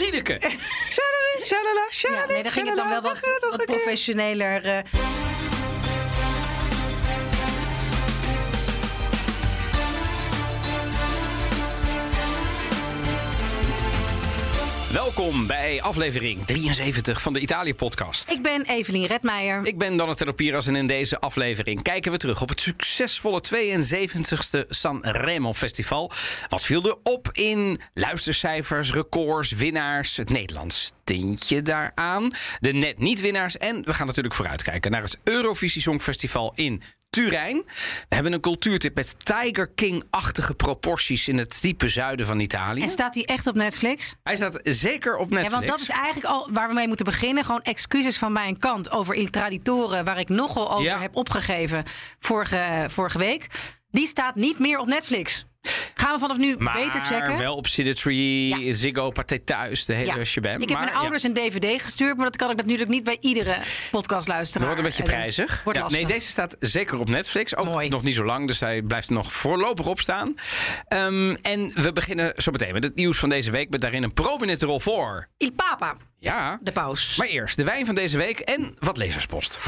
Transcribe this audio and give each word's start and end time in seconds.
Sineke. 0.00 0.38
Shalala, 0.40 1.32
shalala, 1.40 1.86
shalala, 1.90 2.20
Ja, 2.20 2.26
nee, 2.32 2.42
dan 2.42 2.52
ging 2.52 2.66
het 2.66 2.76
dan 2.76 2.88
wel 2.88 3.00
wat, 3.00 3.38
wat 3.50 3.64
professioneler. 3.64 4.64
eh. 4.66 5.19
Welkom 14.92 15.46
bij 15.46 15.82
aflevering 15.82 16.46
73 16.46 17.22
van 17.22 17.32
de 17.32 17.40
Italië-podcast. 17.40 18.30
Ik 18.30 18.42
ben 18.42 18.62
Evelien 18.62 19.06
Redmeijer. 19.06 19.66
Ik 19.66 19.78
ben 19.78 19.96
Donatello 19.96 20.32
Piras 20.32 20.66
en 20.66 20.76
in 20.76 20.86
deze 20.86 21.20
aflevering 21.20 21.82
kijken 21.82 22.12
we 22.12 22.18
terug 22.18 22.42
op 22.42 22.48
het 22.48 22.60
succesvolle 22.60 23.42
72e 23.54 24.68
Sanremo 24.68 25.52
Festival. 25.52 26.10
Wat 26.48 26.64
viel 26.64 26.82
er 26.82 26.96
op 27.02 27.28
in 27.32 27.80
luistercijfers, 27.94 28.92
records, 28.92 29.52
winnaars, 29.52 30.16
het 30.16 30.30
Nederlands 30.30 30.92
tintje 31.04 31.62
daaraan, 31.62 32.32
de 32.60 32.72
net 32.72 32.98
niet 32.98 33.20
winnaars 33.20 33.56
en 33.56 33.84
we 33.84 33.94
gaan 33.94 34.06
natuurlijk 34.06 34.34
vooruitkijken 34.34 34.90
naar 34.90 35.02
het 35.02 35.18
Eurovisie 35.24 35.82
Songfestival 35.82 36.52
in 36.54 36.82
Turijn. 37.10 37.62
We 38.08 38.14
hebben 38.14 38.32
een 38.32 38.40
cultuurtip 38.40 38.94
met 38.94 39.14
Tiger 39.22 39.70
King-achtige 39.70 40.54
proporties 40.54 41.28
in 41.28 41.38
het 41.38 41.58
diepe 41.60 41.88
zuiden 41.88 42.26
van 42.26 42.40
Italië. 42.40 42.82
En 42.82 42.88
staat 42.88 43.14
hij 43.14 43.24
echt 43.24 43.46
op 43.46 43.54
Netflix? 43.54 44.14
Hij 44.22 44.36
staat 44.36 44.58
zeker 44.62 45.16
op 45.16 45.30
Netflix. 45.30 45.50
Ja, 45.50 45.56
want 45.56 45.66
dat 45.68 45.80
is 45.80 45.88
eigenlijk 45.88 46.26
al 46.26 46.48
waar 46.52 46.68
we 46.68 46.74
mee 46.74 46.86
moeten 46.86 47.06
beginnen. 47.06 47.44
Gewoon 47.44 47.62
excuses 47.62 48.18
van 48.18 48.32
mijn 48.32 48.58
kant 48.58 48.90
over 48.90 49.14
Il 49.14 49.30
Traditore, 49.30 50.02
waar 50.04 50.18
ik 50.18 50.28
nogal 50.28 50.70
over 50.70 50.84
Ja. 50.84 51.00
heb 51.00 51.16
opgegeven 51.16 51.84
vorige, 52.18 52.84
vorige 52.88 53.18
week. 53.18 53.46
Die 53.90 54.06
staat 54.06 54.34
niet 54.34 54.58
meer 54.58 54.78
op 54.78 54.86
Netflix. 54.86 55.44
Gaan 55.94 56.12
we 56.14 56.18
vanaf 56.20 56.36
nu 56.36 56.56
maar 56.58 56.74
beter 56.74 57.04
checken? 57.04 57.38
wel 57.38 57.56
op 57.56 57.66
Cinetree, 57.66 58.48
Ja. 58.48 58.72
Ziggo, 58.72 59.10
Pathé 59.10 59.38
Thuis, 59.38 59.84
de 59.84 59.92
hele 59.94 60.16
Ja. 60.18 60.24
shabam. 60.24 60.52
Ik 60.52 60.58
heb 60.60 60.68
Maar 60.70 60.78
mijn 60.80 60.92
ja, 60.92 60.98
ouders 61.00 61.22
een 61.22 61.34
dvd 61.34 61.82
gestuurd, 61.82 62.16
maar 62.16 62.24
dat 62.26 62.36
kan 62.36 62.50
ik 62.50 62.56
natuurlijk 62.56 62.90
niet 62.90 63.04
bij 63.04 63.16
iedere 63.20 63.56
podcast 63.90 64.28
luisteren. 64.28 64.66
Wordt 64.66 64.78
een 64.82 64.86
beetje 64.86 65.02
prijzig. 65.02 65.60
Wordt 65.64 65.78
Ja, 65.78 65.84
lastig. 65.84 66.02
nee, 66.06 66.12
deze 66.16 66.28
staat 66.30 66.56
zeker 66.60 66.98
op 66.98 67.08
Netflix. 67.08 67.56
Ook 67.56 67.64
Mooi. 67.66 67.88
nog 67.88 68.02
niet 68.02 68.14
zo 68.14 68.24
lang, 68.24 68.46
dus 68.46 68.60
hij 68.60 68.82
blijft 68.82 69.08
er 69.08 69.14
nog 69.14 69.32
voorlopig 69.32 69.86
op 69.86 70.00
staan. 70.00 70.34
Ehm, 70.88 71.30
en 71.42 71.72
we 71.74 71.92
beginnen 71.92 72.32
zo 72.36 72.50
meteen 72.50 72.72
met 72.72 72.82
het 72.82 72.94
nieuws 72.94 73.18
van 73.18 73.28
deze 73.28 73.50
week... 73.50 73.70
met 73.70 73.80
daarin 73.80 74.02
een 74.02 74.12
prominente 74.14 74.66
rol 74.66 74.80
voor... 74.80 75.28
Il 75.36 75.52
Papa, 75.52 75.96
Ja, 76.18 76.58
de 76.62 76.72
paus. 76.72 77.16
maar 77.16 77.26
eerst 77.26 77.56
de 77.56 77.64
wijn 77.64 77.86
van 77.86 77.94
deze 77.94 78.16
week 78.16 78.38
en 78.40 78.74
wat 78.78 78.96
lezerspost. 78.96 79.58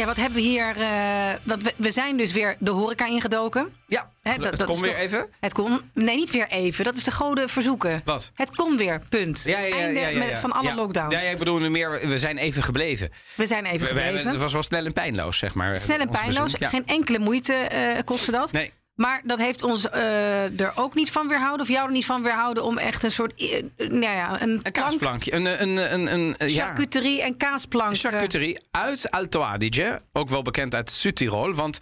Ja, 0.00 0.06
wat 0.06 0.16
hebben 0.16 0.34
we 0.34 0.40
hier? 0.40 0.76
eh, 0.80 1.30
wat 1.42 1.62
we, 1.62 1.72
we 1.76 1.90
zijn 1.90 2.16
dus 2.16 2.32
weer 2.32 2.56
de 2.58 2.70
horeca 2.70 3.06
ingedoken. 3.06 3.72
Ja, 3.86 4.08
dat- 4.22 4.34
het 4.34 4.58
dat 4.58 4.68
komt 4.68 4.80
is 4.86 4.86
weer 4.88 4.96
even. 4.96 5.28
Het 5.40 5.52
kon, 5.52 5.80
nee, 5.94 6.16
niet 6.16 6.30
weer 6.30 6.48
even. 6.48 6.84
Dat 6.84 6.94
is 6.94 7.04
de 7.04 7.10
goden 7.10 7.48
verzoeken. 7.48 8.00
Wat? 8.04 8.30
Het 8.34 8.54
kon 8.56 8.76
weer, 8.76 9.00
punt. 9.08 9.42
Ja, 9.44 9.58
ja, 9.58 9.76
Einde 9.76 10.00
ja, 10.00 10.08
ja, 10.08 10.18
met- 10.18 10.38
van 10.38 10.52
alle 10.52 10.74
lockdowns. 10.74 11.12
Ja, 11.14 11.20
ja, 11.20 11.30
ik 11.30 11.38
bedoel 11.38 11.58
nu 11.58 11.70
meer, 11.70 12.00
we 12.08 12.18
zijn 12.18 12.38
even 12.38 12.62
gebleven. 12.62 13.10
We 13.34 13.46
zijn 13.46 13.64
even 13.64 13.72
We- 13.78 13.82
we 13.82 13.86
gebleven. 13.88 14.14
hebben- 14.14 14.32
het 14.32 14.40
was 14.42 14.52
wel 14.52 14.62
snel 14.62 14.84
en 14.84 14.92
pijnloos, 14.92 15.38
zeg 15.38 15.54
maar. 15.54 15.78
Snel 15.78 15.98
en 15.98 16.10
pijnloos. 16.10 16.54
Geen 16.58 16.86
enkele 16.86 17.18
moeite 17.18 17.54
eh 17.54 17.98
kostte 18.04 18.30
dat. 18.30 18.52
Nee. 18.52 18.72
Maar 19.00 19.20
dat 19.24 19.38
heeft 19.38 19.62
ons 19.62 19.88
eh, 19.90 20.60
er 20.60 20.72
ook 20.74 20.94
niet 20.94 21.10
van 21.10 21.28
weerhouden, 21.28 21.60
of 21.60 21.68
jou 21.68 21.86
er 21.86 21.92
niet 21.92 22.06
van 22.06 22.22
weerhouden, 22.22 22.64
om 22.64 22.78
echt 22.78 23.02
een 23.02 23.10
soort, 23.10 23.34
eh, 23.34 23.62
nou 23.76 24.00
ja, 24.00 24.42
een, 24.42 24.50
Een 24.50 24.60
plank, 24.62 24.74
kaasplankje. 24.74 25.34
Een, 25.34 25.62
een, 25.62 25.76
een, 25.92 26.12
een, 26.12 26.34
een, 26.38 26.48
ja. 26.48 26.66
charcuterie 26.66 27.22
en 27.22 27.36
kaasplank. 27.36 27.90
Een 27.90 27.96
charcuterie 27.96 28.58
uit 28.70 29.10
Alto 29.10 29.40
Adige. 29.42 30.00
Ook 30.12 30.28
wel 30.28 30.42
bekend 30.42 30.74
uit 30.74 30.90
Südtirol. 30.92 31.54
Want 31.54 31.78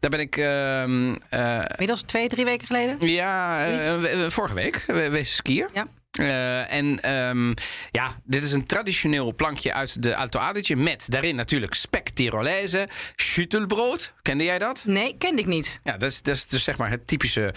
daar 0.00 0.10
ben 0.10 0.20
ik... 0.20 0.36
ehm, 0.36 1.14
eh, 1.28 1.64
Inmiddels 1.70 2.02
twee, 2.02 2.28
drie 2.28 2.44
weken 2.44 2.66
geleden. 2.66 3.08
ja, 3.08 3.66
eh, 3.66 3.78
we- 4.00 4.16
we- 4.16 4.30
vorige 4.30 4.54
week 4.54 4.84
we- 4.86 5.24
skiën. 5.24 5.68
Ja. 5.72 5.86
Eh, 6.12 6.72
en 6.72 7.02
ehm, 7.02 7.54
ja, 7.90 8.20
dit 8.24 8.44
is 8.44 8.52
een 8.52 8.66
traditioneel 8.66 9.34
plankje 9.34 9.72
uit 9.72 10.02
de 10.02 10.16
Alto 10.16 10.38
Adige. 10.38 10.76
Met 10.76 11.06
daarin 11.10 11.36
natuurlijk 11.36 11.74
spek 11.74 12.08
Tirolese, 12.08 12.88
schüttelbrood. 13.16 14.12
Kende 14.22 14.44
jij 14.44 14.58
dat? 14.58 14.84
Nee, 14.86 15.16
kende 15.18 15.40
ik 15.40 15.46
niet. 15.46 15.80
Ja, 15.84 15.96
dat 15.96 16.10
is, 16.10 16.22
dat 16.22 16.36
is 16.36 16.46
dus 16.46 16.64
zeg 16.64 16.76
maar 16.76 16.90
het 16.90 17.06
typische 17.06 17.54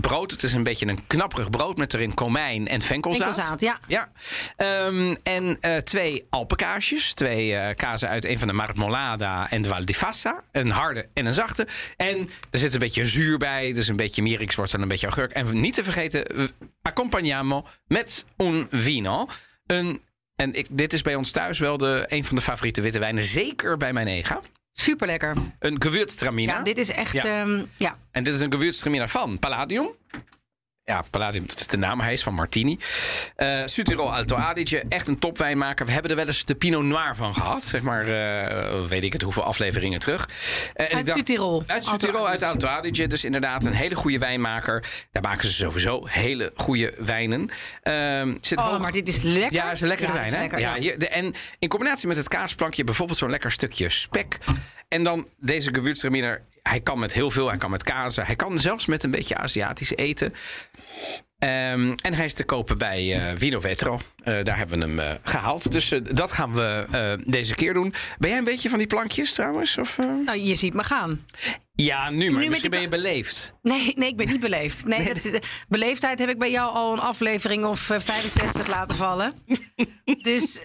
brood. 0.00 0.30
Het 0.30 0.42
is 0.42 0.52
een 0.52 0.62
beetje 0.62 0.86
een 0.86 1.06
knapperig 1.06 1.50
brood 1.50 1.76
met 1.76 1.94
erin 1.94 2.14
komijn 2.14 2.68
en 2.68 2.82
venkelzaad. 2.82 3.34
Venkelzaad, 3.34 3.60
ja. 3.60 3.78
Ja. 3.86 4.12
Ehm, 4.56 5.14
en 5.22 5.60
eh, 5.60 5.76
twee 5.76 6.26
alpenkaasjes. 6.30 7.14
Twee 7.14 7.54
eh, 7.54 7.74
kazen 7.74 8.08
uit 8.08 8.24
een 8.24 8.38
van 8.38 8.48
de 8.48 8.54
Marmolada 8.54 9.50
en 9.50 9.62
de 9.62 9.68
Val 9.68 9.84
di 9.84 9.94
Fassa. 9.94 10.42
Een 10.52 10.70
harde 10.70 11.08
en 11.14 11.26
een 11.26 11.34
zachte. 11.34 11.66
En 11.96 12.28
er 12.50 12.58
zit 12.58 12.72
een 12.72 12.78
beetje 12.78 13.04
zuur 13.04 13.38
bij. 13.38 13.72
Dus 13.72 13.88
een 13.88 13.96
beetje 13.96 14.22
mierikswortel 14.22 14.76
en 14.76 14.82
een 14.82 14.88
beetje 14.88 15.06
augurk. 15.06 15.32
En 15.32 15.60
niet 15.60 15.74
te 15.74 15.84
vergeten, 15.84 16.26
eh, 16.26 16.44
accompagniamo 16.82 17.66
met 17.86 18.24
un 18.36 18.66
vino. 18.70 19.26
Een, 19.66 20.00
en 20.36 20.54
ik, 20.54 20.66
dit 20.70 20.92
is 20.92 21.02
bij 21.02 21.14
ons 21.14 21.30
thuis 21.30 21.58
wel 21.58 21.76
de, 21.76 22.04
een 22.08 22.24
van 22.24 22.36
de 22.36 22.42
favoriete 22.42 22.80
witte 22.80 22.98
wijnen. 22.98 23.22
Zeker 23.22 23.76
bij 23.76 23.92
mijn 23.92 24.06
ega. 24.06 24.40
Super 24.80 25.06
lekker. 25.06 25.36
Een 25.58 25.82
gewürztraminer. 25.82 26.54
Ja, 26.54 26.62
dit 26.62 26.78
is 26.78 26.90
echt. 26.90 27.12
Ja. 27.12 27.26
Ja. 27.26 27.64
ja. 27.76 27.98
En 28.10 28.24
dit 28.24 28.34
is 28.34 28.40
een 28.40 28.52
gewürztraminer 28.52 29.08
van 29.08 29.38
Palladium. 29.38 29.88
Ja, 30.88 31.02
Palladium, 31.10 31.46
dat 31.46 31.60
is 31.60 31.66
de 31.66 31.76
naam. 31.76 32.00
Hij 32.00 32.12
is 32.12 32.22
van 32.22 32.34
Martini. 32.34 32.78
Eh 33.36 33.62
Südtirol 33.66 34.12
Alto 34.14 34.36
Adige, 34.36 34.84
echt 34.88 35.08
een 35.08 35.18
topwijnmaker. 35.18 35.86
We 35.86 35.92
hebben 35.92 36.10
er 36.10 36.16
wel 36.16 36.26
eens 36.26 36.44
de 36.44 36.54
Pinot 36.54 36.82
Noir 36.84 37.16
van 37.16 37.34
gehad. 37.34 37.64
Zeg 37.64 37.82
maar, 37.82 38.06
eh, 38.08 38.86
weet 38.88 39.02
ik 39.02 39.12
het, 39.12 39.22
hoeveel 39.22 39.42
afleveringen 39.42 39.98
terug. 40.00 40.28
En 40.74 40.96
Uit 40.96 41.08
Südtirol. 41.10 41.62
Uit 41.66 41.84
Südtirol, 41.84 42.28
uit. 42.28 42.42
Alto 42.42 42.66
Adige. 42.68 43.06
Dus 43.06 43.24
inderdaad 43.24 43.64
een 43.64 43.72
hele 43.72 43.94
goede 43.94 44.18
wijnmaker. 44.18 44.84
Daar 45.12 45.22
maken 45.22 45.48
ze 45.48 45.54
sowieso 45.54 46.06
hele 46.06 46.52
goede 46.56 46.94
wijnen. 46.98 47.48
Ehm, 47.82 48.34
zit 48.40 48.58
Oh, 48.58 48.68
hoog- 48.70 48.80
maar 48.80 48.92
dit 48.92 49.08
is 49.08 49.22
lekker. 49.22 49.52
ja, 49.52 49.72
is 49.72 49.80
een 49.80 49.88
lekkere 49.88 50.08
Ja, 50.12 50.14
wijn, 50.18 50.32
hè? 50.32 50.38
lekker, 50.40 50.58
ja, 50.58 50.74
ja. 50.74 50.80
hier- 50.80 50.98
de- 50.98 51.08
en 51.08 51.34
in 51.58 51.68
combinatie 51.68 52.08
met 52.08 52.16
het 52.16 52.28
kaasplankje 52.28 52.84
bijvoorbeeld 52.84 53.18
zo'n 53.18 53.30
lekker 53.30 53.52
stukje 53.52 53.90
spek. 53.90 54.38
En 54.88 55.02
dan 55.02 55.28
deze 55.40 55.74
gewürztraminer. 55.74 56.42
Hij 56.68 56.80
kan 56.80 56.98
met 56.98 57.12
heel 57.12 57.30
veel. 57.30 57.48
Hij 57.48 57.58
kan 57.58 57.70
met 57.70 57.82
kazen. 57.82 58.26
Hij 58.26 58.36
kan 58.36 58.58
zelfs 58.58 58.86
met 58.86 59.02
een 59.02 59.10
beetje 59.10 59.36
Aziatisch 59.36 59.96
eten. 59.96 60.32
Ehm, 61.38 61.94
en 62.02 62.14
hij 62.14 62.24
is 62.24 62.34
te 62.34 62.44
kopen 62.44 62.78
bij 62.78 63.34
Vetro. 63.60 64.00
Eh, 64.26 64.44
daar 64.44 64.56
hebben 64.56 64.78
we 64.78 64.84
hem 64.84 64.98
eh, 64.98 65.10
gehaald. 65.22 65.72
Dus 65.72 65.92
eh, 65.92 66.00
dat 66.12 66.32
gaan 66.32 66.54
we 66.54 67.18
deze 67.26 67.54
keer 67.54 67.72
doen. 67.72 67.94
Ben 68.18 68.30
jij 68.30 68.38
een 68.38 68.44
beetje 68.44 68.68
van 68.68 68.78
die 68.78 68.86
plankjes 68.86 69.32
trouwens? 69.32 69.78
Of? 69.78 69.98
Nou, 69.98 70.38
je 70.38 70.54
ziet 70.54 70.74
me 70.74 70.84
gaan. 70.84 71.24
Ja, 71.76 72.10
nu, 72.10 72.30
maar 72.30 72.48
misschien 72.48 72.70
ben 72.70 72.80
je 72.80 72.88
beleefd. 72.88 73.52
Nee, 73.62 73.92
nee, 73.94 74.08
ik 74.08 74.16
ben 74.16 74.26
niet 74.26 74.40
beleefd. 74.40 74.84
Nee, 74.84 75.14
dat, 75.14 75.38
beleefdheid 75.68 76.18
heb 76.18 76.28
ik 76.28 76.38
bij 76.38 76.50
jou 76.50 76.74
al 76.74 76.92
een 76.92 76.98
aflevering 76.98 77.64
of 77.64 77.90
eh, 77.90 78.00
65 78.00 78.66
laten 78.66 78.96
vallen. 78.96 79.32
Dus 80.22 80.58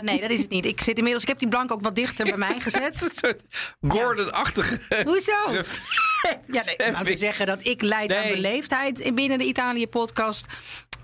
nee, 0.00 0.20
dat 0.20 0.30
is 0.30 0.40
het 0.40 0.50
niet. 0.50 0.66
Ik 0.66 0.80
zit 0.80 0.96
inmiddels, 0.96 1.22
ik 1.22 1.28
heb 1.28 1.38
die 1.38 1.48
blank 1.48 1.72
ook 1.72 1.82
wat 1.82 1.94
dichter 1.94 2.24
bij 2.26 2.36
mij 2.36 2.60
gezet. 2.60 3.00
Een 3.02 3.10
soort 3.14 3.46
Gordon-achtige. 3.88 5.02
Hoezo? 5.04 5.32
Ja, 6.46 6.62
nee, 6.64 6.86
om 6.86 6.92
nou 6.92 7.06
te 7.06 7.16
zeggen 7.16 7.46
dat 7.46 7.66
ik 7.66 7.82
leid 7.82 8.12
aan 8.12 8.28
beleefdheid 8.28 8.98
in 8.98 9.14
binnen 9.14 9.38
de 9.38 9.44
Italië-podcast. 9.44 10.46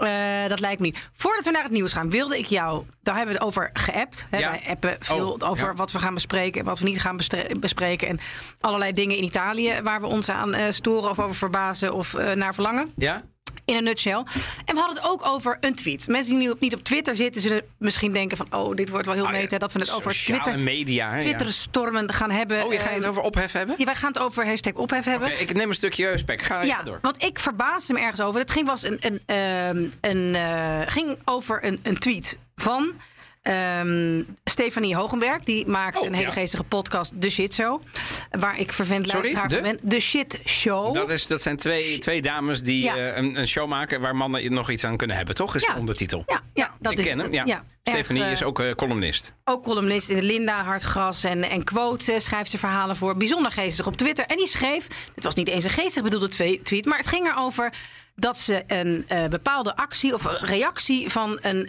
Eh, 0.01 0.49
dat 0.49 0.61
lijkt 0.61 0.81
me 0.81 0.87
niet. 0.87 1.11
Voordat 1.13 1.45
we 1.45 1.51
naar 1.51 1.63
het 1.63 1.73
nieuws 1.73 1.93
gaan, 1.93 2.11
wilde 2.11 2.39
ik 2.39 2.47
jou. 2.47 2.85
Daar 3.03 3.17
hebben 3.17 3.35
we 3.35 3.39
het 3.41 3.49
over 3.49 3.71
geappt. 3.73 4.27
Hè? 4.31 4.39
Ja. 4.39 4.51
Wij 4.51 4.63
appen 4.69 4.97
veel 5.01 5.31
Oh, 5.31 5.51
over 5.51 5.67
ja. 5.67 5.75
wat 5.75 5.93
we 5.93 5.99
gaan 5.99 6.15
bespreken 6.15 6.61
en 6.61 6.67
wat 6.67 6.79
we 6.79 6.85
niet 6.85 7.01
gaan 7.01 7.19
bespreken. 7.61 8.09
En 8.09 8.21
allerlei 8.61 8.93
dingen 8.93 9.17
in 9.17 9.25
Italië 9.25 9.81
waar 9.83 10.01
we 10.01 10.07
ons 10.07 10.29
aan 10.29 10.55
eh, 10.55 10.71
storen 10.71 11.11
of 11.11 11.19
over 11.19 11.35
verbazen 11.35 11.95
of 11.95 12.15
eh, 12.15 12.35
naar 12.35 12.55
verlangen. 12.55 12.93
Ja? 12.97 13.23
In 13.65 13.77
een 13.77 13.85
nutshell. 13.85 14.25
En 14.65 14.75
we 14.75 14.81
hadden 14.81 14.97
het 14.97 15.05
ook 15.11 15.27
over 15.27 15.57
een 15.61 15.75
tweet. 15.75 16.09
Mensen 16.09 16.33
die 16.35 16.43
nu 16.43 16.51
op- 16.51 16.61
niet 16.61 16.75
op 16.75 16.83
Twitter 16.85 17.17
zitten, 17.17 17.41
zullen 17.43 17.63
misschien 17.79 18.13
denken 18.13 18.37
van... 18.37 18.47
oh, 18.55 18.75
dit 18.77 18.89
wordt 18.89 19.07
wel 19.07 19.15
heel 19.15 19.29
meta 19.31 19.59
dat 19.59 19.73
we 19.73 19.79
het 19.79 19.93
over 19.93 20.11
Twitter, 20.13 20.59
media. 20.59 21.09
Hè, 21.11 21.15
ja. 21.17 21.21
Twitter-stormen 21.23 22.13
gaan 22.13 22.31
hebben. 22.31 22.65
Oh, 22.65 22.73
je 22.73 22.79
gaat 22.81 22.95
het 22.95 23.03
Eh, 23.05 23.11
over 23.11 23.23
ophef 23.23 23.53
hebben? 23.53 23.75
ja, 23.79 23.85
wij 23.85 23.95
gaan 23.95 24.13
het 24.13 24.19
over 24.23 24.47
hashtag 24.47 24.73
ophef 24.75 25.05
hebben. 25.05 25.29
Oké, 25.29 25.37
ik 25.41 25.53
neem 25.55 25.69
een 25.69 25.75
stukje 25.75 26.19
spek. 26.19 26.43
Ga, 26.43 26.63
Ja, 26.63 26.83
door. 26.83 26.99
want 27.03 27.23
ik 27.23 27.39
verbaasde 27.39 27.93
me 27.93 28.01
ergens 28.01 28.21
over. 28.21 28.41
Het 28.41 28.51
ging, 28.51 28.67
was 28.67 28.83
een, 28.83 28.97
een, 29.01 29.21
ehm, 29.27 29.87
een, 30.01 30.35
eh, 30.35 30.81
ging 30.87 31.19
over 31.25 31.65
een, 31.65 31.81
een 31.83 31.99
tweet 31.99 32.39
van 32.57 32.93
ehm, 33.43 34.23
Stefanie 34.45 34.97
Hogenberg. 34.97 35.43
Die 35.43 35.67
maakt 35.67 35.99
Oh, 35.99 36.07
een 36.07 36.13
hele 36.13 36.27
ja. 36.27 36.33
geestige 36.33 36.63
podcast, 36.65 37.13
The 37.21 37.29
Shit 37.31 37.55
Show. 37.55 37.83
Waar 38.31 38.59
ik 38.59 38.73
vervent 38.73 39.13
luisteraar 39.13 39.49
de? 39.49 39.55
van 39.55 39.63
ben. 39.65 39.89
The 39.89 40.01
Shit 40.01 40.39
Show. 40.47 40.95
Dat, 40.95 41.11
is, 41.11 41.27
dat 41.27 41.43
zijn 41.43 41.57
twee, 41.57 41.99
twee 41.99 42.23
dames 42.23 42.63
die 42.63 42.83
Ja. 42.83 42.97
eh, 42.97 43.17
een, 43.17 43.39
een 43.39 43.49
show 43.49 43.69
maken 43.69 44.01
waar 44.01 44.17
mannen 44.17 44.53
nog 44.53 44.71
iets 44.71 44.85
aan 44.85 44.97
kunnen 44.97 45.17
hebben, 45.17 45.35
toch? 45.35 45.55
Is 45.55 45.63
Ja. 45.67 45.73
de 45.73 45.79
ondertitel. 45.79 46.23
ja, 46.27 46.41
ja, 46.55 46.71
dat 46.81 46.93
ik 46.93 46.99
is 46.99 47.07
ken 47.07 47.19
hem, 47.19 47.33
ja. 47.33 47.65
Stefanie 47.83 48.25
is 48.25 48.41
eh, 48.41 48.47
ook 48.47 48.61
eh, 48.61 48.71
columnist. 48.75 49.33
Ook 49.45 49.63
columnist 49.65 50.09
in 50.09 50.17
de 50.17 50.23
Linda, 50.23 50.65
Hartgras 50.65 51.25
en, 51.25 51.43
en 51.51 51.65
Quote 51.65 52.21
schrijft 52.21 52.51
ze 52.51 52.59
verhalen 52.59 52.97
voor. 52.97 53.17
Bijzonder 53.17 53.53
geestig 53.53 53.87
op 53.87 53.97
Twitter. 53.97 54.25
En 54.25 54.37
die 54.37 54.47
schreef, 54.47 54.87
het 55.15 55.25
was 55.25 55.35
niet 55.35 55.49
eens 55.49 55.65
een 55.65 55.71
geestig 55.71 56.03
bedoelde 56.03 56.29
twe- 56.29 56.61
tweet... 56.63 56.85
maar 56.85 56.99
het 56.99 57.07
ging 57.07 57.27
erover 57.29 57.73
dat 58.15 58.39
ze 58.39 58.63
een 58.67 59.07
bepaalde 59.31 59.77
actie 59.77 60.15
of 60.15 60.27
reactie 60.41 61.11
van 61.11 61.39
een 61.43 61.67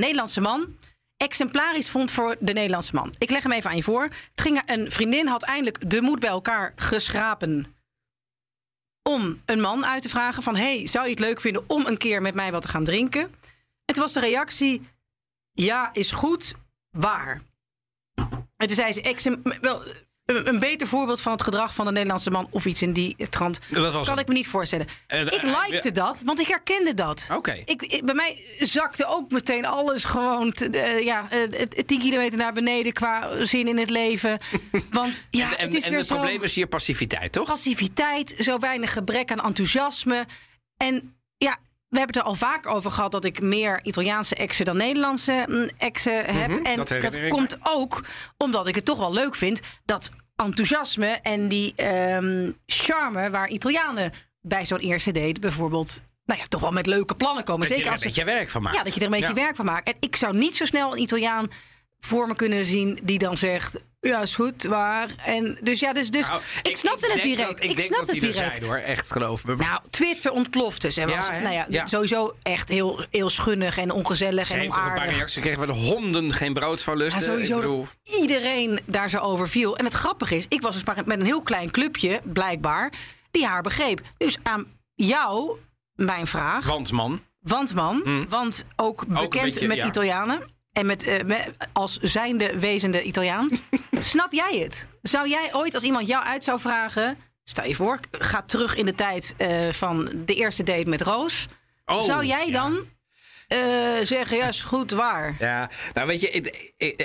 Nederlandse 0.00 0.40
man... 0.40 0.66
exemplarisch 1.18 1.90
vond 1.90 2.10
voor 2.10 2.36
de 2.40 2.52
Nederlandse 2.52 2.94
man. 2.94 3.14
Ik 3.18 3.30
leg 3.30 3.42
hem 3.42 3.52
even 3.52 3.70
aan 3.70 3.76
je 3.76 3.82
voor. 3.82 4.02
Het 4.02 4.40
ging, 4.40 4.62
een 4.66 4.90
vriendin 4.90 5.26
had 5.26 5.42
eindelijk 5.42 5.90
de 5.90 6.00
moed 6.00 6.20
bij 6.20 6.30
elkaar 6.30 6.72
geschrapen 6.76 7.76
om 9.02 9.42
een 9.46 9.60
man 9.60 9.86
uit 9.86 10.02
te 10.02 10.08
vragen 10.08 10.42
van... 10.42 10.56
hey, 10.56 10.86
zou 10.86 11.04
je 11.04 11.10
het 11.10 11.18
leuk 11.18 11.40
vinden 11.40 11.64
om 11.66 11.86
een 11.86 11.98
keer 11.98 12.22
met 12.22 12.34
mij 12.34 12.52
wat 12.52 12.62
te 12.62 12.68
gaan 12.68 12.84
drinken? 12.84 13.22
En 13.84 13.94
toen 13.94 14.02
was 14.02 14.12
de 14.12 14.20
reactie, 14.20 14.88
ja, 15.52 15.92
is 15.92 16.12
goed, 16.12 16.54
waar? 16.90 17.42
En 18.56 18.66
toen 18.66 18.76
zei 18.76 18.92
ze- 18.92 19.58
wel, 19.60 19.82
een, 20.36 20.58
beter 20.58 20.86
voorbeeld 20.86 21.20
van 21.20 21.32
het 21.32 21.42
gedrag 21.42 21.74
van 21.74 21.86
de 21.86 21.92
Nederlandse 21.92 22.30
man... 22.30 22.46
of 22.50 22.66
iets 22.66 22.82
in 22.82 22.92
die 22.92 23.16
trant, 23.30 23.60
Dat 23.68 23.82
was 23.92 23.92
kan 24.06 24.08
hem. 24.14 24.18
ik 24.18 24.28
me 24.28 24.34
niet 24.34 24.46
voorstellen. 24.46 24.86
Eh, 25.06 25.20
ik 25.20 25.42
likte 25.42 25.92
dat, 25.92 26.20
want 26.24 26.40
ik 26.40 26.46
herkende 26.48 26.94
dat. 26.94 27.26
Oké. 27.34 27.52
Ik, 27.64 27.82
ik- 27.82 28.04
bij 28.04 28.14
mij 28.14 28.44
zakte 28.58 29.06
ook 29.06 29.30
meteen 29.30 29.64
alles 29.66 30.04
gewoon 30.04 30.52
te- 30.52 30.68
eh, 30.70 31.04
ja, 31.04 31.26
eh, 31.30 31.42
eh, 31.42 31.68
10 31.86 32.00
kilometer 32.00 32.38
naar 32.38 32.52
beneden 32.52 32.92
qua 32.92 33.44
zin 33.44 33.68
in 33.68 33.78
het 33.78 33.90
leven. 33.90 34.38
Want 34.90 35.24
ja, 35.30 35.56
en 35.56 35.64
het 35.64 35.74
is 35.74 35.84
en 35.84 35.90
weer 35.90 35.98
het 35.98 36.08
zo 36.08 36.14
probleem 36.16 36.42
is 36.42 36.54
hier 36.54 36.66
passiviteit, 36.66 37.32
toch? 37.32 37.48
passiviteit, 37.48 38.34
zo 38.38 38.58
weinig 38.58 38.92
gebrek 38.92 39.30
aan 39.32 39.40
enthousiasme. 39.44 40.26
En 40.76 41.16
we 41.88 41.98
hebben 41.98 42.16
het 42.16 42.24
er 42.24 42.30
al 42.30 42.34
vaak 42.34 42.66
over 42.66 42.90
gehad 42.90 43.12
dat 43.12 43.24
ik 43.24 43.40
meer 43.40 43.80
Italiaanse 43.82 44.34
exen 44.34 44.64
dan 44.64 44.76
Nederlandse 44.76 45.44
mm, 45.48 45.68
exen 45.78 46.24
heb. 46.24 46.50
en 46.50 46.50
Mhm, 46.50 46.76
dat 46.76 46.88
dat, 46.88 47.28
komt 47.28 47.56
ook 47.62 48.04
omdat 48.36 48.66
ik 48.66 48.74
het 48.74 48.84
toch 48.84 48.98
wel 48.98 49.12
leuk 49.12 49.34
vind 49.34 49.60
dat 49.84 50.10
enthousiasme 50.36 51.06
en 51.22 51.48
die 51.48 51.72
ehm, 51.76 52.50
charme 52.66 53.30
waar 53.30 53.48
Italianen 53.48 54.12
bij 54.40 54.64
zo'n 54.66 54.78
eerste 54.78 55.12
date 55.12 55.40
bijvoorbeeld. 55.40 56.02
Nou 56.24 56.40
ja, 56.40 56.46
toch 56.48 56.60
wel 56.60 56.70
met 56.70 56.86
leuke 56.86 57.14
plannen 57.14 57.44
komen. 57.44 57.60
Dat 57.60 57.68
je 57.68 57.74
Zeker 57.74 57.90
er 57.90 57.96
als 57.96 58.04
een 58.04 58.08
beetje 58.08 58.24
werk 58.32 58.50
van 58.50 58.62
maakt. 58.62 58.76
ja, 58.76 58.82
dat 58.82 58.94
je 58.94 59.00
er 59.00 59.06
een 59.06 59.12
beetje 59.12 59.28
Ja. 59.28 59.34
werk 59.34 59.56
van 59.56 59.64
maakt. 59.64 59.88
En 59.88 59.94
ik 60.00 60.16
zou 60.16 60.36
niet 60.36 60.56
zo 60.56 60.64
snel 60.64 60.92
een 60.92 61.00
Italiaan 61.02 61.48
voor 62.00 62.26
me 62.26 62.34
kunnen 62.36 62.64
zien 62.64 62.98
die 63.04 63.18
dan 63.18 63.36
zegt: 63.36 63.84
Ja, 64.00 64.20
is 64.22 64.34
goed, 64.34 64.62
waar. 64.64 65.08
En 65.24 65.58
dus 65.62 65.80
ja, 65.80 65.92
dus, 65.92 66.10
dus 66.10 66.26
Nou, 66.28 66.40
ik, 66.62 66.76
snapte 66.76 67.12
het 67.12 67.22
direct. 67.22 67.48
dat- 67.50 67.62
ik 67.70 67.78
snapte 67.80 68.10
het 68.10 68.20
direct. 68.20 68.36
zijn, 68.58 68.62
hoor. 68.70 68.76
Echt, 68.78 69.10
geloof 69.12 69.44
me. 69.44 69.56
Nou, 69.56 69.80
Twitter 69.90 70.30
ontplofte. 70.32 70.90
Ze 70.90 71.06
was 71.06 71.26
Ja, 71.26 71.32
hè? 71.32 71.40
nou 71.42 71.54
ja, 71.54 71.66
Ja. 71.68 71.86
sowieso 71.86 72.36
echt 72.42 72.68
heel, 72.68 73.06
heel 73.10 73.30
schunnig 73.30 73.76
en 73.78 73.90
ongezellig 73.90 74.46
Ze 74.46 74.52
en 74.52 74.58
heeft 74.58 74.70
ook 74.70 74.76
een 74.76 74.82
paar 74.82 74.92
onaardig. 74.92 75.14
reacties 75.16 75.34
gekregen 75.36 75.58
waar 75.58 75.66
de 75.76 75.80
honden 75.82 76.32
geen 76.32 76.52
brood 76.52 76.82
van 76.82 76.98
Ja, 76.98 77.04
lusten. 77.04 77.22
sowieso 77.22 77.56
Ik 77.56 77.62
bedoel, 77.64 77.86
dat 78.04 78.14
iedereen 78.16 78.80
daar 78.84 79.10
zo 79.10 79.18
over 79.18 79.48
viel. 79.48 79.76
En 79.76 79.84
het 79.84 79.94
grappige 79.94 80.36
is, 80.36 80.46
ik 80.48 80.60
was 80.60 80.74
dus 80.74 80.84
maar 80.84 81.02
met 81.06 81.20
een 81.20 81.26
heel 81.26 81.42
klein 81.42 81.70
clubje, 81.70 82.20
blijkbaar, 82.24 82.92
die 83.30 83.46
haar 83.46 83.62
begreep. 83.62 84.00
Dus 84.16 84.36
aan 84.42 84.66
jou, 84.94 85.58
mijn 85.94 86.26
vraag. 86.26 86.66
Want 86.66 86.92
man, 86.92 87.20
Want 87.40 87.74
man, 87.74 88.26
want 88.28 88.64
ook 88.76 89.06
bekend 89.06 89.30
beetje, 89.44 89.66
met 89.66 89.76
ja. 89.76 89.86
Italianen. 89.86 90.56
En 90.78 90.86
met, 90.86 91.06
eh, 91.06 91.24
met- 91.24 91.50
als 91.72 91.96
zijnde 91.96 92.58
wezende 92.58 93.02
Italiaan. 93.02 93.50
Snap 93.92 94.32
jij 94.32 94.58
het? 94.58 94.88
Zou 95.02 95.28
jij 95.28 95.48
ooit, 95.52 95.74
als 95.74 95.82
iemand 95.82 96.06
jou 96.08 96.24
uit 96.24 96.44
zou 96.44 96.60
vragen... 96.60 97.18
Stel 97.44 97.64
je 97.66 97.74
voor, 97.74 98.00
ga 98.10 98.42
terug 98.42 98.74
in 98.74 98.84
de 98.84 98.94
tijd 98.94 99.34
eh, 99.36 99.68
van 99.70 100.10
de 100.24 100.34
eerste 100.34 100.62
date 100.62 100.88
met 100.90 101.00
Roos. 101.00 101.46
Oh, 101.86 102.02
zou 102.02 102.24
jij 102.24 102.46
ja. 102.46 102.52
dan 102.52 102.86
eh, 103.48 103.58
zeggen, 104.02 104.36
ja, 104.36 104.48
is 104.48 104.62
goed, 104.62 104.90
waar? 104.90 105.36
Ja, 105.38 105.70
nou 105.94 106.06
weet 106.06 106.20
je, 106.20 106.50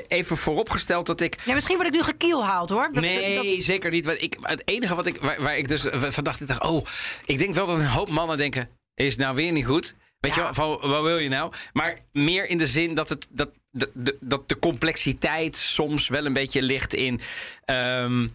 even 0.07 0.37
vooropgesteld 0.37 1.05
dat 1.05 1.21
ik. 1.21 1.35
Ja, 1.45 1.53
misschien 1.53 1.75
word 1.75 1.87
ik 1.87 1.93
nu 1.93 2.01
gekielhaald, 2.01 2.69
hoor. 2.69 2.89
Dat- 2.91 3.03
Nee, 3.03 3.35
dat- 3.55 3.63
zeker 3.63 3.91
niet. 3.91 4.05
Want 4.05 4.21
ik, 4.21 4.37
het 4.41 4.61
enige 4.65 4.95
wat 4.95 5.05
ik, 5.05 5.17
waar, 5.21 5.41
waar 5.41 5.57
ik 5.57 5.67
dus 5.67 5.81
van 5.91 6.23
dacht, 6.23 6.41
ik 6.41 6.47
dacht, 6.47 6.63
oh, 6.63 6.85
ik 7.25 7.39
denk 7.39 7.55
wel 7.55 7.65
dat 7.67 7.79
een 7.79 7.85
hoop 7.87 8.09
mannen 8.09 8.37
denken, 8.37 8.69
is 8.95 9.09
het 9.11 9.19
nou 9.19 9.35
weer 9.35 9.51
niet 9.51 9.65
goed? 9.65 9.95
Weet 10.19 10.35
je 10.35 10.41
wel, 10.41 10.53
van, 10.53 10.69
wat 10.89 11.01
wil 11.03 11.17
je 11.17 11.29
nou? 11.29 11.53
Maar 11.73 11.97
meer 12.11 12.47
in 12.47 12.57
de 12.57 12.67
zin 12.67 12.93
dat, 12.93 13.09
het, 13.09 13.27
dat, 13.29 13.49
dat 14.19 14.49
de 14.49 14.59
complexiteit 14.59 15.55
soms 15.55 16.07
wel 16.07 16.25
een 16.25 16.33
beetje 16.33 16.61
ligt 16.61 16.93
in... 16.93 17.21
ehm, 17.65 18.27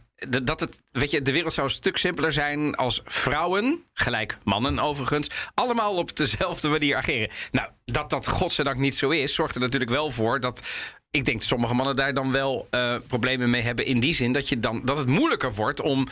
dat 0.43 0.61
het, 0.61 0.82
weet 0.93 1.11
je, 1.11 1.23
de 1.23 1.32
wereld 1.32 1.52
zou 1.52 1.67
een 1.67 1.73
stuk 1.73 1.96
simpeler 1.96 2.32
zijn 2.32 2.75
als 2.75 3.00
vrouwen, 3.05 3.82
gelijk 3.93 4.38
mannen 4.44 4.79
overigens, 4.79 5.31
allemaal 5.55 5.96
op 5.96 6.17
dezelfde 6.17 6.69
manier 6.69 6.96
ageren. 6.96 7.31
Nou, 7.50 7.69
dat 7.85 8.11
dat 8.11 8.29
godzijdank 8.29 8.76
niet 8.76 8.96
zo 8.96 9.11
is, 9.11 9.35
zorgt 9.35 9.55
er 9.55 9.61
natuurlijk 9.61 9.90
wel 9.90 10.11
voor 10.11 10.40
dat 10.40 10.62
ik 11.11 11.25
denk 11.25 11.38
dat 11.38 11.49
sommige 11.49 11.75
mannen 11.75 11.96
daar 11.96 12.14
dan 12.14 12.32
wel 12.32 12.67
eh, 12.70 12.94
problemen 13.06 13.50
mee 13.50 13.62
hebben. 13.62 13.87
In 13.87 14.00
die 14.00 14.14
zin 14.14 14.32
dat, 14.32 14.49
je 14.49 14.61
dan, 14.61 14.85
dat 14.85 14.99
het 14.99 15.08
moeilijker 15.08 15.55
wordt 15.55 15.81
om. 15.81 16.06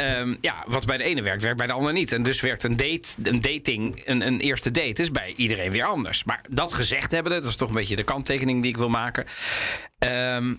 Ehm, 0.00 0.34
ja, 0.40 0.64
wat 0.66 0.86
bij 0.86 0.96
de 0.96 1.04
ene 1.04 1.22
werkt, 1.22 1.42
werkt 1.42 1.58
bij 1.58 1.66
de 1.66 1.72
ander 1.72 1.92
niet. 1.92 2.12
En 2.12 2.22
dus 2.22 2.40
werkt 2.40 2.62
een 2.62 2.76
date, 2.76 3.08
een 3.22 3.40
dating, 3.40 4.02
een, 4.04 4.26
een 4.26 4.40
eerste 4.40 4.70
date, 4.70 5.02
is 5.02 5.10
bij 5.10 5.32
iedereen 5.36 5.70
weer 5.70 5.84
anders. 5.84 6.24
Maar 6.24 6.44
dat 6.48 6.72
gezegd 6.72 7.10
hebben, 7.10 7.32
dat 7.32 7.44
is 7.44 7.56
toch 7.56 7.68
een 7.68 7.74
beetje 7.74 7.96
de 7.96 8.04
kanttekening 8.04 8.62
die 8.62 8.70
ik 8.70 8.76
wil 8.76 8.88
maken. 8.88 9.24
Ehm, 9.98 10.54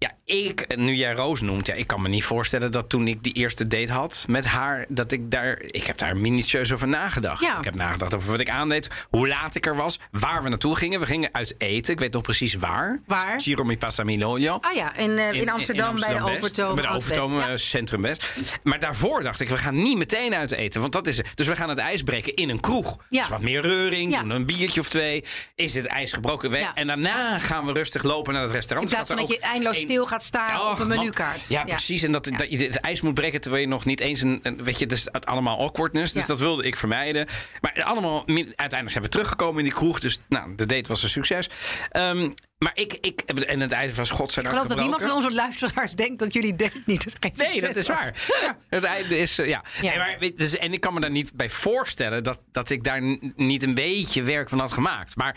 ja, 0.00 0.12
ik, 0.24 0.76
nu 0.76 0.94
jij 0.94 1.12
Roos 1.12 1.40
noemt, 1.40 1.66
ja, 1.66 1.74
ik 1.74 1.86
kan 1.86 2.02
me 2.02 2.08
niet 2.08 2.24
voorstellen 2.24 2.70
dat 2.70 2.88
toen 2.88 3.08
ik 3.08 3.22
die 3.22 3.32
eerste 3.32 3.68
date 3.68 3.92
had 3.92 4.24
met 4.28 4.44
haar, 4.44 4.84
dat 4.88 5.12
ik 5.12 5.30
daar, 5.30 5.62
ik 5.66 5.86
heb 5.86 5.98
daar 5.98 6.16
minutieus 6.16 6.72
over 6.72 6.88
nagedacht. 6.88 7.40
Ja. 7.40 7.58
Ik 7.58 7.64
heb 7.64 7.74
nagedacht 7.74 8.14
over 8.14 8.30
wat 8.30 8.40
ik 8.40 8.48
aandeed, 8.48 9.06
hoe 9.10 9.28
laat 9.28 9.54
ik 9.54 9.66
er 9.66 9.76
was, 9.76 9.98
waar 10.10 10.42
we 10.42 10.48
naartoe 10.48 10.76
gingen. 10.76 11.00
We 11.00 11.06
gingen 11.06 11.28
uit 11.32 11.54
eten, 11.58 11.92
ik 11.92 12.00
weet 12.00 12.12
nog 12.12 12.22
precies 12.22 12.54
waar. 12.54 13.00
Waar? 13.06 13.40
Giro 13.40 13.64
mi 13.64 13.76
passa 13.76 14.02
Milogno. 14.02 14.58
Ah 14.60 14.74
ja, 14.74 14.96
in, 14.96 15.18
eh, 15.18 15.32
in, 15.32 15.50
Amsterdam, 15.50 15.94
bij 15.94 16.14
de 16.14 16.22
Overtoom. 16.22 16.74
Bij 16.74 16.84
de 16.84 16.90
Overtoom 16.90 17.34
ja. 17.34 17.48
eh, 17.48 17.56
Centrum 17.56 18.02
West. 18.02 18.34
Maar 18.62 18.78
daarvoor 18.78 19.22
dacht 19.22 19.40
ik, 19.40 19.48
we 19.48 19.58
gaan 19.58 19.82
niet 19.82 19.98
meteen 19.98 20.34
uit 20.34 20.52
eten. 20.52 20.80
Want 20.80 20.92
dat 20.92 21.06
is 21.06 21.16
het. 21.16 21.26
Dus 21.34 21.46
we 21.46 21.56
gaan 21.56 21.68
het 21.68 21.78
ijs 21.78 22.02
breken 22.02 22.34
in 22.34 22.48
een 22.48 22.60
kroeg. 22.60 22.96
Ja. 23.08 23.20
Dus 23.20 23.30
wat 23.30 23.40
meer 23.40 23.60
reuring, 23.60 24.18
doen 24.18 24.30
een 24.30 24.46
biertje 24.46 24.80
of 24.80 24.88
twee. 24.88 25.24
Is 25.54 25.74
het 25.74 25.86
ijs 25.86 26.12
gebroken 26.12 26.50
weg. 26.50 26.60
Ja. 26.60 26.74
En 26.74 26.86
daarna 26.86 27.38
gaan 27.38 27.66
we 27.66 27.72
rustig 27.72 28.02
lopen 28.02 28.32
naar 28.32 28.42
het 28.42 28.50
In 28.50 28.56
restaurant. 28.56 28.90
plaats 28.90 29.08
van 29.08 29.16
dat 29.16 29.28
je 29.28 29.38
eindeloos 29.38 29.88
gaat 29.98 30.22
staren 30.22 30.70
op 30.70 30.78
een 30.78 30.88
menukaart. 30.88 31.48
Ja, 31.48 31.64
precies. 31.64 32.02
En 32.02 32.12
dat, 32.12 32.24
dat 32.36 32.50
je 32.50 32.58
het 32.58 32.76
ijs 32.76 33.00
moet 33.00 33.14
breken 33.14 33.40
terwijl 33.40 33.62
je 33.62 33.68
nog 33.68 33.84
niet 33.84 34.00
eens 34.00 34.20
een. 34.22 34.40
een- 34.42 34.64
weet 34.64 34.78
je, 34.78 34.86
dus 34.86 35.08
het 35.12 35.26
allemaal 35.26 35.58
awkwardness. 35.58 36.12
Dus 36.12 36.22
Ja. 36.22 36.28
dat 36.28 36.38
wilde 36.38 36.62
ik 36.62 36.76
vermijden. 36.76 37.26
Maar 37.60 37.82
allemaal. 37.84 38.26
Uiteindelijk 38.26 38.90
zijn 38.90 39.04
we 39.04 39.10
teruggekomen 39.10 39.58
in 39.58 39.64
die 39.64 39.72
kroeg. 39.72 40.00
Dus 40.00 40.18
nou, 40.28 40.54
de 40.54 40.66
date 40.66 40.88
was 40.88 41.02
een 41.02 41.08
succes. 41.08 41.48
Ehm, 41.90 42.30
maar 42.58 42.72
ik, 42.74 42.92
ik. 43.00 43.20
En 43.20 43.60
het 43.60 43.72
ijs 43.72 43.94
was 43.94 44.10
godzijdank. 44.10 44.54
Ik 44.54 44.60
geloof 44.60 44.66
dat 44.68 44.78
niemand 44.78 45.02
van 45.02 45.12
onze 45.24 45.32
luisteraars 45.34 45.92
denkt 45.94 46.18
dat 46.18 46.32
jullie 46.32 46.56
date 46.56 46.82
niet 46.86 47.06
geen 47.20 47.32
Nee, 47.34 47.60
dat 47.60 47.74
is 47.74 47.86
was. 47.88 47.96
waar. 47.96 48.14
Ja, 48.42 48.58
het 48.68 48.84
einde 48.84 49.18
is. 49.18 49.38
eh, 49.38 49.48
ja. 49.48 49.64
Ja. 49.80 49.96
Maar, 49.96 50.16
weet- 50.18 50.38
dus, 50.38 50.56
en 50.56 50.72
ik 50.72 50.80
kan 50.80 50.94
me 50.94 51.00
daar 51.00 51.10
niet 51.10 51.32
bij 51.34 51.48
voorstellen 51.50 52.22
dat, 52.22 52.40
dat 52.52 52.70
ik 52.70 52.84
daar 52.84 53.18
niet 53.36 53.62
een 53.62 53.74
beetje 53.74 54.22
werk 54.22 54.48
van 54.48 54.58
had 54.58 54.72
gemaakt. 54.72 55.16
Maar. 55.16 55.36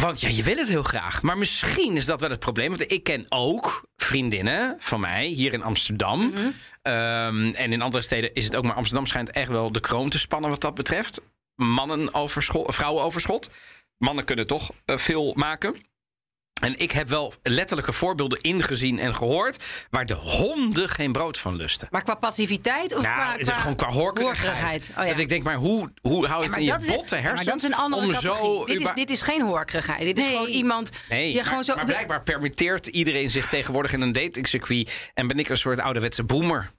Want 0.00 0.20
ja, 0.20 0.28
je 0.28 0.42
wil 0.42 0.56
het 0.56 0.68
heel 0.68 0.82
graag. 0.82 1.22
Maar 1.22 1.38
misschien 1.38 1.96
is 1.96 2.06
dat 2.06 2.20
wel 2.20 2.30
het 2.30 2.38
probleem. 2.38 2.68
Want 2.68 2.92
ik 2.92 3.04
ken 3.04 3.26
ook 3.28 3.88
vriendinnen 3.96 4.76
van 4.78 5.00
mij 5.00 5.26
hier 5.26 5.52
in 5.52 5.62
Amsterdam. 5.62 6.26
Mhm. 6.26 6.50
Ehm, 6.82 7.50
en 7.54 7.72
in 7.72 7.82
andere 7.82 8.02
steden 8.02 8.34
is 8.34 8.44
het 8.44 8.56
ook. 8.56 8.64
Maar 8.64 8.74
Amsterdam 8.74 9.06
schijnt 9.06 9.30
echt 9.30 9.48
wel 9.48 9.72
de 9.72 9.80
kroon 9.80 10.08
te 10.08 10.18
spannen 10.18 10.50
wat 10.50 10.60
dat 10.60 10.74
betreft. 10.74 11.20
Mannen 11.54 12.14
overschot, 12.14 12.74
vrouwen 12.74 13.04
overschot. 13.04 13.50
Mannen 13.98 14.24
kunnen 14.24 14.46
toch 14.46 14.70
eh, 14.84 14.96
veel 14.96 15.32
maken. 15.34 15.76
En 16.62 16.78
ik 16.78 16.92
heb 16.92 17.08
wel 17.08 17.34
letterlijke 17.42 17.92
voorbeelden 17.92 18.40
ingezien 18.40 18.98
en 18.98 19.14
gehoord... 19.14 19.64
waar 19.90 20.04
de 20.04 20.14
honden 20.14 20.88
geen 20.88 21.12
brood 21.12 21.38
van 21.38 21.56
lusten. 21.56 21.88
Maar 21.90 22.02
qua 22.02 22.14
passiviteit 22.14 22.94
of 22.94 23.02
Nou, 23.02 23.14
qua, 23.14 23.32
het 23.32 23.40
is 23.40 23.56
gewoon 23.56 23.76
qua 23.76 23.88
horkerigheid. 23.88 24.90
Oh, 24.98 25.04
ja. 25.04 25.10
Dat 25.10 25.18
ik 25.18 25.28
denk, 25.28 25.42
maar 25.42 25.54
hoe, 25.54 25.92
hoe 26.00 26.26
hou 26.26 26.42
je 26.42 26.48
Ja, 26.48 26.52
het 26.54 26.60
in 26.60 26.64
je 26.64 26.78
is- 26.78 26.86
botte 26.96 27.16
ja, 27.16 27.20
maar 27.22 27.30
hersenen... 27.30 27.52
dat 27.52 27.62
is 27.64 27.70
een 27.70 27.76
andere 27.76 28.12
categorie. 28.12 28.78
dit, 28.78 28.86
is, 28.88 28.94
dit 28.94 29.10
is 29.10 29.22
geen 29.22 29.42
horkerigheid. 29.42 30.00
Dit 30.00 30.18
is 30.18 30.24
Nee. 30.24 30.32
gewoon 30.32 30.48
iemand 30.48 30.90
Nee, 31.08 31.34
maar, 31.34 31.44
gewoon 31.44 31.64
zo... 31.64 31.74
maar 31.74 31.84
blijkbaar 31.84 32.22
permitteert 32.22 32.86
iedereen 32.86 33.30
zich 33.30 33.48
tegenwoordig 33.48 33.92
in 33.92 34.00
een 34.00 34.12
datingcircuit... 34.12 35.10
en 35.14 35.26
ben 35.26 35.38
ik 35.38 35.48
een 35.48 35.56
soort 35.56 35.80
ouderwetse 35.80 36.22
boomer. 36.24 36.70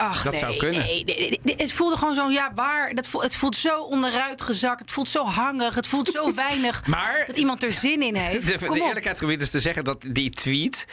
Ach, 0.00 0.22
dat 0.22 0.32
nee, 0.32 0.40
zou 0.40 0.56
kunnen. 0.56 0.84
Nee, 0.84 1.38
het 1.56 1.72
voelde 1.72 1.96
gewoon 1.96 2.14
zo, 2.14 2.30
ja, 2.30 2.50
waar. 2.54 2.94
Dat 2.94 3.08
voelt, 3.08 3.22
het 3.24 3.36
voelt 3.36 3.56
zo 3.56 3.82
onderuit 3.82 4.42
gezakt. 4.42 4.80
Het 4.80 4.90
voelt 4.90 5.08
zo 5.08 5.24
hangig. 5.24 5.74
Het 5.74 5.86
voelt 5.86 6.08
zo 6.08 6.34
weinig 6.46 6.86
Maar- 6.86 7.24
dat 7.26 7.36
iemand 7.36 7.62
er 7.62 7.72
zin 7.72 8.02
in 8.02 8.16
heeft. 8.26 8.46
De, 8.60 8.66
Kom 8.66 8.78
de 8.78 8.84
eerlijkheid 8.84 9.18
gebied 9.18 9.40
is 9.40 9.50
te 9.50 9.60
zeggen 9.60 9.84
dat 9.84 10.04
die 10.10 10.30
tweet... 10.30 10.86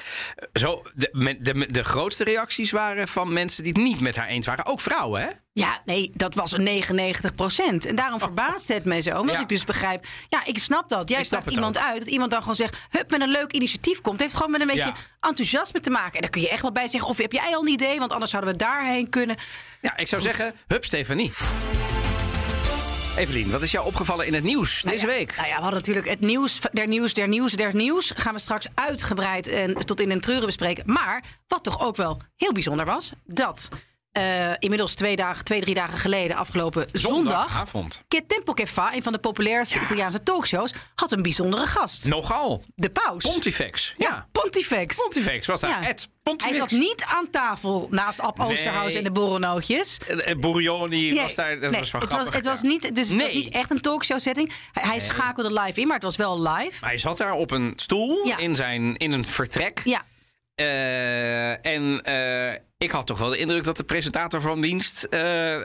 Zo, 0.54 0.82
de, 0.96 1.38
de, 1.40 1.66
de 1.68 1.84
grootste 1.84 2.24
reacties 2.24 2.72
waren 2.72 3.08
van 3.08 3.34
mensen 3.34 3.64
die 3.64 3.72
het 3.74 3.82
niet 3.82 4.00
met 4.00 4.16
haar 4.16 4.28
eens 4.28 4.46
waren. 4.46 4.66
Ook 4.66 4.82
vrouwen, 4.82 5.22
hè? 5.22 5.28
Ja, 5.58 5.82
nee, 5.86 6.12
dat 6.14 6.34
was 6.36 6.52
een 6.52 6.64
99 6.64 7.36
procent. 7.36 7.86
En 7.86 7.96
daarom 7.96 8.20
verbaast 8.20 8.68
het 8.68 8.86
mij 8.86 9.02
zo. 9.02 9.20
Omdat 9.20 9.36
Ja. 9.36 9.42
ik 9.42 9.50
dus 9.50 9.64
begrijp, 9.64 10.06
ja, 10.30 10.46
ik 10.46 10.58
snap 10.60 10.90
dat. 10.90 11.10
Jij 11.10 11.20
Ik 11.20 11.26
snap 11.26 11.42
staat 11.42 11.54
het 11.54 11.64
iemand 11.64 11.78
ook. 11.78 11.84
uit. 11.84 12.00
Dat 12.00 12.08
iemand 12.08 12.32
dan 12.32 12.40
gewoon 12.40 12.56
zegt, 12.56 12.78
hup, 12.90 13.12
met 13.12 13.22
een 13.22 13.30
leuk 13.30 13.52
initiatief 13.54 14.02
komt. 14.02 14.14
Het 14.14 14.22
heeft 14.22 14.36
gewoon 14.36 14.52
met 14.52 14.62
een 14.62 14.68
beetje 14.68 14.84
Ja. 14.84 14.94
enthousiasme 15.20 15.80
te 15.80 15.90
maken. 15.90 16.14
En 16.14 16.22
daar 16.22 16.30
kun 16.30 16.42
je 16.42 16.50
echt 16.50 16.62
wel 16.62 16.72
bij 16.72 16.88
zeggen, 16.88 17.10
of 17.10 17.18
heb 17.18 17.32
jij 17.32 17.56
al 17.56 17.62
een 17.62 17.68
idee? 17.72 18.00
Want 18.00 18.12
anders 18.12 18.32
zouden 18.32 18.52
we 18.54 18.58
daarheen 18.60 19.10
kunnen. 19.10 19.36
Ja, 19.82 19.98
ik 19.98 20.08
zou 20.08 20.22
zeggen, 20.22 20.54
hup 20.68 20.86
Stefanie. 20.86 21.32
Evelien, 23.18 23.52
wat 23.52 23.62
is 23.62 23.72
jou 23.72 23.86
opgevallen 23.86 24.26
in 24.28 24.34
het 24.34 24.44
nieuws 24.44 24.82
deze 24.82 24.86
Nou 24.86 25.00
ja, 25.00 25.06
week? 25.18 25.36
Nou 25.36 25.48
ja, 25.48 25.56
we 25.56 25.62
hadden 25.62 25.80
natuurlijk 25.80 26.10
het 26.10 26.20
nieuws 26.20 26.60
der 26.72 26.88
nieuws 26.88 27.14
der 27.14 27.28
nieuws 27.28 27.52
der 27.52 27.76
nieuws. 27.76 28.12
Gaan 28.16 28.34
we 28.34 28.40
straks 28.40 28.68
uitgebreid 28.74 29.48
en 29.48 29.74
tot 29.86 30.02
in 30.02 30.12
een 30.12 30.22
treuren 30.22 30.46
bespreken. 30.46 30.84
Maar 30.86 31.24
wat 31.48 31.64
toch 31.64 31.80
ook 31.82 31.96
wel 31.96 32.22
heel 32.36 32.52
bijzonder 32.54 32.86
was, 32.86 33.12
dat 33.26 33.70
eh, 34.18 34.52
inmiddels 34.60 34.94
twee, 34.94 35.16
dagen, 35.16 35.46
twee, 35.46 35.62
drie 35.62 35.76
dagen 35.76 35.98
geleden, 35.98 36.36
afgelopen 36.38 36.86
zondag. 36.92 37.42
Zondagavond. 37.42 38.02
Che 38.08 38.26
Tempo 38.28 38.54
Che 38.54 38.68
Fa, 38.68 38.94
een 38.94 39.04
van 39.04 39.12
de 39.14 39.20
populairste 39.20 39.80
Italiaanse 39.80 40.24
talkshows, 40.24 40.74
had 40.96 41.12
een 41.12 41.22
bijzondere 41.22 41.66
gast. 41.66 42.06
Nogal. 42.08 42.64
De 42.76 42.90
paus. 42.90 43.24
Pontifex. 43.24 43.94
Ja. 43.98 44.28
Pontifex. 44.32 44.96
Pontifex 44.96 45.48
was 45.48 45.62
daar. 45.62 45.70
Ja. 45.70 45.82
Het 45.82 45.86
Hij 46.24 46.36
Pontifex. 46.36 46.58
zat 46.58 46.72
niet 46.80 47.06
aan 47.08 47.30
tafel 47.30 47.88
naast 47.92 48.22
Ab 48.22 48.38
Nee. 48.38 48.48
Oosterhuis 48.48 48.94
en 48.94 49.04
de 49.04 49.12
borrelnootjes. 49.12 49.98
Eh, 50.08 50.32
eh, 50.32 50.38
Burioni 50.40 51.10
Nee, 51.10 51.22
was 51.22 51.36
daar. 51.36 51.60
Dat 51.60 51.72
nee, 51.72 51.80
was 51.80 51.92
wel 51.92 52.02
het, 52.02 52.10
grappig. 52.10 52.26
was, 52.32 52.36
het, 52.36 52.46
was 52.46 52.62
niet, 52.62 52.96
dus 52.96 53.10
het 53.10 53.22
was 53.22 53.32
niet 53.34 53.54
echt 53.54 53.72
een 53.72 53.82
talkshow 53.82 54.20
setting. 54.20 54.52
Hij, 54.72 54.84
hij 54.84 55.00
schakelde 55.00 55.62
live 55.62 55.80
in, 55.82 55.86
maar 55.86 55.96
het 55.96 56.04
was 56.06 56.16
wel 56.16 56.42
live. 56.42 56.86
Hij 56.86 56.98
zat 56.98 57.18
daar 57.18 57.34
op 57.34 57.52
een 57.52 57.74
stoel 57.76 58.34
in, 58.38 58.56
zijn, 58.56 58.98
in 58.98 59.12
een 59.12 59.26
vertrek. 59.26 59.82
Ja, 59.84 60.04
Eh, 60.58 61.66
en 61.66 62.02
eh, 62.04 62.60
ik 62.78 62.92
had 62.92 63.08
toch 63.08 63.20
wel 63.20 63.30
de 63.30 63.38
indruk 63.38 63.64
dat 63.64 63.78
de 63.78 63.84
presentator 63.84 64.42
van 64.42 64.62
dienst 64.62 65.04
eh, 65.04 65.58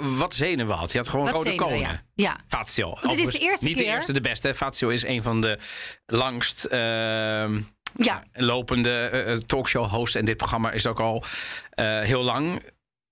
wat 0.00 0.34
zenuwen 0.34 0.76
had. 0.76 0.92
Hij 0.92 1.00
had 1.00 1.10
gewoon 1.10 1.26
wat 1.26 1.34
rode 1.34 1.50
zenuwen, 1.50 1.68
konen. 1.72 1.90
ja. 1.90 2.02
ja. 2.14 2.40
Fazio. 2.48 2.94
dit 3.02 3.18
is 3.18 3.30
de 3.30 3.38
eerste 3.38 3.68
Niet 3.68 3.78
de 3.78 3.84
eerste, 3.84 4.12
de 4.12 4.20
beste. 4.20 4.54
Fazio 4.54 4.88
is 4.88 5.04
een 5.04 5.22
van 5.22 5.40
de 5.40 5.58
langst 6.06 6.64
ehm, 6.64 7.60
Ja, 7.96 8.24
lopende 8.32 8.98
eh, 8.98 9.36
talkshow-host. 9.36 10.16
En 10.16 10.24
dit 10.24 10.36
programma 10.36 10.70
is 10.70 10.86
ook 10.86 11.00
al 11.00 11.24
heel 12.02 12.22
lang. 12.22 12.62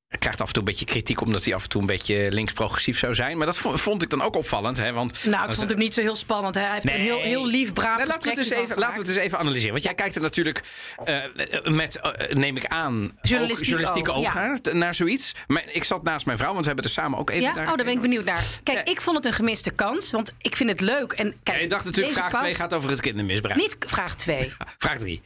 Hij 0.09 0.19
krijgt 0.19 0.41
af 0.41 0.47
en 0.47 0.53
toe 0.53 0.63
een 0.63 0.69
beetje 0.69 0.85
kritiek 0.85 1.21
omdat 1.21 1.45
hij 1.45 1.55
af 1.55 1.63
en 1.63 1.69
toe 1.69 1.81
een 1.81 1.87
beetje 1.87 2.27
links-progressief 2.33 2.99
zou 2.99 3.15
zijn. 3.15 3.37
Maar 3.37 3.47
dat 3.47 3.57
vo- 3.57 3.77
vond 3.77 4.03
ik 4.03 4.11
dan 4.11 4.23
ook 4.23 4.37
opvallend. 4.37 4.77
Hè? 4.77 4.93
Want 4.93 5.25
nou, 5.25 5.49
ik 5.49 5.55
vond 5.55 5.71
hem 5.71 5.79
niet 5.79 5.95
zo 5.95 6.01
heel 6.01 6.17
spannend. 6.17 6.55
hè. 6.55 6.61
Hij 6.61 6.71
heeft 6.73 6.85
een 6.85 6.91
heel, 7.01 7.21
heel 7.21 7.47
lief, 7.47 7.73
braaf 7.73 7.97
Nee, 7.99 8.07
laten, 8.07 8.23
we 8.23 8.29
het 8.29 8.39
gesprek 8.39 8.59
even, 8.59 8.79
laten 8.79 8.95
we 8.95 9.01
het 9.09 9.17
eens 9.17 9.27
even 9.27 9.39
analyseren. 9.39 9.73
Want 9.73 9.83
jij 9.85 9.95
kijkt 9.95 10.15
er 10.15 10.21
natuurlijk 10.21 10.63
eh, 11.05 11.17
met, 11.65 11.97
eh, 12.01 12.35
neem 12.35 12.57
ik 12.57 12.67
aan, 12.67 13.19
Journalistiek 13.23 13.65
ook 13.65 13.81
journalistieke 13.81 14.13
oog, 14.13 14.23
ja. 14.65 14.73
naar, 14.73 14.95
zoiets. 14.95 15.35
Maar 15.47 15.65
ik 15.73 15.85
zat 15.85 16.03
naast 16.03 16.27
mijn 16.27 16.39
vrouw, 16.39 16.51
want 16.53 16.61
we 16.61 16.67
hebben 16.67 16.85
er 16.85 16.91
samen 16.91 17.19
ook 17.19 17.31
even 17.31 17.43
Ja, 17.43 17.51
oh, 17.51 17.57
daar 17.67 17.77
ben 17.77 17.89
ik 17.89 18.01
benieuwd 18.01 18.25
naar. 18.25 18.45
Kijk, 18.63 18.89
ik 18.89 19.01
vond 19.01 19.17
het 19.17 19.25
een 19.27 19.33
gemiste 19.33 19.71
kans, 19.71 20.11
want 20.11 20.35
ik 20.41 20.57
vind 20.57 20.71
het 20.71 20.81
leuk. 20.81 21.13
En 21.13 21.37
kijk, 21.43 21.57
Ja, 21.57 21.63
je 21.63 21.69
dacht 21.69 21.85
natuurlijk, 21.85 22.15
vraag 22.15 22.31
paus- 22.31 22.41
2 22.41 22.55
gaat 22.55 22.75
over 22.75 22.91
het 22.91 23.01
kindermisbruik. 23.01 23.57
Niet 23.57 23.77
vraag 23.79 24.15
2. 24.17 24.53
Vraag 24.79 24.99
3. 24.99 25.23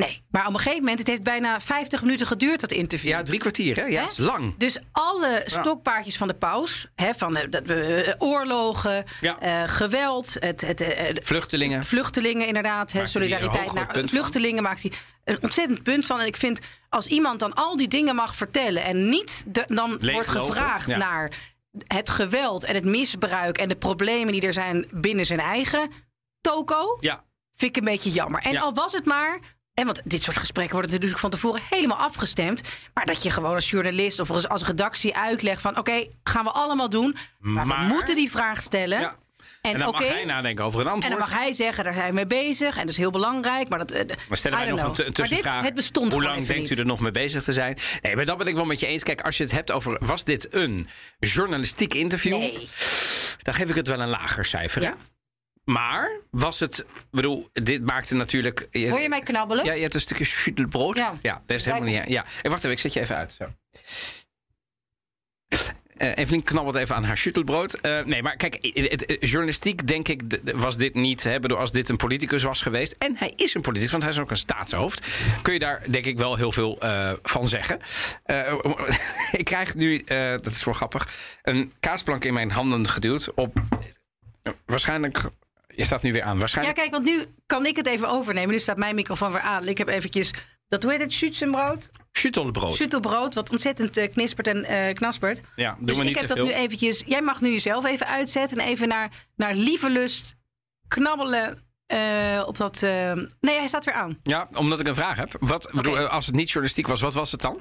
Nee, 0.00 0.22
maar 0.30 0.46
op 0.46 0.52
een 0.52 0.58
gegeven 0.58 0.78
moment, 0.78 0.98
het 0.98 1.08
heeft 1.08 1.22
bijna 1.22 1.60
50 1.60 2.02
minuten 2.02 2.26
geduurd, 2.26 2.60
dat 2.60 2.72
interview. 2.72 3.10
Ja, 3.10 3.22
drie 3.22 3.38
kwartier, 3.38 3.76
hè? 3.76 3.84
Ja, 3.84 4.00
dat 4.00 4.10
is 4.10 4.18
lang. 4.18 4.54
Dus 4.58 4.78
alle 4.92 5.42
stokpaardjes 5.44 6.16
van 6.16 6.28
de 6.28 6.34
paus, 6.34 6.86
hè, 6.94 7.14
van 7.14 7.36
eh, 7.36 7.50
dat, 7.50 7.66
we 7.66 8.14
oorlogen, 8.18 9.04
Ja. 9.20 9.38
eh, 9.40 9.62
geweld, 9.66 10.36
het, 10.38 10.60
het, 10.60 10.80
eh, 10.80 11.14
Vluchtelingen. 11.22 11.84
vluchtelingen 11.84 12.46
inderdaad, 12.46 12.92
hè, 12.92 13.06
solidariteit 13.06 13.72
naar 13.72 13.88
van? 13.92 14.08
vluchtelingen 14.08 14.62
maakt 14.62 14.82
hij 14.82 14.92
een 15.24 15.38
ontzettend 15.42 15.82
punt 15.82 16.06
van. 16.06 16.20
En 16.20 16.26
ik 16.26 16.36
vind, 16.36 16.60
als 16.88 17.06
iemand 17.06 17.40
dan 17.40 17.54
al 17.54 17.76
die 17.76 17.88
dingen 17.88 18.14
mag 18.14 18.34
vertellen 18.36 18.84
en 18.84 19.08
niet 19.08 19.44
de- 19.46 19.64
dan 19.66 19.98
wordt 20.12 20.28
gevraagd 20.28 20.86
ja. 20.86 20.96
naar 20.96 21.32
het 21.86 22.10
geweld 22.10 22.64
en 22.64 22.74
het 22.74 22.84
misbruik 22.84 23.58
en 23.58 23.68
de 23.68 23.76
problemen 23.76 24.32
die 24.32 24.42
er 24.42 24.52
zijn 24.52 24.86
binnen 24.90 25.26
zijn 25.26 25.40
eigen 25.40 25.90
toko, 26.40 26.96
Ja, 27.00 27.24
vind 27.54 27.76
ik 27.76 27.82
een 27.82 27.88
beetje 27.92 28.10
jammer. 28.10 28.40
En 28.42 28.52
Ja. 28.52 28.60
al 28.60 28.74
was 28.74 28.92
het 28.92 29.04
maar. 29.04 29.38
En 29.80 29.86
want 29.86 30.00
dit 30.04 30.22
soort 30.22 30.36
gesprekken 30.36 30.72
worden 30.74 30.90
natuurlijk 30.92 31.20
van 31.20 31.30
tevoren 31.30 31.62
helemaal 31.70 31.96
afgestemd. 31.98 32.62
Maar 32.94 33.06
dat 33.06 33.22
je 33.22 33.30
gewoon 33.30 33.54
als 33.54 33.70
journalist 33.70 34.20
of 34.20 34.30
als, 34.30 34.62
redactie 34.62 35.16
uitlegt 35.16 35.60
van... 35.62 35.78
oké, 35.78 36.06
gaan 36.24 36.44
we 36.44 36.50
allemaal 36.50 36.88
doen. 36.88 37.16
Maar, 37.38 37.66
Maar- 37.66 37.80
we 37.80 37.92
moeten 37.92 38.14
die 38.14 38.30
vraag 38.30 38.62
stellen. 38.62 39.00
ja. 39.00 39.16
En, 39.62 39.72
En 39.72 39.78
dan 39.78 39.90
mag 39.90 40.08
hij 40.08 40.24
nadenken 40.24 40.64
over 40.64 40.80
een 40.80 40.86
en 40.86 40.92
antwoord. 40.92 41.18
dan 41.18 41.28
mag 41.28 41.38
hij 41.38 41.52
zeggen, 41.52 41.84
daar 41.84 41.94
zijn 41.94 42.08
we 42.08 42.14
mee 42.14 42.26
bezig. 42.26 42.74
En 42.74 42.80
dat 42.80 42.90
is 42.90 42.96
heel 42.96 43.10
belangrijk. 43.10 43.68
Maar, 43.68 43.78
dat, 43.78 43.90
eh, 43.90 44.16
Maar 44.28 44.36
stellen 44.36 44.58
wij 44.58 44.66
nog 44.70 44.78
know. 44.78 44.88
een, 44.88 44.94
t- 44.94 44.98
een 44.98 45.04
Maar 45.04 45.14
dit, 45.14 45.26
tussenvraag. 45.28 45.64
het 45.64 45.74
bestond 45.74 46.12
Hoe 46.12 46.22
lang 46.22 46.46
denkt 46.46 46.68
niet. 46.68 46.78
u 46.78 46.80
er 46.80 46.86
nog 46.86 47.00
mee 47.00 47.10
bezig 47.10 47.42
te 47.42 47.52
zijn? 47.52 47.78
Nee, 48.02 48.16
maar 48.16 48.24
dat 48.24 48.38
ben 48.38 48.46
ik 48.46 48.54
wel 48.54 48.64
met 48.64 48.80
je 48.80 48.86
eens. 48.86 49.02
Kijk, 49.02 49.20
als 49.20 49.36
je 49.36 49.42
het 49.42 49.52
hebt 49.52 49.70
over... 49.70 49.96
Was 50.00 50.24
dit 50.24 50.54
een 50.54 50.88
journalistiek 51.18 51.94
interview? 51.94 52.36
Nee. 52.38 52.68
Dan 53.42 53.54
geef 53.54 53.68
ik 53.68 53.74
het 53.74 53.86
wel 53.86 54.00
een 54.00 54.08
lager 54.08 54.44
cijfer. 54.44 54.82
Ja. 54.82 54.94
Maar 55.72 56.20
was 56.30 56.60
het... 56.60 56.84
Bedoel, 57.10 57.48
dit 57.52 57.84
maakte 57.84 58.14
natuurlijk... 58.14 58.68
Hoor 58.72 59.00
je 59.00 59.08
mij 59.08 59.20
knabbelen? 59.20 59.64
Ja, 59.64 59.72
je 59.72 59.82
hebt 59.82 59.94
een 59.94 60.00
stukje 60.00 60.24
schüttelbrood. 60.24 60.96
Ja. 60.96 61.18
ja 61.22 61.42
dat 61.46 61.56
is 61.56 61.64
helemaal 61.64 61.88
niet... 61.88 62.08
Ja, 62.08 62.24
Eh, 62.42 62.50
wacht 62.50 62.58
even, 62.58 62.70
ik 62.70 62.78
zet 62.78 62.92
je 62.92 63.00
even 63.00 63.16
uit. 63.16 63.32
Zo. 63.32 63.52
Eh 65.96 66.16
Evelien 66.16 66.42
knabbelt 66.42 66.74
even 66.76 66.94
aan 66.96 67.04
haar 67.04 67.16
schüttelbrood. 67.18 67.80
Eh, 67.80 68.04
nee, 68.04 68.22
maar 68.22 68.36
kijk, 68.36 68.58
het, 68.74 68.90
het- 68.90 69.16
journalistiek 69.20 69.86
denk 69.86 70.08
ik 70.08 70.22
was 70.54 70.76
dit 70.76 70.94
niet. 70.94 71.22
Hè, 71.22 71.40
bedoel, 71.40 71.58
als 71.58 71.72
dit 71.72 71.88
een 71.88 71.96
politicus 71.96 72.42
was 72.42 72.62
geweest. 72.62 72.92
En 72.98 73.16
hij 73.18 73.32
is 73.36 73.54
een 73.54 73.60
politicus, 73.60 73.90
want 73.92 74.02
hij 74.02 74.12
is 74.12 74.18
ook 74.18 74.30
een 74.30 74.36
staatshoofd. 74.36 75.06
Kun 75.42 75.52
je 75.52 75.58
daar 75.58 75.82
denk 75.90 76.04
ik 76.04 76.18
wel 76.18 76.36
heel 76.36 76.52
veel 76.52 76.78
van 77.22 77.48
zeggen. 77.48 77.80
Ik 79.40 79.44
krijg 79.44 79.74
nu, 79.74 80.02
dat 80.42 80.46
is 80.46 80.64
wel 80.64 80.74
grappig, 80.74 81.08
een 81.42 81.72
kaasplank 81.80 82.24
in 82.24 82.34
mijn 82.34 82.50
handen 82.50 82.88
geduwd. 82.88 83.34
Op 83.34 83.56
waarschijnlijk... 84.66 85.22
Je 85.74 85.84
staat 85.84 86.02
nu 86.02 86.12
weer 86.12 86.22
aan. 86.22 86.32
Ja, 86.32 86.38
Waarschijnlijk 86.38 86.76
kijk, 86.76 86.90
want 86.90 87.04
nu 87.04 87.24
kan 87.46 87.66
ik 87.66 87.76
het 87.76 87.86
even 87.86 88.08
overnemen. 88.08 88.50
Nu 88.50 88.58
staat 88.58 88.76
mijn 88.76 88.94
microfoon 88.94 89.32
weer 89.32 89.40
aan. 89.40 89.68
Ik 89.68 89.78
heb 89.78 89.88
eventjes, 89.88 90.30
dat 90.68 90.82
hoe 90.82 90.92
heet 90.92 91.00
het, 91.00 91.12
schützenbrood? 91.12 91.90
schüttelbrood. 92.12 92.74
Schüttelbrood, 92.74 93.34
wat 93.34 93.50
ontzettend 93.50 93.96
eh, 93.96 94.12
knispert 94.12 94.46
en 94.46 94.64
eh, 94.64 94.94
knaspert. 94.94 95.40
Ja, 95.56 95.74
doen 95.74 95.86
Dus 95.86 95.96
we 95.96 96.02
ik 96.02 96.08
niet 96.08 96.18
heb 96.18 96.26
te 96.28 96.34
dat 96.34 96.46
veel. 96.46 96.56
nu 96.56 96.62
eventjes. 96.62 97.02
Jij 97.06 97.22
mag 97.22 97.40
nu 97.40 97.50
jezelf 97.50 97.84
even 97.84 98.06
uitzetten 98.06 98.58
en 98.58 98.66
even 98.66 98.88
naar, 98.88 99.26
naar 99.36 99.54
lieve 99.54 99.90
lust 99.90 100.34
knabbelen 100.88 101.64
eh, 101.86 102.42
op 102.46 102.56
dat. 102.56 102.80
Nee, 102.80 103.58
hij 103.58 103.66
staat 103.68 103.84
weer 103.84 103.94
aan. 103.94 104.18
Ja, 104.22 104.48
omdat 104.54 104.80
ik 104.80 104.86
een 104.86 104.94
vraag 104.94 105.16
heb. 105.16 105.36
Wat, 105.40 105.70
bedoel, 105.72 105.98
als 105.98 106.26
het 106.26 106.34
niet 106.34 106.46
journalistiek 106.46 106.86
was, 106.86 107.00
wat 107.00 107.14
was 107.14 107.32
het 107.32 107.40
dan? 107.40 107.60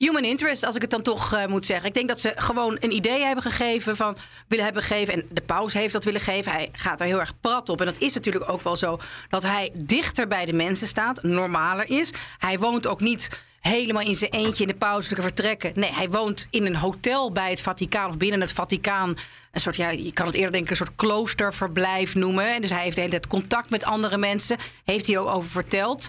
Human 0.00 0.24
interest, 0.24 0.64
als 0.64 0.74
ik 0.74 0.80
het 0.80 0.90
dan 0.90 1.02
toch 1.02 1.32
eh, 1.32 1.46
moet 1.46 1.66
zeggen. 1.66 1.88
Ik 1.88 1.94
denk 1.94 2.08
dat 2.08 2.20
ze 2.20 2.32
gewoon 2.36 2.76
een 2.80 2.92
idee 2.92 3.22
hebben 3.22 3.44
gegeven 3.44 3.96
van 3.96 4.16
willen 4.48 4.64
hebben 4.64 4.82
gegeven. 4.82 5.14
En 5.14 5.28
de 5.32 5.40
paus 5.40 5.72
heeft 5.72 5.92
dat 5.92 6.04
willen 6.04 6.20
geven. 6.20 6.52
Hij 6.52 6.68
gaat 6.72 7.00
er 7.00 7.06
heel 7.06 7.20
erg 7.20 7.40
prat 7.40 7.68
op. 7.68 7.80
En 7.80 7.86
dat 7.86 7.98
is 7.98 8.14
natuurlijk 8.14 8.50
ook 8.50 8.60
wel 8.60 8.76
zo 8.76 8.98
dat 9.28 9.42
hij 9.42 9.70
dichter 9.74 10.28
bij 10.28 10.44
de 10.44 10.52
mensen 10.52 10.88
staat, 10.88 11.22
normaler 11.22 11.90
is. 11.90 12.12
Hij 12.38 12.58
woont 12.58 12.86
ook 12.86 13.00
niet 13.00 13.28
helemaal 13.60 14.02
in 14.02 14.14
zijn 14.14 14.30
eentje 14.30 14.62
in 14.62 14.68
de 14.68 14.76
pauselijke 14.76 15.22
vertrekken. 15.22 15.72
Nee, 15.74 15.92
hij 15.92 16.10
woont 16.10 16.46
in 16.50 16.66
een 16.66 16.76
hotel 16.76 17.32
bij 17.32 17.50
het 17.50 17.62
Vaticaan 17.62 18.08
of 18.08 18.16
binnen 18.16 18.40
het 18.40 18.52
Vaticaan. 18.52 19.16
Een 19.52 19.60
soort, 19.60 19.76
ja, 19.76 19.90
je 19.90 20.12
kan 20.12 20.26
het 20.26 20.34
eerder 20.34 20.52
denken, 20.52 20.70
een 20.70 20.76
soort 20.76 20.96
kloosterverblijf 20.96 22.14
noemen. 22.14 22.54
En 22.54 22.60
dus 22.60 22.70
hij 22.70 22.82
heeft 22.82 22.94
de 22.94 23.00
hele 23.00 23.12
tijd 23.12 23.26
contact 23.26 23.70
met 23.70 23.84
andere 23.84 24.18
mensen. 24.18 24.58
Heeft 24.84 25.06
hij 25.06 25.18
ook 25.18 25.28
over 25.28 25.50
verteld. 25.50 26.08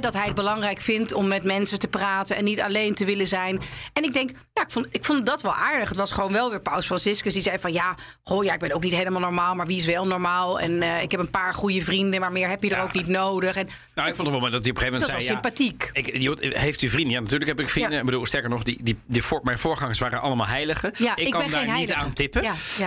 Dat 0.00 0.14
hij 0.14 0.24
het 0.24 0.34
belangrijk 0.34 0.80
vindt 0.80 1.12
om 1.12 1.28
met 1.28 1.44
mensen 1.44 1.78
te 1.78 1.88
praten 1.88 2.36
en 2.36 2.44
niet 2.44 2.60
alleen 2.60 2.94
te 2.94 3.04
willen 3.04 3.26
zijn. 3.26 3.60
En 3.92 4.02
ik 4.04 4.12
denk, 4.12 4.30
ja, 4.52 4.62
ik 4.62 4.70
vond, 4.70 4.86
ik 4.90 5.04
vond 5.04 5.26
dat 5.26 5.42
wel 5.42 5.54
aardig. 5.54 5.88
Het 5.88 5.98
was 5.98 6.12
gewoon 6.12 6.32
wel 6.32 6.50
weer 6.50 6.60
Paus 6.60 6.86
Franciscus 6.86 7.32
die 7.32 7.42
zei 7.42 7.58
van 7.58 7.72
ja, 7.72 7.94
goh, 8.24 8.44
ja, 8.44 8.52
ik 8.52 8.58
ben 8.58 8.72
ook 8.72 8.82
niet 8.82 8.94
helemaal 8.94 9.20
normaal, 9.20 9.54
maar 9.54 9.66
wie 9.66 9.76
is 9.76 9.84
wel 9.86 10.06
normaal? 10.06 10.60
En 10.60 10.82
eh, 10.82 11.02
ik 11.02 11.10
heb 11.10 11.20
een 11.20 11.30
paar 11.30 11.54
goede 11.54 11.82
vrienden, 11.82 12.20
maar 12.20 12.32
meer 12.32 12.48
heb 12.48 12.62
je 12.62 12.70
er 12.70 12.76
Ja. 12.76 12.82
ook 12.82 12.92
niet 12.92 13.06
nodig. 13.06 13.56
En 13.56 13.68
Nou, 13.94 14.08
ik 14.08 14.14
vond 14.14 14.28
het 14.28 14.36
wel 14.36 14.40
maar 14.40 14.50
dat 14.50 14.62
hij 14.64 14.70
op 14.70 14.76
een 14.76 14.82
gegeven 14.82 15.08
dat 15.08 15.08
moment 15.08 15.42
was 15.42 15.54
zei... 15.54 15.66
sympathiek. 15.66 15.90
Ja, 16.22 16.36
ik, 16.40 16.54
heeft 16.60 16.82
u 16.82 16.88
vrienden? 16.88 17.12
Ja, 17.12 17.20
natuurlijk 17.20 17.50
heb 17.50 17.60
ik 17.60 17.68
vrienden. 17.68 17.92
Ja. 17.92 17.98
Ik 17.98 18.04
bedoel, 18.04 18.26
sterker 18.26 18.50
nog, 18.50 18.62
die, 18.62 18.82
die, 18.82 18.98
die 19.06 19.22
voor, 19.22 19.40
mijn 19.44 19.58
voorgangers 19.58 19.98
waren 19.98 20.20
allemaal 20.20 20.46
heiligen. 20.46 20.92
Ja, 20.98 21.16
ik 21.16 21.26
ik 21.26 21.32
kan 21.32 21.50
daar 21.50 21.76
niet 21.78 21.92
aan 21.92 22.12
tippen. 22.12 22.44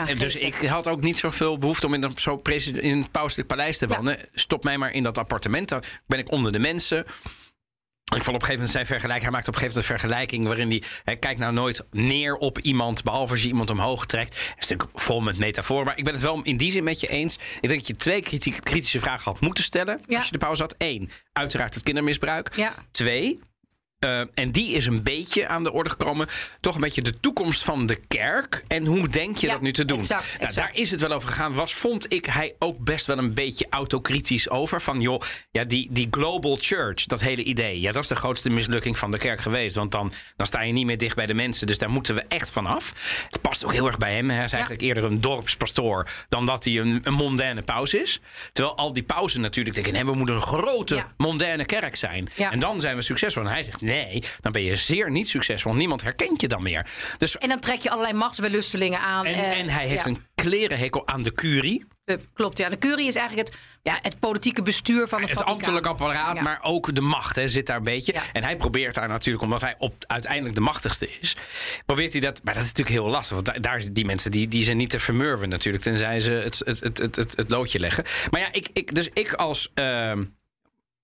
En 0.07 0.17
dus 0.17 0.35
ik 0.39 0.55
had 0.55 0.87
ook 0.87 1.01
niet 1.01 1.17
zoveel 1.17 1.57
behoefte 1.57 1.85
om 1.85 1.93
in 1.93 2.03
een, 2.03 2.11
zo 2.15 2.41
in 2.43 2.91
een 2.91 3.07
pauselijk 3.11 3.47
paleis 3.47 3.77
te 3.77 3.87
wonen. 3.87 4.17
Stop 4.33 4.63
mij 4.63 4.77
maar 4.77 4.91
in 4.91 5.03
dat 5.03 5.17
appartement. 5.17 5.69
Dan 5.69 5.83
ben 6.05 6.19
ik 6.19 6.31
onder 6.31 6.51
de 6.51 6.59
mensen. 6.59 6.75
Ik 8.15 8.23
vond 8.23 8.27
op 8.27 8.41
een 8.41 8.47
gegeven 8.47 8.53
moment 8.53 8.71
zijn 8.71 8.85
vergelijking. 8.85 9.23
Hij 9.23 9.31
maakt 9.31 9.47
op 9.47 9.53
een 9.53 9.59
gegeven 9.59 9.81
moment 9.81 10.01
een 10.01 10.07
vergelijking 10.07 10.45
waarin 10.45 10.69
hij. 10.69 10.83
Hij 11.03 11.17
kijkt 11.17 11.39
nou 11.39 11.53
nooit 11.53 11.85
neer 11.91 12.35
op 12.35 12.59
iemand. 12.59 13.03
Behalve 13.03 13.31
als 13.31 13.41
je 13.41 13.47
iemand 13.47 13.69
omhoog 13.69 14.05
trekt. 14.05 14.33
Het 14.33 14.63
is 14.63 14.67
natuurlijk 14.67 14.99
vol 14.99 15.21
met 15.21 15.37
metaforen. 15.37 15.85
Maar 15.85 15.97
ik 15.97 16.03
ben 16.03 16.13
het 16.13 16.21
wel 16.21 16.39
in 16.43 16.57
die 16.57 16.71
zin 16.71 16.83
met 16.83 16.99
je 16.99 17.07
eens. 17.07 17.35
Ik 17.35 17.67
denk 17.69 17.79
dat 17.79 17.87
je 17.87 17.95
twee 17.95 18.21
kriti- 18.21 18.59
kritische 18.59 18.99
vragen 18.99 19.23
had 19.23 19.39
moeten 19.39 19.63
stellen. 19.63 20.01
Ja. 20.05 20.17
Als 20.17 20.25
je 20.25 20.31
de 20.31 20.37
pauze 20.37 20.61
had. 20.61 20.75
Eén, 20.77 21.11
uiteraard 21.33 21.73
het 21.73 21.83
kindermisbruik. 21.83 22.55
Ja. 22.55 22.73
Twee. 22.91 23.39
Eh, 23.99 24.19
en 24.33 24.51
die 24.51 24.71
is 24.71 24.85
een 24.85 25.03
beetje 25.03 25.47
aan 25.47 25.63
de 25.63 25.71
orde 25.71 25.89
gekomen. 25.89 26.27
Toch 26.59 26.75
een 26.75 26.81
beetje 26.81 27.01
de 27.01 27.19
toekomst 27.19 27.63
van 27.63 27.85
de 27.85 27.95
kerk. 28.07 28.63
En 28.67 28.85
hoe 28.85 29.09
denk 29.09 29.37
je 29.37 29.47
Ja, 29.47 29.53
dat 29.53 29.61
nu 29.61 29.71
te 29.73 29.85
doen? 29.85 29.99
exact, 29.99 30.39
Nou, 30.39 30.53
daar 30.53 30.69
is 30.73 30.91
het 30.91 30.99
wel 31.01 31.11
over 31.11 31.29
gegaan. 31.29 31.53
Was, 31.53 31.73
vond 31.73 32.13
ik 32.13 32.25
hij 32.25 32.55
ook 32.59 32.77
best 32.79 33.05
wel 33.05 33.17
een 33.17 33.33
beetje 33.33 33.67
autokritisch 33.69 34.49
over. 34.49 34.81
Van 34.81 34.99
joh, 34.99 35.21
ja, 35.51 35.63
die, 35.63 35.87
die 35.91 36.07
global 36.11 36.57
church, 36.61 37.05
dat 37.05 37.21
hele 37.21 37.43
idee. 37.43 37.79
Ja, 37.81 37.91
dat 37.91 38.03
is 38.03 38.09
de 38.09 38.15
grootste 38.15 38.49
mislukking 38.49 38.97
van 38.97 39.11
de 39.11 39.17
kerk 39.17 39.41
geweest. 39.41 39.75
Want 39.75 39.91
dan, 39.91 40.11
dan 40.35 40.47
sta 40.47 40.61
je 40.61 40.73
niet 40.73 40.85
meer 40.85 40.97
dicht 40.97 41.15
bij 41.15 41.25
de 41.25 41.33
mensen. 41.33 41.67
Dus 41.67 41.77
daar 41.77 41.89
moeten 41.89 42.15
we 42.15 42.21
echt 42.27 42.49
van 42.49 42.65
af. 42.65 42.93
Het 43.29 43.41
past 43.41 43.65
ook 43.65 43.73
heel 43.73 43.87
erg 43.87 43.97
bij 43.97 44.15
hem. 44.15 44.29
Hij 44.29 44.43
is 44.43 44.51
eigenlijk 44.51 44.81
eerder 44.81 45.03
een 45.03 45.21
dorpspastoor 45.21 46.07
dan 46.29 46.45
dat 46.45 46.63
hij 46.63 46.73
een, 46.77 46.99
een 47.03 47.13
mondaine 47.13 47.61
paus 47.63 47.93
is. 47.93 48.19
Terwijl 48.53 48.77
al 48.77 48.93
die 48.93 49.03
pauzen 49.03 49.41
natuurlijk 49.41 49.75
denken: 49.75 49.93
nee, 49.93 50.05
we 50.05 50.13
moeten 50.13 50.35
een 50.35 50.41
grote 50.41 50.95
Ja. 50.95 51.13
mondaine 51.17 51.65
kerk 51.65 51.95
zijn. 51.95 52.29
En 52.37 52.59
dan 52.59 52.79
zijn 52.81 52.95
we 52.95 53.01
succesvol. 53.01 53.43
En 53.43 53.49
hij 53.51 53.63
zegt: 53.63 53.81
nee, 53.87 54.23
dan 54.41 54.51
ben 54.51 54.63
je 54.63 54.75
zeer 54.75 55.11
niet 55.11 55.27
succesvol. 55.27 55.73
Niemand 55.73 56.01
herkent 56.03 56.41
je 56.41 56.47
dan 56.47 56.63
meer. 56.63 56.85
Dus 57.17 57.37
En 57.37 57.49
dan 57.49 57.59
trek 57.59 57.79
je 57.81 57.89
allerlei 57.89 58.13
machtswellustelingen 58.17 58.99
aan. 58.99 59.25
en, 59.25 59.33
eh, 59.33 59.59
en 59.59 59.69
hij 59.69 59.87
heeft 59.87 60.05
ja. 60.05 60.09
een 60.11 60.25
klerenhekel 60.35 61.07
aan 61.07 61.21
de 61.21 61.33
curie. 61.33 61.85
Eh, 62.05 62.15
klopt, 62.33 62.57
ja. 62.57 62.69
De 62.69 62.77
curie 62.77 63.07
is 63.07 63.15
eigenlijk 63.15 63.47
het, 63.47 63.57
ja, 63.83 63.99
het 64.01 64.19
politieke 64.19 64.61
bestuur 64.61 65.07
van 65.07 65.21
het 65.21 65.29
Het 65.29 65.43
ambtelijk 65.43 65.85
apparaat, 65.85 66.35
Ja. 66.35 66.41
maar 66.41 66.59
ook 66.61 66.95
de 66.95 67.01
macht 67.01 67.35
hè, 67.35 67.49
zit 67.49 67.65
daar 67.65 67.77
een 67.77 67.83
beetje. 67.83 68.13
Ja. 68.13 68.21
En 68.33 68.43
hij 68.43 68.55
probeert 68.55 68.95
daar 68.95 69.07
natuurlijk, 69.07 69.43
omdat 69.43 69.61
hij 69.61 69.75
op, 69.77 69.93
uiteindelijk 70.07 70.55
de 70.55 70.61
machtigste 70.61 71.09
is, 71.19 71.35
probeert 71.85 72.11
hij 72.11 72.21
dat. 72.21 72.41
Maar 72.43 72.53
dat 72.53 72.63
is 72.63 72.69
natuurlijk 72.69 72.97
heel 72.97 73.09
lastig, 73.09 73.33
want 73.33 73.45
daar, 73.45 73.61
daar 73.61 73.83
die 73.91 74.05
mensen 74.05 74.31
die, 74.31 74.47
die 74.47 74.63
zijn 74.63 74.77
niet 74.77 74.89
te 74.89 74.99
vermurwen 74.99 75.49
natuurlijk, 75.49 75.83
tenzij 75.83 76.19
ze 76.19 76.31
het, 76.31 76.61
het, 76.65 76.79
het, 76.79 76.97
het, 76.97 77.15
het, 77.15 77.35
het 77.35 77.49
loodje 77.49 77.79
leggen. 77.79 78.03
Maar 78.29 78.41
ja, 78.41 78.47
ik, 78.51 78.67
ik, 78.73 78.95
dus 78.95 79.09
ik 79.13 79.33
als. 79.33 79.71
ehm, 79.73 80.23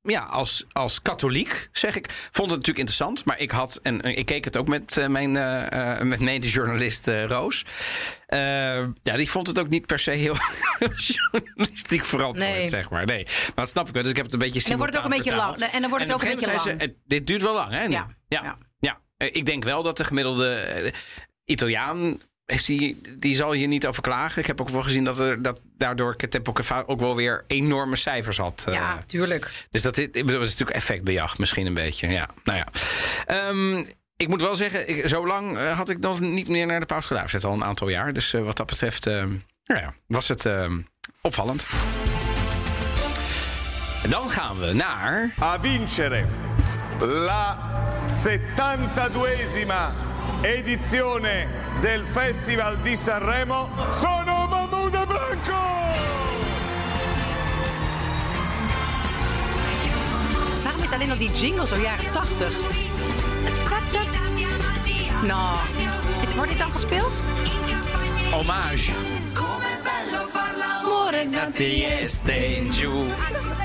ja, 0.04 0.22
als, 0.22 0.66
als 0.72 1.02
katholiek 1.02 1.70
zeg 1.72 1.96
ik, 1.96 2.06
vond 2.10 2.38
het 2.38 2.60
natuurlijk 2.60 2.78
interessant. 2.78 3.26
Maar 3.26 3.40
ik 3.40 3.52
had, 3.52 3.80
en 3.84 4.02
eh, 4.02 4.18
ik 4.18 4.26
keek 4.26 4.46
het 4.46 4.58
ook 4.58 4.68
met 4.68 4.98
uh, 4.98 5.08
mijn 5.08 5.36
uh, 5.36 6.00
met 6.02 6.20
medejournalist 6.20 7.08
Roos. 7.08 7.66
Uh, 8.30 8.40
ja, 9.04 9.16
die 9.16 9.30
vond 9.30 9.48
het 9.48 9.60
ook 9.60 9.70
niet 9.70 9.86
per 9.86 10.00
se 10.00 10.12
heel 10.12 10.36
journalistiek 11.32 12.06
verantwoord, 12.06 12.50
Nee. 12.50 12.70
zeg 12.70 12.90
maar. 12.90 13.06
Nee, 13.06 13.24
maar 13.26 13.52
dat 13.56 13.70
snap 13.70 13.88
ik 13.88 13.94
wel. 13.94 14.02
Dus 14.02 14.12
ik 14.12 14.18
heb 14.18 14.26
het 14.26 14.34
een 14.34 14.40
beetje 14.40 14.62
En 14.64 14.70
dan 14.70 14.78
wordt 14.78 14.94
het 14.94 15.04
ook 15.04 15.12
een 15.12 15.18
beetje 15.18 15.36
lang. 15.36 15.60
En 15.60 15.82
dan 15.82 15.90
wordt 15.90 16.06
het 16.06 16.14
ook 16.14 16.24
een 16.24 16.30
beetje 16.30 16.48
lang. 16.48 16.62
Ze, 16.62 16.96
dit 17.06 17.28
duurt 17.28 17.42
wel 17.42 17.54
lang, 17.54 17.72
hè? 17.72 17.84
Ja. 17.84 17.90
Ja. 18.28 18.44
Ja. 18.44 18.58
ja. 18.80 19.00
Eh, 19.18 19.28
Ik 19.32 19.46
denk 19.46 19.64
wel 19.64 19.84
dat 19.84 19.98
de 19.98 20.04
gemiddelde 20.04 20.56
eh, 20.56 20.92
Italiaan... 21.46 22.20
Heeft 22.46 22.66
die, 22.66 23.02
die 23.18 23.36
zal 23.36 23.52
hier 23.52 23.68
niet 23.68 23.88
over 23.88 24.02
klagen. 24.02 24.42
Ik 24.42 24.48
heb 24.48 24.62
ook 24.62 24.70
wel 24.70 24.84
gezien 24.84 25.04
dat, 25.04 25.20
er, 25.20 25.42
dat 25.42 25.62
daardoor 25.78 26.16
Tempo 26.16 26.52
Cava 26.52 26.84
ook 26.86 27.00
wel 27.00 27.16
weer 27.16 27.44
enorme 27.48 27.96
cijfers 27.96 28.38
had. 28.38 28.64
eh. 28.68 28.74
Ja, 28.74 29.04
tuurlijk. 29.06 29.52
Dus 29.72 29.82
dat, 29.82 29.98
is- 29.98 30.06
ik 30.06 30.12
bedoel, 30.12 30.32
dat 30.40 30.42
is 30.48 30.50
natuurlijk 30.50 30.78
effectbejag 30.78 31.38
misschien 31.38 31.66
een 31.66 31.74
beetje. 31.74 32.08
Ja, 32.08 32.30
nou 32.44 32.58
ja. 32.58 32.68
Ehm, 33.26 33.86
ik 34.18 34.28
moet 34.28 34.42
wel 34.42 34.56
zeggen, 34.56 34.90
ik, 34.90 35.08
zo 35.08 35.28
lang 35.28 35.58
eh, 35.58 35.78
had 35.78 35.90
ik 35.90 36.00
nog 36.00 36.20
niet 36.20 36.48
meer 36.48 36.66
naar 36.66 36.80
de 36.80 36.86
paus 36.86 37.06
geluisterd. 37.06 37.44
Al 37.44 37.54
een 37.54 37.64
aantal 37.64 37.90
jaar. 37.90 38.14
Dus 38.14 38.34
eh, 38.34 38.42
wat 38.42 38.58
dat 38.58 38.66
betreft 38.66 39.08
ehm, 39.08 39.30
nou 39.66 39.82
ja, 39.82 39.94
was 40.08 40.28
het 40.28 40.46
ehm, 40.46 40.80
opvallend. 41.22 41.66
En 44.04 44.10
dan 44.10 44.30
gaan 44.30 44.60
we 44.60 44.74
naar... 44.74 45.34
a 45.42 45.60
vincere 45.62 46.26
la 47.00 47.58
72esima 48.26 49.90
edizione 50.42 51.48
del 51.80 52.04
Festival 52.04 52.78
di 52.78 52.96
Sanremo 52.96 53.70
sono 53.92 54.48
Mahmoud 54.48 55.06
Blanco! 55.06 55.62
Waarom 60.64 60.82
is 60.82 60.92
alleen 60.92 61.12
al 61.12 61.18
die 61.18 61.32
jingle 61.32 61.66
zo 61.66 61.78
jaren 61.78 62.06
80? 62.14 62.52
Nou, 65.24 65.58
is, 66.22 66.34
wordt 66.34 66.50
dit 66.50 66.60
dan 66.60 66.72
gespeeld? 66.72 67.24
Hommage. 68.32 68.92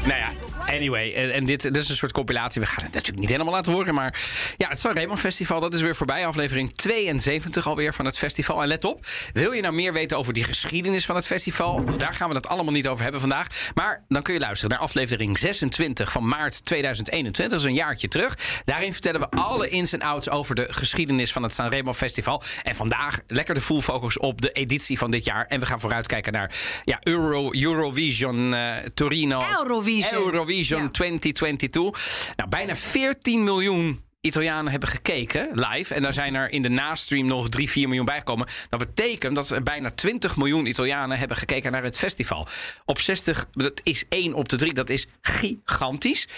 Nou 0.05 0.19
ja, 0.19 0.48
anyway. 0.69 1.15
En, 1.15 1.33
en 1.33 1.45
dit, 1.45 1.63
dit 1.63 1.77
is 1.77 1.89
een 1.89 1.97
soort 1.97 2.13
compilatie. 2.13 2.61
We 2.61 2.67
gaan 2.67 2.85
het 2.85 2.93
natuurlijk 2.95 3.21
niet 3.21 3.31
helemaal 3.31 3.53
laten 3.53 3.73
horen. 3.73 3.95
Maar 3.95 4.21
ja, 4.57 4.69
het 4.69 4.79
Sanremo 4.79 5.17
Festival, 5.17 5.61
dat 5.61 5.75
is 5.75 5.81
weer 5.81 5.97
voorbij. 5.97 6.27
Aflevering 6.27 6.75
72 6.75 7.67
alweer 7.67 7.95
van 7.95 8.05
het 8.05 8.19
festival. 8.19 8.63
En 8.63 8.69
let 8.69 8.85
op, 8.85 9.07
wil 9.33 9.53
je 9.53 9.63
nou 9.63 9.75
meer 9.75 9.93
weten 9.93 10.19
over 10.19 10.33
die 10.33 10.45
geschiedenis 10.45 11.07
van 11.07 11.17
het 11.17 11.27
festival? 11.27 11.97
Daar 11.97 12.15
gaan 12.15 12.29
we 12.29 12.35
het 12.35 12.49
allemaal 12.49 12.73
niet 12.73 12.89
over 12.89 13.03
hebben 13.03 13.21
vandaag. 13.21 13.47
Maar 13.75 14.05
dan 14.09 14.23
kun 14.23 14.35
je 14.35 14.41
luisteren 14.41 14.71
naar 14.71 14.85
aflevering 14.85 15.39
26 15.39 16.13
van 16.13 16.29
maart 16.29 16.65
2021. 16.65 17.59
Dat 17.59 17.67
is 17.67 17.67
een 17.67 17.85
jaartje 17.85 18.09
terug. 18.09 18.39
Daarin 18.65 18.93
vertellen 18.93 19.21
we 19.21 19.29
alle 19.31 19.69
ins 19.69 19.93
en 19.93 20.03
outs 20.03 20.31
over 20.31 20.55
de 20.55 20.67
geschiedenis 20.71 21.33
van 21.33 21.43
het 21.43 21.55
Sanremo 21.55 21.95
Festival. 21.95 22.43
En 22.63 22.75
vandaag 22.75 23.21
lekker 23.27 23.55
de 23.55 23.61
full 23.61 23.81
focus 23.81 24.19
op 24.19 24.41
de 24.41 24.53
editie 24.53 24.99
van 24.99 25.11
dit 25.11 25.25
jaar. 25.25 25.47
En 25.47 25.61
we 25.61 25.67
gaan 25.67 25.81
vooruitkijken 25.81 26.33
naar 26.33 26.55
ja, 26.85 26.99
Euro, 27.03 27.53
Eurovision 27.53 28.55
eh, 28.55 28.77
Torino. 28.95 29.45
Eurovision. 29.59 30.23
Eurovision 30.23 30.58
Ja. 30.67 30.89
2022. 30.89 32.33
Nou, 32.37 32.49
bijna 32.49 32.77
14 32.77 33.45
miljoen 33.45 34.07
Italianen 34.21 34.71
hebben 34.71 34.89
gekeken 34.89 35.49
live. 35.53 35.95
En 35.95 36.03
daar 36.03 36.13
zijn 36.13 36.35
er 36.35 36.51
in 36.51 36.63
de 36.63 36.69
nastream 36.69 37.27
nog 37.27 37.49
3, 37.49 37.71
4 37.71 37.87
miljoen 37.89 38.05
bijgekomen. 38.05 38.47
Dat 38.69 38.79
betekent 38.79 39.35
dat 39.35 39.51
er 39.51 39.63
bijna 39.63 39.91
20 39.91 40.37
miljoen 40.37 40.67
Italianen 40.67 41.19
hebben 41.19 41.37
gekeken 41.37 41.73
naar 41.73 41.83
het 41.83 41.99
festival. 41.99 42.47
Op 42.85 43.01
60, 43.01 43.49
dat 43.53 43.81
is 43.83 44.05
1 44.09 44.35
op 44.35 44.49
de 44.49 44.57
3. 44.57 44.75
Dat 44.75 44.91
is 44.91 45.07
gigantisch. 45.21 46.29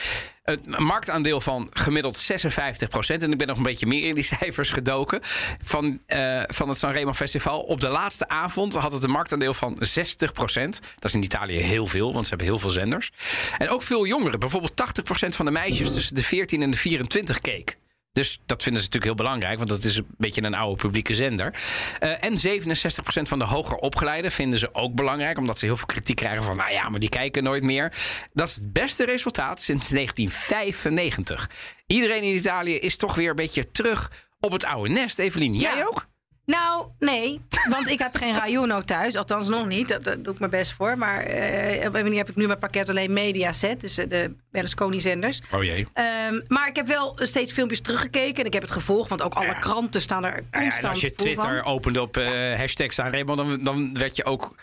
Het 0.51 0.79
marktaandeel 0.79 1.41
van 1.41 1.69
gemiddeld 1.73 2.31
56% 2.33 3.23
En 3.23 3.33
ik 3.33 3.39
ben 3.39 3.47
nog 3.47 3.57
een 3.57 3.63
beetje 3.63 3.87
meer 3.87 4.09
in 4.09 4.15
die 4.15 4.25
cijfers 4.39 4.71
gedoken. 4.71 5.21
Van, 5.65 6.01
eh, 6.07 6.43
van 6.47 6.69
het 6.69 6.79
Sanremo 6.79 7.13
Festival. 7.13 7.61
Op 7.61 7.81
de 7.81 7.89
laatste 7.89 8.29
avond 8.29 8.75
had 8.75 8.93
het 8.93 9.03
een 9.03 9.11
marktaandeel 9.11 9.55
van 9.55 9.79
60% 9.81 10.81
Dat 10.95 11.05
is 11.05 11.15
in 11.15 11.23
Italië 11.23 11.57
heel 11.57 11.87
veel, 11.87 12.13
want 12.13 12.23
ze 12.23 12.29
hebben 12.29 12.47
heel 12.47 12.59
veel 12.59 12.71
zenders. 12.71 13.11
En 13.59 13.69
ook 13.69 13.83
veel 13.83 14.07
jongeren. 14.07 14.41
Bijvoorbeeld 14.41 14.73
80% 14.73 15.29
van 15.29 15.45
de 15.45 15.51
meisjes 15.51 15.93
tussen 15.93 16.15
de 16.15 16.23
14 16.23 16.63
en 16.63 16.71
de 16.71 16.77
24 16.77 17.41
keek. 17.41 17.79
Dus 18.13 18.41
dat 18.47 18.63
vinden 18.63 18.83
ze 18.83 18.89
natuurlijk 18.89 19.05
heel 19.17 19.25
belangrijk, 19.27 19.57
want 19.59 19.69
dat 19.71 19.85
is 19.85 19.97
een 19.97 20.07
beetje 20.19 20.43
een 20.43 20.55
oude 20.55 20.83
publieke 20.83 21.15
zender. 21.15 21.55
Eh, 21.99 22.25
en 22.25 22.39
67% 22.39 23.29
van 23.29 23.39
de 23.39 23.45
hoger 23.45 23.77
opgeleiden 23.77 24.31
vinden 24.33 24.59
ze 24.59 24.75
ook 24.75 24.95
belangrijk, 24.95 25.39
omdat 25.39 25.59
ze 25.59 25.65
heel 25.65 25.77
veel 25.77 25.87
kritiek 25.87 26.17
krijgen 26.17 26.43
van, 26.43 26.57
nou 26.57 26.71
ja, 26.73 26.89
maar 26.89 27.01
die 27.01 27.09
kijken 27.09 27.43
nooit 27.43 27.63
meer. 27.63 27.93
Dat 28.33 28.49
is 28.49 28.55
het 28.55 28.73
beste 28.73 29.05
resultaat 29.05 29.61
sinds 29.61 29.91
1995. 29.91 31.51
Iedereen 31.87 32.23
in 32.23 32.35
Italië 32.35 32.75
is 32.75 32.97
toch 32.97 33.15
weer 33.15 33.31
een 33.31 33.37
beetje 33.37 33.71
terug 33.71 34.11
op 34.41 34.53
het 34.53 34.65
oude 34.65 34.89
nest. 34.93 35.19
Evelien, 35.19 35.55
jij 35.55 35.77
Ja. 35.77 35.85
ook? 35.85 36.09
Nou, 36.51 36.87
nee. 36.99 37.41
Want 37.69 37.89
ik 37.91 37.99
heb 37.99 38.17
geen 38.17 38.35
Rayuno 38.35 38.81
thuis. 38.81 39.17
Althans 39.17 39.49
nog 39.49 39.67
niet. 39.67 39.89
Dat, 39.89 40.05
dat 40.05 40.25
doe 40.25 40.33
ik 40.33 40.39
mijn 40.39 40.51
best 40.51 40.73
voor. 40.73 40.99
Maar 40.99 41.21
eh, 41.23 41.87
op 41.87 41.95
een 41.95 42.03
manier 42.03 42.19
heb 42.19 42.29
ik 42.29 42.37
nu 42.37 42.47
mijn 42.47 42.59
pakket 42.59 42.89
alleen 42.89 43.13
Mediaset. 43.13 43.81
Dus 43.81 43.99
eh, 43.99 44.09
de 44.09 44.35
Berlusconi-zenders. 44.51 45.41
Oh 45.53 45.63
jee. 45.63 45.87
Ehm, 45.93 46.41
maar 46.49 46.69
ik 46.69 46.77
heb 46.77 46.87
wel 46.87 47.19
steeds 47.23 47.53
filmpjes 47.53 47.81
teruggekeken. 47.81 48.41
En 48.41 48.45
ik 48.47 48.53
heb 48.53 48.63
het 48.63 48.71
gevolgd. 48.71 49.09
Want 49.09 49.23
ook 49.23 49.35
alle 49.35 49.47
Ja. 49.47 49.53
kranten 49.53 50.01
staan 50.01 50.25
er 50.25 50.31
Nou 50.31 50.45
ja, 50.51 50.61
constant 50.61 50.85
en 50.85 50.89
als 50.91 51.01
je 51.01 51.15
Twitter 51.15 51.63
van. 51.63 51.73
opende 51.73 52.01
op 52.01 52.17
eh 52.17 52.57
hashtag 52.59 52.93
Sanremo, 52.93 53.35
dan, 53.37 53.65
dan 53.65 53.95
werd 53.95 54.17
je 54.17 54.25
ook... 54.25 54.55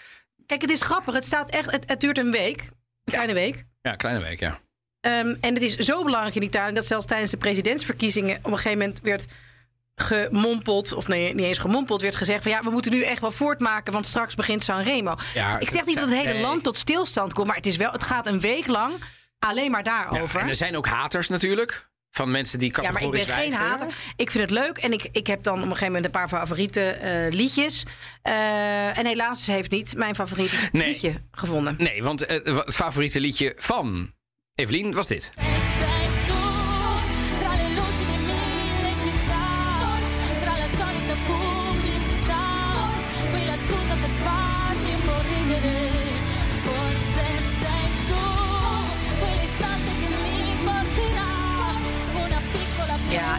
Kijk, 0.46 0.62
het 0.62 0.72
is 0.72 0.82
grappig. 0.82 1.14
Het, 1.14 1.26
staat 1.26 1.50
echt, 1.50 1.72
het, 1.72 1.84
het 1.88 2.00
duurt 2.02 2.18
een 2.18 2.32
week. 2.32 2.62
Een 2.62 3.14
kleine 3.14 3.34
week. 3.34 3.64
Ja, 3.82 3.96
kleine 3.96 4.22
week, 4.22 4.40
ja. 4.40 4.60
Ehm, 5.00 5.36
en 5.42 5.54
het 5.54 5.62
is 5.64 5.76
zo 5.76 6.04
belangrijk 6.04 6.36
in 6.36 6.44
Italië 6.44 6.74
dat 6.74 6.86
zelfs 6.86 7.06
tijdens 7.06 7.32
de 7.32 7.38
presidentsverkiezingen 7.38 8.38
op 8.38 8.46
een 8.52 8.58
gegeven 8.58 8.78
moment 8.78 9.00
werd 9.02 9.26
gemompeld, 10.02 10.94
of 10.94 11.08
nee, 11.08 11.34
niet 11.34 11.46
eens 11.46 11.58
gemompeld, 11.58 12.02
werd 12.02 12.16
gezegd 12.16 12.44
van 12.44 12.52
ja, 12.52 12.62
we 12.64 12.70
moeten 12.70 12.92
nu 12.92 13.04
echt 13.04 13.22
wel 13.22 13.32
voortmaken, 13.32 13.94
want 13.94 14.06
straks 14.06 14.36
begint 14.36 14.64
Sanremo. 14.64 15.16
Ja, 15.34 15.60
ik 15.60 15.70
zeg 15.70 15.86
niet 15.86 15.96
dat 15.96 16.10
het 16.10 16.20
hele 16.20 16.34
nee. 16.34 16.42
land 16.42 16.64
tot 16.64 16.78
stilstand 16.78 17.34
komt, 17.34 17.48
maar 17.48 17.56
het 17.56 17.66
is 17.66 17.76
wel, 17.76 17.92
het 17.92 18.04
gaat 18.04 18.28
een 18.28 18.40
week 18.40 18.68
lang 18.68 18.94
alleen 19.40 19.72
maar 19.72 19.84
Ja, 19.86 20.10
daarover. 20.10 20.40
en 20.40 20.48
er 20.48 20.56
zijn 20.56 20.78
ook 20.78 20.88
haters 20.88 21.30
natuurlijk. 21.30 21.90
Van 22.12 22.32
mensen 22.32 22.60
die 22.60 22.68
Ja, 22.70 22.76
maar 22.82 22.86
ik 22.86 22.92
categorisch 22.92 23.26
ben 23.26 23.36
geen 23.36 23.54
hater. 23.54 23.88
Ik 24.16 24.32
vind 24.32 24.44
het 24.44 24.54
leuk 24.54 24.78
en 24.78 24.92
ik, 24.94 25.10
ik 25.12 25.28
heb 25.28 25.44
dan 25.44 25.54
op 25.54 25.62
een 25.62 25.68
gegeven 25.68 25.86
moment 25.88 26.06
een 26.06 26.12
paar 26.12 26.28
favoriete 26.28 26.90
eh, 26.90 27.34
liedjes. 27.34 27.84
Eh, 28.22 28.98
en 28.98 29.06
helaas 29.06 29.48
heeft 29.48 29.72
niet 29.72 29.96
mijn 29.96 30.16
favoriete 30.16 30.56
Nee. 30.72 30.88
liedje 30.88 31.14
gevonden. 31.32 31.76
Nee, 31.78 32.04
want 32.04 32.26
eh, 32.26 32.56
het 32.56 32.76
favoriete 32.76 33.20
liedje 33.20 33.54
van 33.58 34.14
Evelien 34.56 34.94
was 34.94 35.08
dit. 35.08 35.32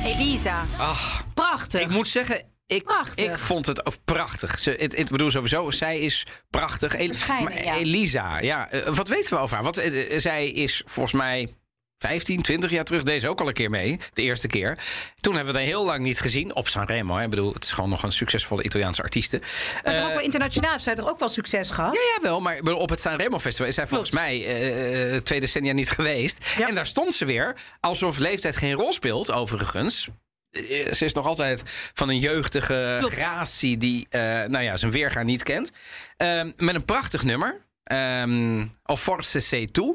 Elisa. 0.05 0.65
Ach, 0.79 1.25
Prachtig. 1.35 1.81
ik 1.81 1.89
moet 1.89 2.09
zeggen, 2.09 2.43
ik, 2.67 2.85
Prachtig. 2.85 3.33
ik 3.33 3.39
vond 3.39 3.67
het 3.67 3.99
prachtig. 4.05 4.59
Ze, 4.59 4.77
ik 4.77 5.09
bedoel 5.09 5.31
sowieso, 5.31 5.71
zij 5.71 5.99
is 6.01 6.27
prachtig. 6.51 6.95
El- 6.95 7.43
maar 7.43 7.65
ja. 7.65 7.75
Elisa, 7.77 8.39
ja, 8.41 8.71
eh, 8.71 8.95
wat 8.95 9.09
weten 9.09 9.35
we 9.37 9.39
over 9.43 9.55
haar? 9.55 9.65
Want 9.65 9.77
eh, 9.77 10.15
eh, 10.15 10.21
zij 10.21 10.51
is 10.51 10.83
volgens 10.87 11.15
mij 11.15 11.55
15, 11.99 12.43
20 12.43 12.71
jaar 12.71 12.85
terug, 12.85 13.03
deze 13.03 13.29
ook 13.29 13.41
al 13.41 13.47
een 13.49 13.53
keer 13.53 13.71
mee. 13.71 13.99
De 14.13 14.23
eerste 14.23 14.47
keer. 14.47 14.79
Toen 15.21 15.35
hebben 15.35 15.53
we 15.53 15.59
haar 15.59 15.69
heel 15.69 15.85
lang 15.85 16.05
niet 16.05 16.21
gezien. 16.21 16.55
Op 16.55 16.69
Sanremo, 16.69 17.17
hè. 17.17 17.23
ik 17.25 17.31
bedoel, 17.31 17.53
het 17.53 17.65
is 17.65 17.71
gewoon 17.71 17.91
nog 17.91 18.03
een 18.03 18.13
succesvolle 18.13 18.63
Italiaanse 18.63 19.03
artieste. 19.03 19.39
Maar 19.39 19.83
toch 19.83 19.93
Eh, 19.95 20.05
ook 20.05 20.13
wel 20.13 20.21
internationaal 20.21 20.71
heeft 20.73 20.83
zij 20.85 20.95
toch 20.95 21.09
ook 21.09 21.19
wel 21.19 21.29
succes 21.29 21.71
gehad? 21.71 21.95
Ja, 21.95 22.01
ja, 22.17 22.23
wel, 22.23 22.41
maar 22.41 22.61
op 22.61 22.89
het 22.89 23.01
Sanremo 23.01 23.39
Festival 23.39 23.67
is 23.69 23.75
zij 23.75 23.87
volgens 23.87 24.11
mij 24.11 24.47
eh, 24.47 25.17
twee 25.17 25.41
decennia 25.41 25.73
niet 25.73 25.91
geweest. 25.91 26.39
Ja. 26.59 26.69
En 26.69 26.75
daar 26.75 26.87
stond 26.87 27.15
ze 27.15 27.25
weer, 27.25 27.57
alsof 27.81 28.19
leeftijd 28.19 28.57
geen 28.57 28.73
rol 28.75 28.93
speelt, 28.93 29.33
overigens. 29.33 30.09
Eh, 30.51 30.93
Ze 30.93 31.05
is 31.05 31.13
nog 31.13 31.27
altijd 31.27 31.63
van 31.95 32.09
een 32.09 32.19
jeugdige 32.19 32.97
Klopt. 32.99 33.15
gratie 33.15 33.77
die 33.77 34.07
eh, 34.11 34.21
nou 34.23 34.61
ja, 34.61 34.77
zijn 34.77 34.93
weergaar 34.93 35.25
niet 35.25 35.43
kent. 35.43 35.73
Ehm, 36.17 36.51
met 36.57 36.75
een 36.75 36.85
prachtig 36.85 37.23
nummer. 37.25 37.61
ehm 37.85 38.67
Of 38.85 39.03
Forse 39.03 39.41
Sei 39.41 39.67
Tu. 39.67 39.95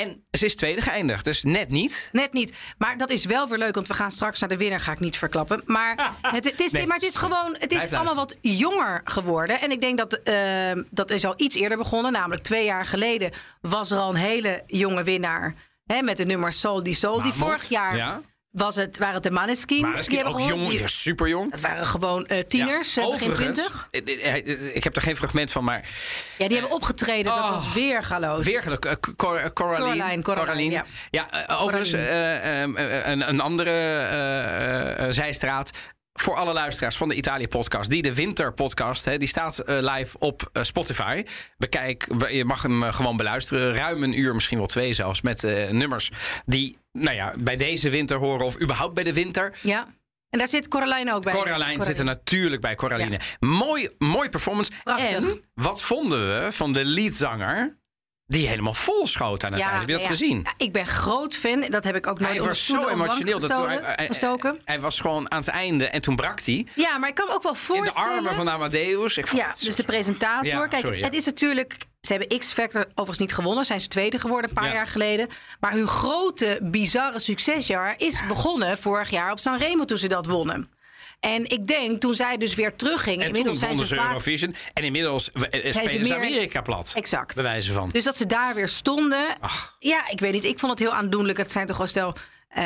En 0.00 0.24
ze 0.30 0.44
is 0.44 0.56
tweede 0.56 0.82
geëindigd, 0.82 1.24
dus 1.24 1.42
net 1.42 1.68
niet. 1.68 2.08
Net 2.12 2.32
niet. 2.32 2.52
Maar 2.78 2.96
dat 2.96 3.10
is 3.10 3.24
wel 3.24 3.48
weer 3.48 3.58
leuk, 3.58 3.74
want 3.74 3.88
we 3.88 3.94
gaan 3.94 4.10
straks 4.10 4.40
naar 4.40 4.48
de 4.48 4.56
winnaar, 4.56 4.80
ga 4.80 4.92
ik 4.92 5.00
niet 5.00 5.16
verklappen. 5.16 5.62
Maar 5.66 6.12
het, 6.20 6.44
het 6.44 6.60
is, 6.60 6.70
Nee, 6.70 6.86
maar 6.86 6.96
het 6.96 7.06
is 7.06 7.16
gewoon, 7.16 7.56
het 7.58 7.72
is 7.72 7.92
allemaal 7.92 8.14
wat 8.14 8.38
jonger 8.40 9.00
geworden. 9.04 9.60
En 9.60 9.70
ik 9.70 9.80
denk 9.80 9.98
dat 9.98 10.12
eh, 10.12 10.72
dat 10.90 11.10
is 11.10 11.24
al 11.24 11.34
iets 11.36 11.56
eerder 11.56 11.78
begonnen. 11.78 12.12
Namelijk 12.12 12.42
twee 12.42 12.64
jaar 12.64 12.86
geleden 12.86 13.30
was 13.60 13.90
er 13.90 13.98
al 13.98 14.10
een 14.10 14.16
hele 14.16 14.62
jonge 14.66 15.02
winnaar. 15.02 15.54
Hè, 15.86 16.02
met 16.02 16.16
de 16.16 16.24
nummer 16.24 16.52
Sol 16.52 16.82
di 16.82 16.94
Sol. 16.94 17.22
Die 17.22 17.32
vorig 17.32 17.68
jaar 17.68 17.96
ja. 17.96 18.20
Was 18.50 18.76
het, 18.76 18.98
waren 18.98 19.14
het 19.14 19.22
de 19.22 19.30
Maneskin. 19.30 19.84
Hebben 19.84 20.26
ook 20.32 20.40
jong, 20.40 20.68
Die- 20.68 20.78
ja, 20.78 20.86
super 20.86 21.28
jong. 21.28 21.50
Het 21.50 21.60
waren 21.60 21.86
gewoon 21.86 22.26
eh, 22.26 22.44
tieners, 22.44 22.96
eh, 22.96 23.10
begin 23.10 23.32
twintig. 23.32 23.88
Ik 24.72 24.84
heb 24.84 24.96
er 24.96 25.02
geen 25.02 25.16
fragment 25.16 25.52
van, 25.52 25.64
maar 25.64 25.88
Ja, 26.38 26.46
die 26.48 26.56
hebben 26.58 26.76
opgetreden. 26.76 27.24
Dat 27.24 27.34
Oh. 27.44 27.50
was 27.50 27.72
weer 27.72 28.02
galoos. 28.02 28.44
Weer 28.44 28.62
geluk. 28.62 28.84
eh, 28.84 28.92
Cor- 29.16 29.36
eh, 29.36 29.50
Coraline. 29.52 29.96
Coraline, 29.96 30.22
Coraline, 30.22 30.70
ja. 30.70 30.84
Ja, 31.10 31.46
eh, 31.46 31.62
overigens, 31.62 31.92
eh, 31.92 32.34
eh, 32.36 32.62
eh, 32.62 33.06
een, 33.06 33.28
een 33.28 33.40
andere 33.40 33.70
eh, 33.70 35.04
eh, 35.06 35.12
zijstraat. 35.12 35.70
Voor 36.12 36.34
alle 36.34 36.52
luisteraars 36.52 36.96
van 36.96 37.08
de 37.08 37.14
Italië-podcast, 37.14 37.90
die 37.90 38.02
de 38.02 38.14
Winter-podcast, 38.14 39.04
hè, 39.04 39.16
die 39.16 39.28
staat 39.28 39.58
eh, 39.58 39.78
live 39.80 40.18
op 40.18 40.50
eh, 40.52 40.62
Spotify. 40.62 41.24
Bekijk, 41.56 42.06
je 42.30 42.44
mag 42.44 42.62
hem 42.62 42.82
eh, 42.82 42.94
gewoon 42.94 43.16
beluisteren. 43.16 43.74
Ruim 43.74 44.02
een 44.02 44.18
uur, 44.18 44.34
misschien 44.34 44.58
wel 44.58 44.66
twee 44.66 44.92
zelfs, 44.92 45.20
met 45.20 45.42
nummers 45.70 46.10
die 46.46 46.78
nou 46.92 47.16
ja, 47.16 47.34
bij 47.38 47.56
deze 47.56 47.90
winter 47.90 48.16
horen 48.16 48.46
of 48.46 48.60
überhaupt 48.60 48.94
bij 48.94 49.04
de 49.04 49.12
winter. 49.12 49.58
Ja. 49.62 49.86
En 50.30 50.38
daar 50.38 50.48
zit 50.48 50.68
Coraline 50.68 51.14
ook 51.14 51.24
bij. 51.24 51.32
Coraline 51.32 51.84
zit 51.84 51.98
er 51.98 52.04
natuurlijk 52.04 52.60
bij, 52.60 52.74
Coraline. 52.74 53.10
Ja. 53.10 53.48
Mooi, 53.48 53.88
mooi 53.98 54.28
performance. 54.28 54.70
Prachtig. 54.84 55.10
En 55.10 55.44
wat 55.54 55.82
vonden 55.82 56.26
we 56.26 56.52
van 56.52 56.72
de 56.72 56.84
leadzanger? 56.84 57.78
Die 58.30 58.48
helemaal 58.48 58.74
vol 58.74 59.06
schoot 59.06 59.44
aan 59.44 59.52
het 59.52 59.60
einde. 59.62 59.78
Heb 59.78 59.86
je 59.88 59.92
dat 59.92 60.02
ja. 60.02 60.08
gezien? 60.08 60.40
Ja, 60.44 60.52
ik 60.56 60.72
ben 60.72 60.86
groot 60.86 61.36
fan. 61.36 61.60
Dat 61.68 61.84
heb 61.84 61.96
ik 61.96 62.06
ook 62.06 62.18
nooit 62.20 62.32
Hij 62.36 62.42
was 62.42 62.66
zo 62.66 62.88
emotioneel. 62.88 63.38
Dat 63.38 63.54
toen, 63.54 63.68
hij, 63.68 64.08
hij- 64.64 64.80
was 64.80 65.00
gewoon 65.00 65.30
aan 65.30 65.38
het 65.40 65.48
einde 65.48 65.88
en 65.88 66.00
toen 66.00 66.16
brak 66.16 66.40
hij. 66.44 66.66
Ja, 66.74 66.98
maar 66.98 67.08
ik 67.08 67.14
kan 67.14 67.26
me 67.26 67.34
ook 67.34 67.42
wel 67.42 67.52
In 67.52 67.58
de 67.58 67.64
voorstellen... 67.66 68.16
armen 68.16 68.34
van 68.34 68.50
Amadeus. 68.50 69.16
Ik 69.16 69.26
vond 69.26 69.42
Ja, 69.42 69.54
dus 69.60 69.76
de 69.76 69.84
presentator. 69.84 70.46
Ja, 70.46 70.66
Kijk, 70.66 70.82
sorry, 70.82 70.98
ja. 70.98 71.04
het 71.04 71.14
is 71.14 71.24
natuurlijk... 71.24 71.76
Ze 72.00 72.12
hebben 72.14 72.38
X-Factor 72.38 72.84
overigens 72.88 73.18
niet 73.18 73.34
gewonnen. 73.34 73.64
Zijn 73.64 73.80
ze 73.80 73.88
tweede 73.88 74.18
geworden 74.18 74.48
een 74.50 74.56
paar 74.56 74.66
Ja. 74.66 74.72
jaar 74.72 74.86
geleden. 74.86 75.28
Maar 75.60 75.72
hun 75.72 75.86
grote, 75.86 76.58
bizarre 76.62 77.18
succesjaar 77.18 77.94
is 77.96 78.26
begonnen 78.28 78.78
vorig 78.78 79.10
jaar 79.10 79.32
op 79.32 79.38
Sanremo 79.38 79.84
toen 79.84 79.98
ze 79.98 80.08
dat 80.08 80.26
wonnen. 80.26 80.70
En 81.20 81.50
ik 81.50 81.66
denk, 81.66 82.00
toen 82.00 82.14
zij 82.14 82.36
dus 82.36 82.54
weer 82.54 82.76
teruggingen... 82.76 83.26
En 83.26 83.32
toen 83.32 83.36
inmiddels 83.36 83.58
zijn 83.58 83.76
ze 83.76 83.94
vaak... 83.94 84.06
Eurovision. 84.06 84.54
En 84.72 84.84
inmiddels 84.84 85.30
eh, 85.32 85.72
spelen 85.72 86.06
ze 86.06 86.14
Amerika 86.14 86.60
plat. 86.60 86.92
Exact. 86.96 87.34
Bij 87.34 87.42
wijze 87.42 87.72
van. 87.72 87.90
Dus 87.92 88.04
dat 88.04 88.16
ze 88.16 88.26
daar 88.26 88.54
weer 88.54 88.68
stonden. 88.68 89.26
Ach. 89.40 89.76
Ja, 89.78 90.08
ik 90.08 90.20
weet 90.20 90.32
niet. 90.32 90.44
Ik 90.44 90.58
vond 90.58 90.70
het 90.70 90.80
heel 90.80 90.92
aandoenlijk. 90.92 91.38
Het 91.38 91.52
zijn 91.52 91.66
toch 91.66 91.76
wel 91.76 91.86
stel 91.86 92.16
eh, 92.48 92.62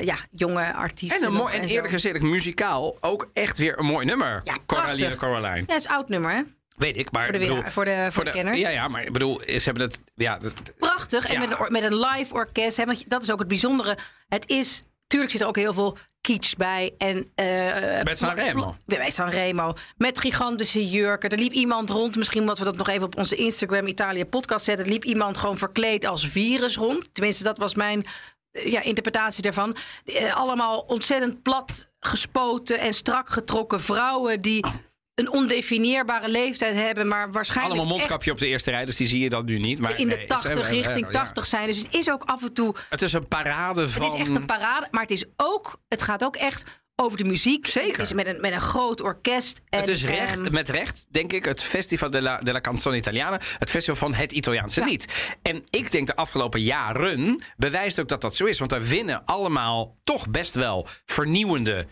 ja, 0.00 0.16
jonge 0.30 0.72
artiesten. 0.74 1.20
En, 1.20 1.26
een 1.26 1.32
mooi, 1.32 1.54
en 1.54 1.68
eerlijk 1.68 1.92
gezegd, 1.92 2.20
muzikaal 2.20 2.96
ook 3.00 3.30
echt 3.32 3.58
weer 3.58 3.78
een 3.78 3.84
mooi 3.84 4.06
nummer. 4.06 4.40
Ja, 4.44 4.56
Coraline. 4.66 5.16
Coraline. 5.16 5.56
Ja, 5.60 5.66
dat 5.66 5.76
is 5.76 5.86
oud 5.86 6.08
nummer, 6.08 6.30
hè? 6.30 6.42
Weet 6.76 6.96
ik, 6.96 7.10
maar 7.10 7.24
Voor 7.24 7.32
de, 7.32 7.38
bedoel, 7.38 7.62
voor 7.62 7.84
de, 7.84 8.08
voor 8.10 8.24
de, 8.24 8.30
kenners. 8.30 8.60
Ja, 8.60 8.68
ja, 8.68 8.88
maar 8.88 9.04
ik 9.04 9.12
bedoel, 9.12 9.40
ze 9.46 9.60
hebben 9.64 9.82
het... 9.82 10.02
Ja, 10.14 10.38
dat- 10.38 10.76
Prachtig. 10.78 11.26
En 11.26 11.32
Ja. 11.32 11.38
met 11.38 11.50
een, 11.50 11.66
met 11.72 11.82
een 11.82 11.98
live 11.98 12.34
orkest. 12.34 12.76
Hè, 12.76 12.84
want 12.84 13.10
dat 13.10 13.22
is 13.22 13.30
ook 13.30 13.38
het 13.38 13.48
bijzondere. 13.48 13.98
Het 14.28 14.48
is... 14.48 14.82
Tuurlijk 15.06 15.32
zit 15.32 15.40
er 15.40 15.46
ook 15.46 15.56
heel 15.56 15.72
veel 15.72 15.98
kitsch 16.22 16.54
bij. 16.56 16.94
En, 16.98 17.30
eh, 17.34 18.02
Met 18.02 18.18
Sanremo. 18.18 18.76
Bij 18.86 19.10
Sanremo. 19.10 19.74
Met 19.96 20.18
gigantische 20.18 20.88
jurken. 20.88 21.30
Er 21.30 21.38
liep 21.38 21.52
iemand 21.52 21.90
rond. 21.90 22.16
Misschien 22.16 22.44
moeten 22.44 22.64
we 22.64 22.70
dat 22.70 22.78
nog 22.78 22.88
even 22.88 23.04
op 23.04 23.16
onze 23.16 23.36
Instagram 23.36 23.86
Italië 23.86 24.24
podcast 24.24 24.64
zetten. 24.64 24.84
Er 24.84 24.92
liep 24.92 25.04
iemand 25.04 25.38
gewoon 25.38 25.58
verkleed 25.58 26.06
als 26.06 26.26
virus 26.26 26.76
rond. 26.76 27.14
Tenminste, 27.14 27.44
dat 27.44 27.58
was 27.58 27.74
mijn 27.74 28.04
eh, 28.52 28.70
ja, 28.70 28.82
interpretatie 28.82 29.42
daarvan. 29.42 29.76
Eh, 30.04 30.36
allemaal 30.36 30.80
ontzettend 30.80 31.42
plat 31.42 31.88
gespoten 32.00 32.78
en 32.78 32.94
strak 32.94 33.28
getrokken 33.28 33.80
vrouwen... 33.80 34.40
die 34.40 34.64
een 35.14 35.30
ondefinieerbare 35.32 36.28
leeftijd 36.28 36.74
hebben... 36.74 37.08
maar 37.08 37.32
waarschijnlijk 37.32 37.78
allemaal 37.78 37.96
mondkapje 37.96 38.30
op 38.30 38.38
de 38.38 38.46
eerste 38.46 38.70
rij, 38.70 38.84
dus 38.84 38.96
die 38.96 39.06
zie 39.06 39.20
je 39.20 39.28
dan 39.28 39.44
nu 39.44 39.58
niet. 39.58 39.78
Maar 39.78 39.98
in 39.98 40.08
de 40.08 40.16
nee, 40.16 40.26
80 40.26 40.64
ze- 40.66 40.70
richting 40.70 41.06
ja. 41.06 41.10
80 41.12 41.46
zijn. 41.46 41.66
Dus 41.66 41.78
het 41.78 41.94
is 41.94 42.10
ook 42.10 42.22
af 42.24 42.42
en 42.42 42.52
toe. 42.52 42.74
Het 42.88 43.02
is 43.02 43.12
een 43.12 43.28
parade 43.28 43.88
van... 43.88 44.02
Het 44.04 44.14
is 44.14 44.20
echt 44.20 44.36
een 44.36 44.46
parade. 44.46 44.88
Maar 44.90 45.02
het, 45.02 45.10
is 45.10 45.24
ook, 45.36 45.80
het 45.88 46.02
gaat 46.02 46.24
ook 46.24 46.36
echt 46.36 46.64
over 46.96 47.18
de 47.18 47.24
muziek. 47.24 47.66
Zeker. 47.66 48.00
Is 48.00 48.12
met 48.12 48.26
een, 48.26 48.40
met 48.40 48.52
een 48.52 48.60
groot 48.60 49.00
orkest. 49.00 49.60
En, 49.68 49.78
Het 49.78 49.88
is 49.88 50.04
recht, 50.04 50.40
ehm, 50.40 50.52
met 50.52 50.68
recht, 50.68 51.06
denk 51.10 51.32
ik, 51.32 51.44
het 51.44 51.62
Festival 51.62 52.10
della, 52.10 52.38
della 52.38 52.60
Canzone 52.60 52.96
Italiana. 52.96 53.40
Het 53.58 53.70
festival 53.70 53.96
van 53.96 54.14
het 54.14 54.32
Italiaanse 54.32 54.80
Ja. 54.80 54.86
lied. 54.86 55.34
En 55.42 55.64
ik 55.70 55.90
denk 55.90 56.06
de 56.06 56.16
afgelopen 56.16 56.60
jaren 56.60 57.44
bewijst 57.56 58.00
ook 58.00 58.08
dat 58.08 58.20
dat 58.20 58.36
zo 58.36 58.44
is. 58.44 58.58
Want 58.58 58.72
er 58.72 58.82
winnen 58.82 59.24
allemaal 59.24 59.96
toch 60.04 60.28
best 60.30 60.54
wel 60.54 60.86
vernieuwende 61.04 61.86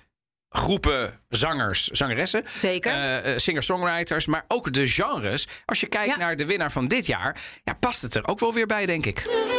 groepen 0.51 1.21
zangers, 1.29 1.87
zangeressen. 1.89 2.45
Zeker. 2.57 2.93
eh, 2.93 3.33
eh, 3.33 3.39
singer-songwriters, 3.39 4.27
maar 4.27 4.45
ook 4.49 4.73
de 4.73 4.89
genres. 4.89 5.49
Als 5.67 5.81
je 5.81 5.87
kijkt 5.87 6.11
Ja. 6.11 6.17
naar 6.17 6.37
de 6.37 6.47
winnaar 6.47 6.73
van 6.73 6.89
dit 6.89 7.07
jaar, 7.07 7.37
ja, 7.65 7.73
past 7.81 8.03
het 8.03 8.15
er 8.15 8.27
ook 8.27 8.41
wel 8.41 8.55
weer 8.55 8.67
bij, 8.67 8.87
denk 8.87 9.07
ik. 9.07 9.19
E 9.19 9.31
E 9.31 9.51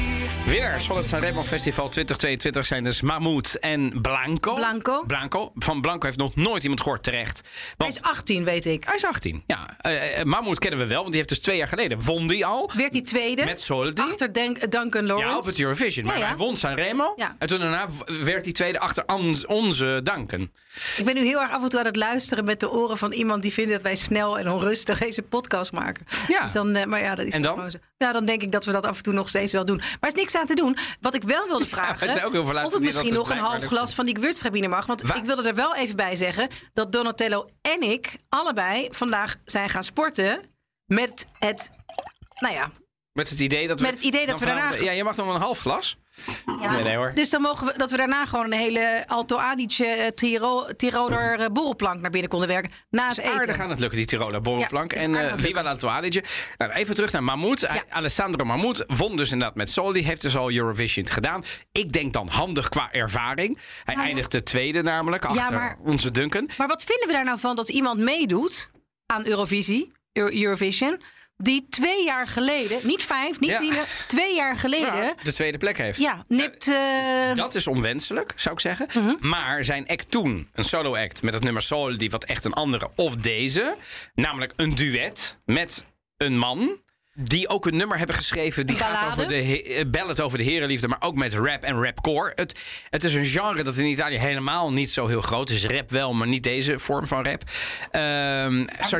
winnaars 0.69 0.88
van 0.88 0.97
het 0.97 1.08
Sanremo 1.08 1.43
Festival 1.43 1.89
2022 1.89 2.65
zijn 2.65 2.84
dus 2.84 3.01
Mahmoud 3.01 3.53
en 3.60 4.01
Blanco. 4.01 4.53
Blanco. 4.55 5.03
Blanco. 5.08 5.51
Van 5.55 5.82
Blanco 5.82 6.05
heeft 6.05 6.17
nog 6.17 6.36
nooit 6.36 6.62
iemand 6.63 6.82
gehoord 6.82 7.03
terecht. 7.03 7.41
hij 7.77 7.88
is 7.88 8.01
18, 8.01 8.43
weet 8.43 8.65
ik. 8.65 8.84
hij 8.86 8.95
is 8.95 9.05
18. 9.05 9.43
Ja, 9.47 9.75
Eh, 9.82 10.19
eh, 10.19 10.25
Mahmoud 10.25 10.60
kennen 10.60 10.79
we 10.79 10.86
wel, 10.86 10.97
want 10.97 11.08
die 11.08 11.15
heeft 11.17 11.29
dus 11.29 11.39
twee 11.39 11.58
jaar 11.58 11.67
geleden 11.67 12.01
won 12.03 12.27
die 12.27 12.45
al. 12.45 12.71
Werd 12.75 12.91
hij 12.93 13.01
tweede. 13.01 13.45
Met 13.45 13.62
Soldi. 13.62 14.01
Achter 14.01 14.34
Denk- 14.34 14.71
Duncan 14.71 15.05
Lawrence. 15.05 15.32
Ja, 15.32 15.38
op 15.38 15.45
het 15.45 15.60
Eurovision. 15.60 16.05
Maar 16.05 16.13
Ja, 16.15 16.21
ja. 16.21 16.27
hij 16.27 16.38
won 16.38 16.58
Sanremo. 16.58 17.13
Ja. 17.15 17.36
En 17.39 17.47
toen 17.47 17.60
daarna 17.60 17.88
werd 18.23 18.43
hij 18.43 18.53
tweede 18.53 18.79
achter 18.79 19.03
onze 19.47 19.99
Duncan. 20.03 20.49
Ik 20.97 21.05
ben 21.05 21.15
nu 21.15 21.25
heel 21.25 21.41
erg 21.41 21.51
af 21.51 21.63
en 21.63 21.69
toe 21.69 21.79
aan 21.79 21.86
het 21.86 21.95
luisteren 21.95 22.45
met 22.45 22.60
de 22.60 22.71
oren 22.71 22.97
van 22.97 23.12
iemand 23.12 23.41
die 23.41 23.53
vindt 23.53 23.71
dat 23.71 23.82
wij 23.82 23.95
snel 23.95 24.39
en 24.39 24.49
onrustig 24.49 24.99
deze 24.99 25.21
podcast 25.21 25.71
maken. 25.71 26.05
Ja. 26.27 26.41
Dus 26.41 26.51
dan, 26.51 26.75
eh, 26.75 26.86
maar 26.86 27.01
ja, 27.01 27.15
dat 27.15 27.25
is 27.25 27.34
En 27.34 27.41
dan? 27.41 27.53
gewoon 27.53 27.71
zo. 27.71 27.77
Ja, 28.04 28.12
dan 28.12 28.26
denk 28.26 28.42
ik 28.42 28.52
dat 28.52 28.66
we 28.66 28.72
dat 28.72 28.86
af 28.86 28.98
en 28.98 29.04
toe 29.04 29.14
nog 29.14 29.30
steeds 29.30 29.52
wel 29.54 29.66
doen. 29.66 29.78
Maar 29.78 29.98
er 30.00 30.08
is 30.08 30.14
niks 30.14 30.36
aan 30.36 30.46
te 30.46 30.54
doen. 30.54 30.78
Wat 31.02 31.14
ik 31.14 31.24
wel 31.24 31.48
wilde 31.48 31.66
vragen. 31.76 32.14
zijn 32.14 32.26
ook 32.26 32.32
heel 32.32 32.46
veel 32.46 32.64
of 32.64 32.74
het 32.74 32.84
misschien 32.84 33.14
nog 33.14 33.30
een 33.30 33.38
half 33.38 33.66
glas 33.66 33.94
van 33.94 34.06
die 34.06 34.16
gewürztraminer 34.16 34.70
mag. 34.70 34.86
Want 34.86 35.02
Wa- 35.02 35.16
ik 35.16 35.24
wilde 35.24 35.48
er 35.48 35.56
wel 35.56 35.76
even 35.76 35.96
bij 35.96 36.16
zeggen 36.16 36.50
dat 36.74 36.92
Donatello 36.92 37.50
en 37.62 37.82
ik 37.82 38.16
allebei 38.30 38.88
vandaag 38.92 39.36
zijn 39.46 39.70
gaan 39.70 39.84
sporten 39.84 40.42
met 40.86 41.28
het. 41.40 41.72
Nou 42.42 42.54
ja, 42.54 42.72
Met 43.13 43.30
het 43.30 43.39
idee 43.39 43.67
dat 43.67 43.80
we... 43.80 43.86
Met 43.86 43.95
het 43.95 44.04
idee 44.04 44.26
dat 44.26 44.39
we 44.39 44.45
daarna- 44.45 44.76
Ja, 44.76 44.91
je 44.91 45.04
mag 45.04 45.15
dan 45.15 45.26
wel 45.26 45.36
een 45.36 45.41
half 45.41 45.60
glas. 45.60 45.98
Nee, 46.72 46.84
nee 46.84 46.95
hoor. 46.95 47.12
Dus 47.13 47.30
dan 47.30 47.41
mogen 47.41 47.67
we 47.67 47.74
dat 47.78 47.91
we 47.91 47.98
daarna 47.98 48.26
gewoon 48.26 48.45
een 48.45 48.60
hele 48.60 49.04
Alto 49.08 49.38
Adige 49.38 49.86
eh, 49.86 50.08
Tiro, 50.12 50.65
Tiroler 50.78 51.39
eh, 51.39 51.48
borrelplank 51.48 52.00
naar 52.02 52.10
binnen 52.12 52.30
konden 52.30 52.48
werken. 52.48 52.72
Na 52.89 53.08
het 53.08 53.15
Het 53.15 53.26
is 53.26 53.32
aardig 53.32 53.50
eten. 53.50 53.63
aan 53.63 53.69
het 53.69 53.80
lukken, 53.80 53.98
die 53.98 54.08
Tiroler 54.08 54.41
borrelplank. 54.41 54.93
Ja, 54.93 55.02
en 55.02 55.13
het 55.13 55.41
Viva 55.41 55.63
l'Alto 55.63 55.88
Adige. 55.88 56.24
Nou, 56.58 56.72
even 56.72 56.95
terug 56.95 57.12
naar 57.12 57.24
Mahmoud. 57.24 57.60
Ja. 57.60 57.84
Alessandro 57.89 58.45
Mahmoud 58.45 58.84
won 58.88 59.15
dus 59.17 59.32
inderdaad 59.32 59.56
met 59.56 59.69
Soli. 59.69 60.04
Heeft 60.06 60.22
dus 60.22 60.36
al 60.38 60.52
Eurovision 60.52 61.08
gedaan. 61.08 61.43
Ik 61.72 61.91
denk 61.91 62.13
dan 62.13 62.28
handig 62.28 62.69
qua 62.69 62.91
ervaring. 62.91 63.58
Hij 63.84 63.95
ja. 63.95 64.02
eindigde 64.02 64.43
tweede 64.43 64.82
namelijk, 64.82 65.26
achter 65.26 65.54
maar- 65.58 65.78
onze 65.86 66.12
Duncan. 66.12 66.50
Maar 66.58 66.67
wat 66.67 66.84
vinden 66.84 67.08
we 67.08 67.13
daar 67.13 67.26
nou 67.26 67.39
van 67.39 67.56
dat 67.56 67.69
iemand 67.69 68.00
meedoet 68.00 68.69
aan 69.06 69.26
Eurovisie, 69.26 69.91
Euro- 70.13 70.36
Eurovision, 70.43 71.02
die 71.43 71.67
twee 71.69 72.04
jaar 72.04 72.28
geleden, 72.28 72.80
niet 72.84 73.04
vijf, 73.04 73.39
niet 73.39 73.49
Ja. 73.49 73.60
tien, 73.60 73.73
twee 74.08 74.36
jaar 74.36 74.58
geleden, 74.58 74.95
Ja, 74.95 75.04
ja, 75.04 75.13
de 75.23 75.34
tweede 75.34 75.58
plek 75.58 75.78
heeft. 75.78 75.99
nipt. 76.28 76.67
eh, 76.67 77.34
Dat 77.36 77.56
is 77.56 77.67
onwenselijk, 77.67 78.34
zou 78.36 78.56
ik 78.56 78.62
zeggen. 78.62 78.88
Mhm. 78.93 79.28
Maar 79.28 79.63
zijn 79.65 79.88
act 79.88 80.12
toen, 80.12 80.49
een 80.54 80.63
solo 80.63 80.95
act 80.95 81.21
met 81.23 81.34
het 81.34 81.43
nummer 81.43 81.62
Soul, 81.62 81.97
die 81.97 82.10
wat 82.10 82.23
echt 82.23 82.45
een 82.45 82.54
andere, 82.54 82.89
of 82.95 83.15
deze, 83.15 83.75
namelijk 84.15 84.54
een 84.56 84.75
duet 84.75 85.38
met 85.45 85.86
een 86.17 86.38
man. 86.38 86.78
Die 87.21 87.47
ook 87.49 87.65
een 87.65 87.77
nummer 87.77 87.97
hebben 87.97 88.15
geschreven. 88.15 88.67
Die 88.67 88.75
gaat 88.75 89.12
over 89.12 89.27
de 89.27 89.63
eh, 89.63 89.86
ballad 89.88 90.21
over 90.21 90.38
de 90.38 90.43
herenliefde. 90.43 90.88
Maar 90.88 91.01
ook 91.01 91.15
met 91.15 91.34
rap 91.34 91.63
en 91.63 91.84
rapcore. 91.84 92.32
Het, 92.36 92.60
het 92.89 93.03
is 93.03 93.13
een 93.13 93.25
genre 93.25 93.63
dat 93.63 93.77
in 93.77 93.86
Italië 93.86 94.17
helemaal 94.17 94.71
niet 94.71 94.89
zo 94.89 95.08
heel 95.08 95.21
groot 95.21 95.49
is. 95.49 95.65
Rap 95.65 95.89
wel, 95.91 96.13
maar 96.13 96.27
niet 96.27 96.43
deze 96.43 96.79
vorm 96.79 97.08
van 97.08 97.25
rap. 97.25 97.43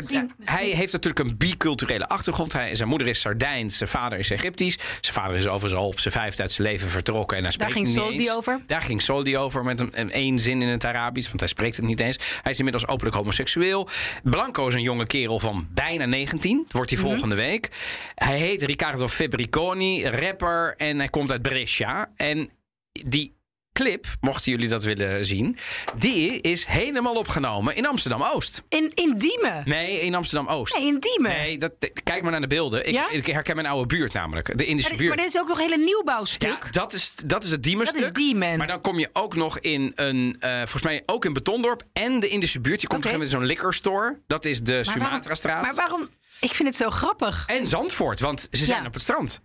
Misschien- 0.02 0.34
Hij 0.44 0.68
heeft 0.70 0.92
natuurlijk 0.94 1.30
een 1.30 1.38
biculturele 1.38 2.08
achtergrond. 2.08 2.54
Hij, 2.54 2.76
zijn 2.76 2.90
moeder 2.90 3.08
is 3.08 3.20
Sardijns, 3.20 3.78
zijn 3.78 3.90
vader 3.90 4.20
is 4.20 4.30
Egyptisch. 4.30 4.78
Zijn 5.02 5.16
vader 5.16 5.38
is 5.38 5.48
overigens 5.48 5.82
al 5.82 5.88
op 5.88 6.00
zijn 6.00 6.14
vijfde 6.14 6.42
uit 6.42 6.52
zijn 6.52 6.68
leven 6.68 6.90
vertrokken. 6.90 7.38
En 7.38 7.44
hij 7.44 7.52
spreekt 7.52 7.72
ging 7.72 7.86
niet 7.88 7.96
Soldi 7.96 8.18
eens. 8.18 8.32
over? 8.36 8.62
Daar 8.66 8.82
ging 8.82 9.02
Soldi 9.02 9.38
over 9.38 9.64
met 9.64 9.80
een, 9.80 9.92
een 9.94 10.12
één 10.12 10.40
zin 10.40 10.62
in 10.62 10.68
het 10.68 10.86
Arabisch, 10.86 11.28
want 11.28 11.40
hij 11.40 11.50
spreekt 11.50 11.76
het 11.76 11.86
niet 11.86 12.00
eens. 12.00 12.18
Hij 12.42 12.52
is 12.52 12.58
inmiddels 12.58 12.88
openlijk 12.88 13.16
homoseksueel. 13.16 13.88
Blanco 14.24 14.68
is 14.68 14.74
een 14.74 14.82
jonge 14.82 15.08
kerel 15.08 15.40
van 15.40 15.68
bijna 15.74 16.06
19. 16.06 16.58
Dat 16.64 16.72
wordt 16.74 16.90
hij 16.90 17.00
Mhm. 17.00 17.08
volgende 17.10 17.36
week. 17.36 17.70
Hij 18.16 18.38
heet 18.38 18.62
Riccardo 18.62 19.08
Fabbriconi, 19.08 20.06
rapper 20.08 20.74
en 20.78 20.98
hij 20.98 21.10
komt 21.10 21.32
uit 21.32 21.42
Brescia. 21.42 22.12
En 22.16 22.50
die 22.92 23.38
clip, 23.74 24.06
mochten 24.22 24.52
jullie 24.52 24.68
dat 24.68 24.84
willen 24.84 25.26
zien, 25.26 25.58
die 25.98 26.42
is 26.42 26.66
helemaal 26.66 27.16
opgenomen 27.16 27.76
in 27.76 27.86
Amsterdam-Oost. 27.88 28.62
In, 28.70 28.92
in 28.96 29.16
Diemen. 29.16 29.62
Nee, 29.66 30.00
in 30.02 30.16
Amsterdam-Oost. 30.16 30.78
Nee, 30.78 30.88
in 30.88 31.00
Diemen. 31.00 31.32
Nee, 31.32 31.58
dat, 31.58 31.74
kijk 32.04 32.22
maar 32.22 32.32
naar 32.32 32.42
de 32.42 32.48
beelden. 32.48 32.88
Ik, 32.88 32.94
Ja? 32.94 33.10
ik 33.10 33.26
herken 33.26 33.56
mijn 33.56 33.68
oude 33.68 33.86
buurt 33.96 34.14
namelijk, 34.14 34.58
de 34.58 34.66
Indische 34.66 34.90
Maar, 34.90 35.00
buurt. 35.00 35.16
maar 35.16 35.20
er 35.26 35.32
is 35.32 35.38
ook 35.40 35.48
nog 35.48 35.58
een 35.60 35.64
hele 35.70 35.84
nieuwbouwstuk. 35.84 36.64
Ja, 36.64 36.70
dat 36.72 36.94
is, 36.94 37.14
dat 37.26 37.44
is 37.44 37.52
het 37.52 37.64
Diemerstuk. 37.64 38.02
Dat 38.02 38.18
is 38.18 38.24
Diemen. 38.24 38.58
Maar 38.58 38.68
dan 38.68 38.82
kom 38.82 39.00
je 39.00 39.10
ook 39.14 39.36
nog 39.36 39.60
in 39.60 39.92
een, 39.96 40.36
eh, 40.40 40.56
volgens 40.58 40.84
mij 40.84 41.04
ook 41.06 41.26
in 41.26 41.34
Betondorp 41.34 41.84
en 41.94 42.20
de 42.20 42.28
Indische 42.28 42.60
buurt. 42.60 42.82
Je 42.82 42.88
komt 42.88 43.06
Oké. 43.06 43.16
op 43.16 43.22
een 43.22 43.28
gegeven 43.28 43.40
moment 43.46 43.54
in 43.54 43.58
zo'n 43.58 43.70
liquor 43.72 43.74
store. 43.74 44.20
Dat 44.28 44.46
is 44.46 44.62
de 44.62 44.84
Sumatra-straat. 44.84 45.62
Maar 45.62 45.76
waarom? 45.76 46.10
Ik 46.40 46.54
vind 46.54 46.68
het 46.68 46.78
zo 46.78 46.90
grappig. 46.90 47.44
En 47.48 47.68
Zandvoort, 47.68 48.20
want 48.20 48.48
ze 48.52 48.66
zijn 48.66 48.82
Ja. 48.82 48.88
op 48.88 48.94
het 48.94 49.02
strand. 49.02 49.40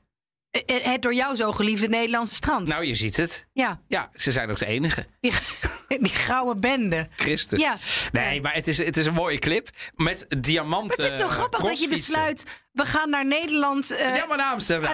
Eh, 0.50 0.62
eh, 0.76 0.84
Het 0.84 1.02
door 1.02 1.14
jou 1.14 1.36
zo 1.36 1.52
geliefde 1.52 1.88
Nederlandse 1.88 2.34
strand. 2.34 2.68
Nou, 2.68 2.84
je 2.84 2.94
ziet 2.94 3.16
het. 3.16 3.46
ja, 3.52 3.80
Ja, 3.88 4.10
ze 4.14 4.32
zijn 4.32 4.50
ook 4.50 4.58
de 4.58 4.66
enige. 4.66 5.06
die, 5.20 5.32
die 6.00 6.08
gouden 6.08 6.60
bende. 6.60 7.08
Christus. 7.16 7.60
Ja. 7.60 7.76
Nee, 8.12 8.40
maar 8.40 8.54
het 8.54 8.66
is, 8.68 8.78
het 8.78 8.96
is 8.96 9.06
een 9.06 9.14
mooie 9.14 9.38
clip 9.38 9.68
met 9.94 10.26
diamanten. 10.38 10.86
Maar 11.02 11.06
ik 11.06 11.12
vind 11.16 11.18
het 11.18 11.30
zo 11.30 11.36
grappig 11.36 11.60
dat 11.60 11.80
je 11.80 11.88
besluit... 11.88 12.44
we 12.74 12.84
gaan 12.86 13.10
naar 13.10 13.26
Nederland... 13.26 13.90
eh, 13.90 14.16
Ja, 14.16 14.26
maar 14.26 14.36
naar 14.36 14.52
Amsterdam. 14.52 14.92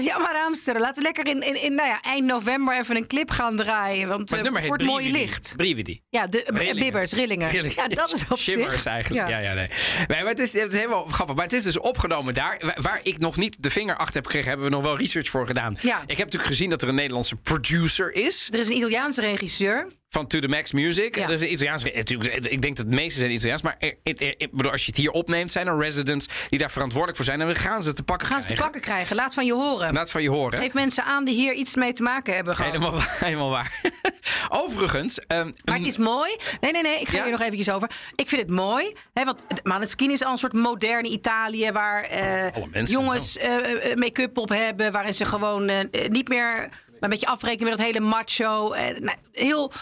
Ja, 0.00 0.18
maar 0.18 0.34
Amsterdam. 0.46 0.82
Laten 0.82 1.02
we 1.02 1.12
lekker 1.12 1.26
in, 1.34 1.40
in, 1.42 1.62
in 1.62 1.74
nou 1.74 1.88
ja, 1.88 2.00
eind 2.02 2.26
november 2.26 2.78
even 2.78 2.96
een 2.96 3.06
clip 3.06 3.30
gaan 3.30 3.56
draaien. 3.56 4.08
Want 4.08 4.30
eh, 4.30 4.34
het 4.34 4.42
nummer 4.44 4.62
voor 4.64 4.76
het 4.76 4.86
mooie 4.86 5.10
licht. 5.10 5.52
Brividi. 5.56 6.00
Ja, 6.10 6.26
de 6.26 6.44
eh, 6.44 6.56
Rillingen. 6.56 6.82
bibbers, 6.82 7.12
rillingen. 7.12 7.50
Rillingen. 7.50 7.74
Ja, 7.76 7.88
dat 7.88 8.12
is 8.14 8.24
op 8.28 8.38
Shimmers 8.38 8.74
zich. 8.82 8.86
eigenlijk. 8.86 9.28
Ja. 9.28 9.38
Ja, 9.38 9.52
nee. 9.54 9.68
nee, 10.06 10.18
maar 10.22 10.30
het 10.30 10.38
is, 10.38 10.52
het 10.52 10.72
is 10.72 10.78
helemaal 10.78 11.04
grappig. 11.04 11.34
Maar 11.36 11.44
het 11.44 11.52
is 11.54 11.62
dus 11.62 11.78
opgenomen 11.78 12.34
daar. 12.34 12.74
Waar, 12.76 13.00
ik 13.02 13.18
nog 13.18 13.36
niet 13.36 13.56
de 13.62 13.70
vinger 13.70 13.96
achter 13.96 14.14
heb 14.14 14.24
gekregen, 14.24 14.48
hebben 14.48 14.66
we 14.66 14.72
nog 14.72 14.82
wel 14.82 14.96
research 14.98 15.28
voor 15.28 15.46
gedaan. 15.46 15.76
Ja. 15.80 16.00
Ik 16.00 16.08
heb 16.16 16.18
natuurlijk 16.18 16.44
gezien 16.46 16.70
dat 16.70 16.82
er 16.82 16.88
een 16.88 16.94
Nederlandse 16.94 17.36
producer 17.36 18.14
is. 18.14 18.48
Er 18.52 18.58
is 18.58 18.66
een 18.68 18.76
Italiaanse 18.76 19.20
regisseur. 19.20 19.86
Van 20.08 20.26
To 20.26 20.38
The 20.38 20.48
Max 20.48 20.72
Music. 20.72 21.16
Ja. 21.16 21.22
Er 21.22 21.30
is 21.30 21.42
een 21.42 21.52
Italiaans. 21.52 21.84
natuurlijk, 21.84 22.34
Ik 22.46 22.62
denk 22.62 22.76
dat 22.76 22.86
de 22.90 22.94
meeste 22.94 23.18
zijn 23.18 23.30
Italiaans. 23.32 23.62
Maar 23.62 23.76
er- 23.78 23.94
er- 24.02 24.34
er- 24.38 24.48
bedoel, 24.52 24.72
als 24.72 24.80
je 24.80 24.86
het 24.86 24.96
hier 24.96 25.10
opneemt, 25.10 25.52
zijn 25.52 25.66
er 25.66 25.78
residents 25.78 26.28
die 26.48 26.58
daar 26.58 26.70
verantwoordelijk 26.70 27.09
voor 27.16 27.24
zijn. 27.24 27.40
En 27.40 27.46
we 27.46 27.54
gaan 27.54 27.82
ze 27.82 27.92
te 27.92 28.02
pakken 28.02 28.28
Gaan 28.28 28.40
ze 28.40 28.46
te 28.46 28.54
pakken 28.54 28.80
krijgen. 28.80 29.16
Laat 29.16 29.34
van 29.34 29.44
je 29.46 29.52
horen. 29.52 29.92
Laat 29.92 30.10
van 30.10 30.22
je 30.22 30.30
horen. 30.30 30.58
Geef 30.58 30.72
mensen 30.74 31.04
aan 31.04 31.24
die 31.24 31.34
hier 31.34 31.52
iets 31.54 31.74
mee 31.74 31.92
te 31.92 32.02
maken 32.02 32.34
hebben 32.34 32.56
gehad. 32.56 32.72
Helemaal, 32.72 32.92
waar- 32.92 33.16
helemaal 33.20 33.50
waar. 33.50 33.80
Overigens. 34.64 35.18
ehm, 35.18 35.52
Maar 35.64 35.76
het 35.76 35.86
is 35.86 35.98
mooi. 35.98 36.36
Nee, 36.60 36.72
nee, 36.72 36.82
nee. 36.82 37.00
Ik 37.00 37.08
ga 37.08 37.16
Ja? 37.16 37.22
hier 37.22 37.32
nog 37.32 37.40
eventjes 37.40 37.70
over. 37.70 37.90
Ik 38.14 38.28
vind 38.28 38.40
het 38.42 38.50
mooi. 38.50 38.92
Hè, 39.12 39.24
want 39.24 39.44
Maneskin 39.62 40.10
is 40.10 40.24
al 40.24 40.32
een 40.32 40.38
soort 40.38 40.52
moderne 40.52 41.08
Italië... 41.08 41.72
waar 41.72 42.02
eh, 42.02 42.84
jongens 42.84 43.36
eh, 43.38 43.90
eh, 43.90 43.96
make-up 43.96 44.38
op 44.38 44.48
hebben. 44.48 44.92
Waarin 44.92 45.14
ze 45.14 45.24
gewoon 45.24 45.88
niet 46.08 46.28
meer... 46.28 46.52
maar 46.56 46.70
een 47.00 47.08
beetje 47.10 47.26
afrekenen 47.26 47.68
met 47.68 47.78
dat 47.78 47.86
hele 47.86 48.00
macho. 48.00 48.68
nou, 48.98 49.16
heel 49.32 49.72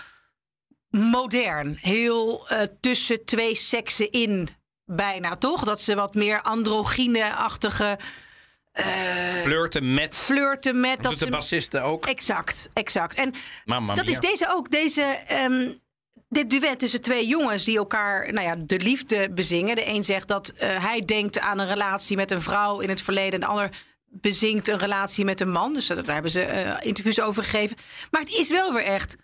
modern. 0.90 1.78
Heel 1.80 2.46
tussen 2.80 3.24
twee 3.24 3.54
seksen 3.54 4.10
in 4.10 4.48
bijna, 4.88 5.36
toch? 5.36 5.64
Dat 5.64 5.80
ze 5.80 5.94
wat 5.94 6.14
meer 6.14 6.42
androgyne-achtige 6.42 7.98
flirten 9.42 9.94
met. 9.94 10.16
flirten 10.16 10.80
met... 10.80 11.02
Dat 11.02 11.18
de 11.18 11.30
bassisten 11.30 11.82
ook. 11.82 12.06
Exact, 12.06 12.68
exact. 12.72 13.14
En 13.14 13.32
dat 13.64 13.80
mia. 13.80 14.02
is 14.02 14.20
deze 14.20 14.48
ook. 14.50 14.70
Deze, 14.70 15.02
ehm, 15.02 15.68
dit 16.28 16.50
duet 16.50 16.78
tussen 16.78 17.00
twee 17.00 17.26
jongens 17.26 17.64
die 17.64 17.78
elkaar 17.78 18.32
nou 18.32 18.46
ja, 18.46 18.56
de 18.58 18.78
liefde 18.78 19.30
bezingen. 19.30 19.76
De 19.76 19.88
een 19.88 20.04
zegt 20.04 20.28
dat 20.28 20.48
eh, 20.48 20.84
hij 20.84 21.04
denkt 21.04 21.40
aan 21.40 21.58
een 21.58 21.66
relatie 21.66 22.16
met 22.16 22.30
een 22.30 22.42
vrouw 22.42 22.80
in 22.80 22.88
het 22.88 23.02
verleden. 23.02 23.32
En 23.32 23.40
de 23.40 23.46
ander 23.46 23.70
bezingt 24.04 24.68
een 24.68 24.78
relatie 24.78 25.24
met 25.24 25.40
een 25.40 25.50
man. 25.50 25.72
Dus 25.72 25.86
daar 25.86 26.04
hebben 26.04 26.30
ze 26.30 26.42
eh, 26.42 26.86
interviews 26.86 27.20
over 27.20 27.42
gegeven. 27.42 27.76
Maar 28.10 28.20
het 28.20 28.30
is 28.30 28.48
wel 28.48 28.72
weer 28.72 28.84
echt 28.84 29.16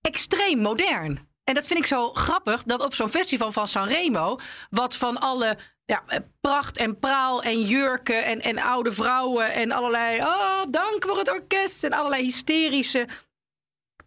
extreem 0.00 0.58
modern. 0.58 1.30
En 1.44 1.54
dat 1.54 1.66
vind 1.66 1.78
ik 1.78 1.86
zo 1.86 2.12
grappig, 2.12 2.62
dat 2.62 2.84
op 2.84 2.94
zo'n 2.94 3.08
festival 3.08 3.52
van 3.52 3.68
Sanremo... 3.68 4.38
wat 4.70 4.96
van 4.96 5.20
alle 5.20 5.58
ja, 5.84 6.02
eh, 6.06 6.18
pracht 6.40 6.78
en 6.78 6.96
praal 6.96 7.42
en 7.42 7.62
jurken 7.62 8.24
en, 8.24 8.40
en 8.40 8.58
oude 8.58 8.92
vrouwen... 8.92 9.52
en 9.52 9.72
allerlei, 9.72 10.20
oh, 10.20 10.62
dank 10.70 11.04
voor 11.06 11.18
het 11.18 11.30
orkest... 11.30 11.84
en 11.84 11.92
allerlei 11.92 12.22
hysterische, 12.22 13.08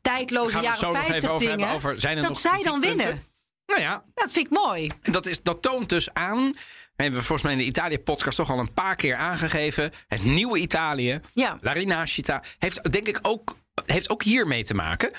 tijdloze 0.02 0.58
we 0.58 0.64
jaren 0.64 0.80
zo 0.80 0.92
nog 0.92 1.06
50 1.06 1.16
even 1.16 1.30
over 1.30 1.48
dingen... 1.48 1.60
hebben? 1.60 1.76
Over, 1.76 2.00
zijn 2.00 2.16
er 2.16 2.22
dat 2.22 2.32
nog 2.32 2.40
zij 2.40 2.62
dan 2.62 2.82
winnen. 2.82 3.24
Nou 3.66 3.82
ja, 3.82 4.04
Dat 4.14 4.32
vind 4.32 4.46
ik 4.46 4.52
mooi. 4.52 4.92
En 5.02 5.12
dat, 5.12 5.26
is, 5.26 5.42
dat 5.42 5.62
toont 5.62 5.90
dus 5.90 6.14
aan. 6.14 6.54
We 6.96 7.04
hebben 7.04 7.24
volgens 7.24 7.42
mij 7.42 7.52
in 7.52 7.58
de 7.58 7.64
Italië-podcast 7.66 8.38
toch 8.38 8.52
al 8.52 8.60
een 8.60 8.74
paar 8.74 8.96
keer 8.96 9.16
aangegeven. 9.16 9.92
Het 10.08 10.24
nieuwe 10.24 10.60
Italië, 10.60 11.22
Ja. 11.34 11.58
La 11.62 11.72
Rinascita, 11.72 12.44
heeft 12.60 12.92
denk 12.92 13.08
ik 13.08 13.20
ook, 13.22 13.58
heeft 13.86 14.10
ook 14.10 14.24
hiermee 14.24 14.64
te 14.64 14.74
maken. 14.74 15.12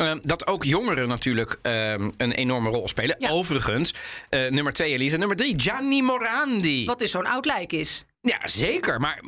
Eh, 0.00 0.12
dat 0.22 0.46
ook 0.46 0.64
jongeren 0.64 1.08
natuurlijk 1.08 1.58
eh, 1.62 1.90
een 1.92 2.32
enorme 2.32 2.68
rol 2.70 2.88
spelen. 2.88 3.16
Ja. 3.18 3.28
Overigens, 3.30 3.94
eh, 4.28 4.50
nummer 4.50 4.72
twee 4.72 4.92
Elisa. 4.92 5.16
Nummer 5.16 5.36
drie, 5.36 5.60
Gianni 5.60 6.02
Morandi. 6.02 6.84
Wat 6.84 6.98
dus 6.98 7.10
zo'n 7.10 7.26
oud 7.26 7.44
lijk 7.44 7.72
is. 7.72 8.04
Ja, 8.22 8.38
zeker. 8.44 9.00
Maar 9.00 9.20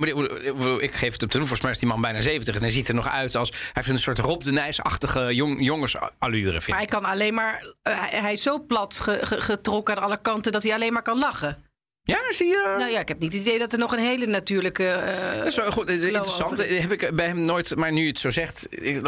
ik 0.78 0.94
geef 0.94 1.12
het 1.12 1.22
op 1.22 1.30
doen. 1.32 1.40
Volgens 1.40 1.60
mij 1.60 1.70
is 1.70 1.78
die 1.78 1.88
man 1.88 2.00
bijna 2.00 2.20
70 2.20 2.54
en 2.54 2.60
hij 2.60 2.70
ziet 2.70 2.88
er 2.88 2.94
nog 2.94 3.08
uit 3.08 3.34
als... 3.34 3.50
Hij 3.50 3.58
heeft 3.72 3.88
een 3.88 3.98
soort 3.98 4.18
Rob 4.18 4.42
de 4.42 4.52
Nijs-achtige 4.52 5.34
jong, 5.34 5.64
jongensallure, 5.64 6.50
vind 6.50 6.66
Maar 6.68 6.76
hij 6.78 6.86
kan 6.86 7.04
alleen 7.04 7.34
maar... 7.34 7.66
eh, 7.82 7.98
hij, 8.10 8.20
hij 8.20 8.32
is 8.32 8.42
zo 8.42 8.58
plat 8.64 9.00
ge- 9.00 9.20
ge- 9.26 9.40
getrokken 9.40 9.96
aan 9.96 10.02
alle 10.02 10.18
kanten... 10.22 10.52
dat 10.52 10.62
hij 10.62 10.74
alleen 10.74 10.92
maar 10.92 11.02
kan 11.02 11.18
lachen. 11.18 11.64
Ja, 12.04 12.18
zie 12.32 12.46
je? 12.46 12.74
Nou 12.78 12.90
ja, 12.90 13.00
ik 13.00 13.08
heb 13.08 13.18
niet 13.18 13.32
het 13.32 13.42
idee 13.42 13.58
dat 13.58 13.72
er 13.72 13.78
nog 13.78 13.92
een 13.92 13.98
hele 13.98 14.26
natuurlijke... 14.26 14.88
eh, 14.88 15.38
Dat 15.38 15.46
is 15.46 15.56
wel 15.56 15.72
goed. 15.72 15.88
Is 15.90 16.02
interessant. 16.02 16.58
Heb 16.68 16.92
ik 16.92 17.10
bij 17.14 17.26
hem 17.26 17.40
nooit, 17.40 17.76
maar 17.76 17.92
nu 17.92 18.00
je 18.02 18.08
het 18.08 18.18
zo 18.18 18.30
zegt, 18.30 18.66
ik- 18.70 19.00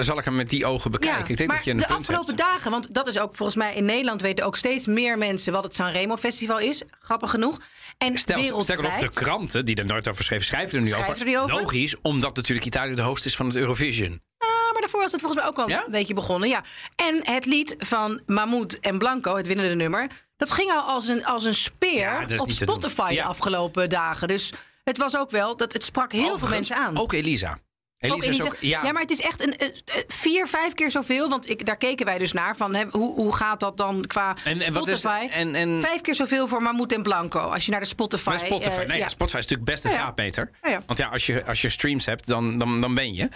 zal 0.00 0.18
ik 0.18 0.24
hem 0.24 0.34
met 0.34 0.48
die 0.48 0.66
ogen 0.66 0.90
bekijken. 0.90 1.28
ik 1.30 1.36
denk 1.36 1.48
maar 1.48 1.56
dat 1.56 1.64
je 1.64 1.70
een 1.70 1.76
de 1.76 1.86
afgelopen 1.88 2.26
hebt. 2.26 2.38
dagen, 2.38 2.70
want 2.70 2.94
dat 2.94 3.06
is 3.06 3.18
ook 3.18 3.34
volgens 3.36 3.56
mij 3.58 3.74
in 3.74 3.84
Nederland 3.84 4.20
weten 4.20 4.44
ook 4.44 4.56
steeds 4.56 4.86
meer 4.86 5.18
mensen 5.18 5.52
wat 5.52 5.62
het 5.62 5.74
Sanremo 5.74 6.16
Festival 6.16 6.58
is. 6.58 6.82
Grappig 7.00 7.30
genoeg. 7.30 7.60
En 7.98 8.18
Stel, 8.18 8.34
wereldwijd. 8.36 8.64
sterker 8.64 8.84
nog, 8.84 8.96
de 9.14 9.20
kranten 9.20 9.64
die 9.64 9.76
er 9.76 9.84
nooit 9.86 10.08
over 10.08 10.24
schreven, 10.24 10.44
schrijven 10.46 10.76
er 10.76 10.82
nu 10.84 10.88
Schrijven 10.88 11.10
over. 11.12 11.26
er 11.26 11.32
nu 11.32 11.38
over? 11.38 11.56
Logisch, 11.56 11.96
omdat 12.02 12.36
natuurlijk 12.36 12.66
Italië 12.66 12.94
de 12.94 13.02
host 13.02 13.24
is 13.26 13.36
van 13.36 13.46
het 13.46 13.56
Eurovision. 13.56 14.20
Ah, 14.38 14.48
maar 14.72 14.80
daarvoor 14.80 15.00
was 15.00 15.12
het 15.12 15.20
volgens 15.20 15.40
mij 15.42 15.50
ook 15.50 15.58
al 15.58 15.68
Ja? 15.68 15.84
een 15.86 15.90
beetje 15.92 16.14
begonnen. 16.14 16.48
Ja. 16.48 16.64
En 16.96 17.20
het 17.22 17.46
lied 17.46 17.74
van 17.78 18.20
Mahmoud 18.26 18.72
en 18.80 18.98
Blanco, 18.98 19.36
het 19.36 19.46
winnende 19.46 19.74
nummer, 19.74 20.08
dat 20.36 20.52
ging 20.52 20.72
al 20.72 20.80
als 20.82 21.08
een, 21.08 21.24
als 21.24 21.44
een 21.44 21.54
speer 21.54 22.26
Ja, 22.28 22.36
op. 22.36 22.50
Spotify 22.50 23.14
de 23.14 23.22
afgelopen 23.22 23.88
dagen. 23.90 24.28
Dus 24.28 24.52
het 24.84 24.98
was 24.98 25.16
ook 25.16 25.30
wel, 25.30 25.56
dat 25.56 25.72
het 25.72 25.84
sprak 25.84 26.12
heel 26.12 26.38
veel 26.38 26.48
mensen 26.48 26.76
aan. 26.76 26.98
Ook 26.98 27.12
Elisa. 27.12 27.58
Elisa, 27.98 28.16
Ook 28.16 28.22
Elisa. 28.24 28.44
ook... 28.46 28.56
Ja, 28.60 28.82
ja. 28.84 28.92
maar 28.92 29.02
het 29.02 29.10
is 29.10 29.20
echt 29.20 29.46
een, 29.46 29.72
vier, 30.06 30.46
vijf 30.48 30.72
keer 30.74 30.90
zoveel. 30.90 31.28
Want 31.28 31.48
ik, 31.50 31.66
daar 31.66 31.76
keken 31.76 32.06
wij 32.06 32.18
dus 32.18 32.32
naar. 32.32 32.56
Van, 32.56 32.74
hè, 32.74 32.84
hoe, 32.90 33.14
hoe 33.14 33.34
gaat 33.36 33.60
dat 33.60 33.76
dan 33.76 34.04
qua 34.06 34.36
En- 34.44 34.60
Spotify? 34.60 35.26
en- 35.30 35.54
en- 35.54 35.80
Vijf 35.80 36.00
keer 36.00 36.14
zoveel 36.14 36.48
voor 36.48 36.62
Mahmoud 36.62 36.92
en 36.92 37.02
Blanco. 37.02 37.38
Als 37.38 37.64
je 37.64 37.70
naar 37.70 37.80
de 37.80 37.86
Spotify... 37.86 38.28
Bij 38.30 38.38
Spotify. 38.38 38.80
eh, 38.80 38.88
nee, 38.88 38.98
ja. 38.98 39.08
Spotify 39.08 39.38
is 39.38 39.42
natuurlijk 39.42 39.70
best 39.70 39.84
een 39.84 39.90
Ja, 39.90 39.96
graadmeter. 39.96 40.50
Want 40.86 40.98
ja, 40.98 41.08
als 41.08 41.26
je, 41.26 41.44
als 41.44 41.60
je 41.62 41.68
streams 41.68 42.06
hebt, 42.06 42.26
dan, 42.28 42.58
dan, 42.58 42.80
dan 42.80 42.94
ben 42.94 43.14
je. 43.14 43.28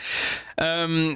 Ehm, 0.54 1.14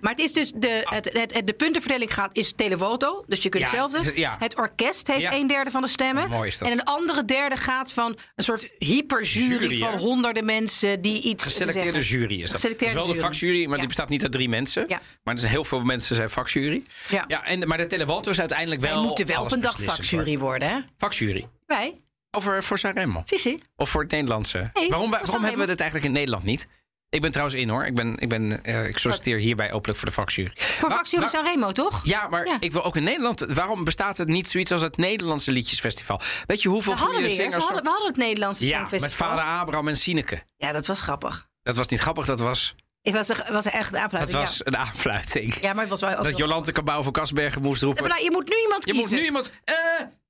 Maar 0.00 0.10
het 0.10 0.20
is 0.20 0.32
dus 0.32 0.52
de, 0.54 0.80
het, 0.84 1.12
het, 1.12 1.34
het- 1.34 1.46
de 1.46 1.52
puntenverdeling 1.52 2.14
gaat 2.14 2.30
is 2.36 2.52
televoto. 2.52 3.24
Dus 3.26 3.42
je 3.42 3.48
kunt 3.48 3.64
Ja, 3.64 3.70
zelf 3.70 3.92
het 3.92 4.06
is- 4.06 4.16
ja. 4.16 4.36
Het 4.38 4.56
orkest 4.58 5.06
heeft 5.06 5.20
Ja. 5.20 5.32
een 5.34 5.46
derde 5.46 5.70
van 5.70 5.82
de 5.82 5.88
stemmen. 5.88 6.28
Mooi 6.28 6.48
is 6.48 6.58
dat. 6.58 6.68
En 6.68 6.74
een 6.78 6.84
andere 6.84 7.24
derde 7.24 7.56
gaat 7.56 7.92
van 7.92 8.18
een 8.36 8.44
soort 8.44 8.68
hyperjury 8.78 9.60
Jury, 9.60 9.78
van 9.78 9.98
honderden 9.98 10.44
mensen 10.44 11.00
die 11.00 11.22
iets 11.22 11.44
geselecteerde 11.44 12.00
jury 12.00 12.24
is 12.24 12.28
dat. 12.28 12.38
Het 12.40 12.44
is 12.52 12.52
Geselecteerde 12.60 12.94
wel 12.94 13.06
de 13.06 13.18
vakjury, 13.18 13.66
maar 13.68 13.78
die 13.78 13.86
bestaat 13.86 14.08
niet 14.08 14.22
uit 14.22 14.32
drie 14.32 14.48
mensen. 14.48 14.84
Ja. 14.88 15.00
Maar 15.22 15.34
er 15.34 15.40
zijn 15.40 15.52
heel 15.52 15.64
veel 15.64 15.82
mensen 15.82 16.16
zijn 16.16 16.30
vakjury. 16.30 16.82
Ja. 17.08 17.24
Ja, 17.28 17.44
en, 17.44 17.68
maar 17.68 17.78
de 17.78 17.86
televoto 17.86 18.30
is 18.30 18.40
uiteindelijk 18.40 18.80
wel 18.80 18.94
Wij 18.94 19.02
moeten 19.06 19.26
wel 19.26 19.42
op 19.42 19.52
een 19.52 19.60
dag 19.60 19.82
vakjury 19.82 20.38
worden, 20.38 20.68
hè? 20.68 20.78
Vakjury. 20.98 21.48
Wij? 21.66 22.00
Over 22.30 22.62
voor 22.62 22.78
Sanremo. 22.78 23.22
Sissi? 23.24 23.58
Of 23.76 23.90
voor 23.90 24.02
het 24.02 24.10
Nederlandse. 24.10 24.70
waarom 24.88 25.10
waarom 25.10 25.42
hebben 25.42 25.60
we 25.60 25.66
dit 25.66 25.80
eigenlijk 25.80 26.04
in 26.04 26.12
Nederland 26.12 26.44
niet? 26.44 26.68
Ik 27.10 27.20
ben 27.20 27.30
trouwens 27.30 27.58
in 27.60 27.68
hoor. 27.68 27.84
Ik, 27.84 27.94
ben, 27.94 28.16
ik, 28.18 28.28
ben, 28.28 28.64
eh, 28.64 28.86
ik 28.86 28.98
solliciteer 28.98 29.38
hierbij 29.38 29.72
openlijk 29.72 29.98
voor 29.98 30.08
de 30.08 30.14
vakjury. 30.14 30.50
Voor 30.54 30.90
vakjury 30.90 31.22
wa- 31.22 31.28
Sanremo, 31.28 31.72
toch? 31.72 32.00
Ja, 32.04 32.28
maar 32.28 32.46
Ja. 32.46 32.56
ik 32.60 32.72
wil 32.72 32.84
ook 32.84 32.96
in 32.96 33.02
Nederland. 33.02 33.40
Waarom 33.48 33.84
bestaat 33.84 34.18
het 34.18 34.28
niet 34.28 34.48
zoiets 34.48 34.72
als 34.72 34.80
het 34.80 34.96
Nederlandse 34.96 35.50
liedjesfestival? 35.50 36.20
Weet 36.46 36.62
je 36.62 36.68
hoeveel 36.68 36.92
We 36.92 36.98
goede 36.98 37.30
zingers... 37.30 37.54
we 37.54 37.60
hadden, 37.62 37.82
we 37.82 37.88
hadden 37.88 38.08
het 38.08 38.16
Nederlandse 38.16 38.66
ja, 38.66 38.86
met 38.90 39.14
vader 39.14 39.44
Abraham 39.44 39.88
en 39.88 39.96
Sineke. 39.96 40.42
Ja, 40.56 40.72
dat 40.72 40.86
was 40.86 41.00
grappig. 41.00 41.48
Dat 41.62 41.76
was 41.76 41.88
niet 41.88 42.00
grappig, 42.00 42.26
dat 42.26 42.40
was, 42.40 42.74
Het 43.02 43.14
was, 43.14 43.28
er, 43.28 43.46
was 43.52 43.66
er 43.66 43.72
echt 43.72 43.86
een 43.86 43.92
dat 43.92 44.02
aanfluiting. 44.02 44.38
was 44.40 44.56
ja. 44.56 44.66
een 44.66 44.76
aanfluiting. 44.76 45.60
ja, 45.60 45.72
maar 45.72 45.80
het 45.80 45.90
was 45.90 46.00
wel 46.00 46.16
ook 46.16 46.24
Dat 46.24 46.36
Jolante 46.36 46.72
Cabau 46.72 47.02
van 47.02 47.12
Kasbergen 47.12 47.62
moest 47.62 47.82
roepen. 47.82 48.02
Ja, 48.02 48.08
maar 48.08 48.18
nou, 48.18 48.30
je 48.30 48.36
moet 48.36 48.48
nu 48.48 48.56
iemand 48.62 48.84
Je 48.84 48.92
kiezen. 48.92 49.10
moet 49.10 49.18
nu 49.20 49.24
iemand... 49.26 49.52
Eh, 49.64 49.74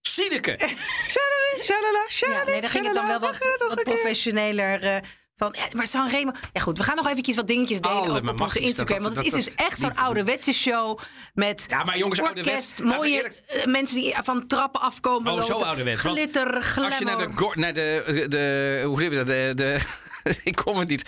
Sineke. 0.02 0.56
Shalala, 1.08 1.58
shalala, 1.58 1.98
Ja, 1.98 2.04
shalala, 2.08 2.44
nee, 2.44 2.60
dan 2.60 2.70
ging 2.70 2.84
het 2.84 2.94
dan 2.94 3.06
wel 3.06 3.18
wat, 3.20 3.56
wat 3.68 3.82
professioneler 3.82 4.82
eh, 4.82 4.96
Van, 5.40 5.54
ja, 5.58 5.64
maar 5.72 5.86
Sanremo... 5.86 6.32
Ja 6.52 6.60
goed, 6.60 6.78
we 6.78 6.84
gaan 6.84 6.96
nog 6.96 7.08
eventjes 7.08 7.36
wat 7.36 7.46
dingetjes 7.46 7.80
delen 7.80 7.96
Alle 7.96 8.20
ook 8.20 8.28
op 8.28 8.40
onze 8.40 8.54
dat- 8.58 8.62
Instagram. 8.68 8.96
dat- 8.96 9.02
want 9.14 9.16
het 9.16 9.30
dat- 9.30 9.38
is 9.40 9.44
dus 9.44 9.54
echt 9.54 9.78
zo'n 9.78 9.96
ouderwetse 9.96 10.52
show 10.52 10.98
met 11.34 11.66
Ja, 11.68 11.84
maar 11.84 11.98
jongens, 11.98 12.20
orkest, 12.20 12.74
ouderwets, 12.80 12.98
mooie 12.98 13.40
eh, 13.46 13.64
mensen 13.66 13.96
die 13.96 14.14
van 14.22 14.46
trappen 14.46 14.80
afkomen. 14.80 15.32
Oh, 15.32 15.42
zo 15.42 15.52
lopen, 15.52 15.66
ouderwets. 15.66 16.00
Glitter, 16.00 16.62
glamour. 16.62 16.90
Als 16.90 16.98
je 16.98 17.04
naar 17.04 17.18
de, 17.18 17.52
naar 17.54 17.72
de, 17.72 18.24
de 18.28 18.82
hoe 18.86 19.00
heet 19.02 19.12
dat, 19.12 19.26
de, 19.26 19.52
de, 19.54 19.80
ik 20.50 20.56
kom 20.56 20.78
het 20.78 20.88
niet. 20.88 21.04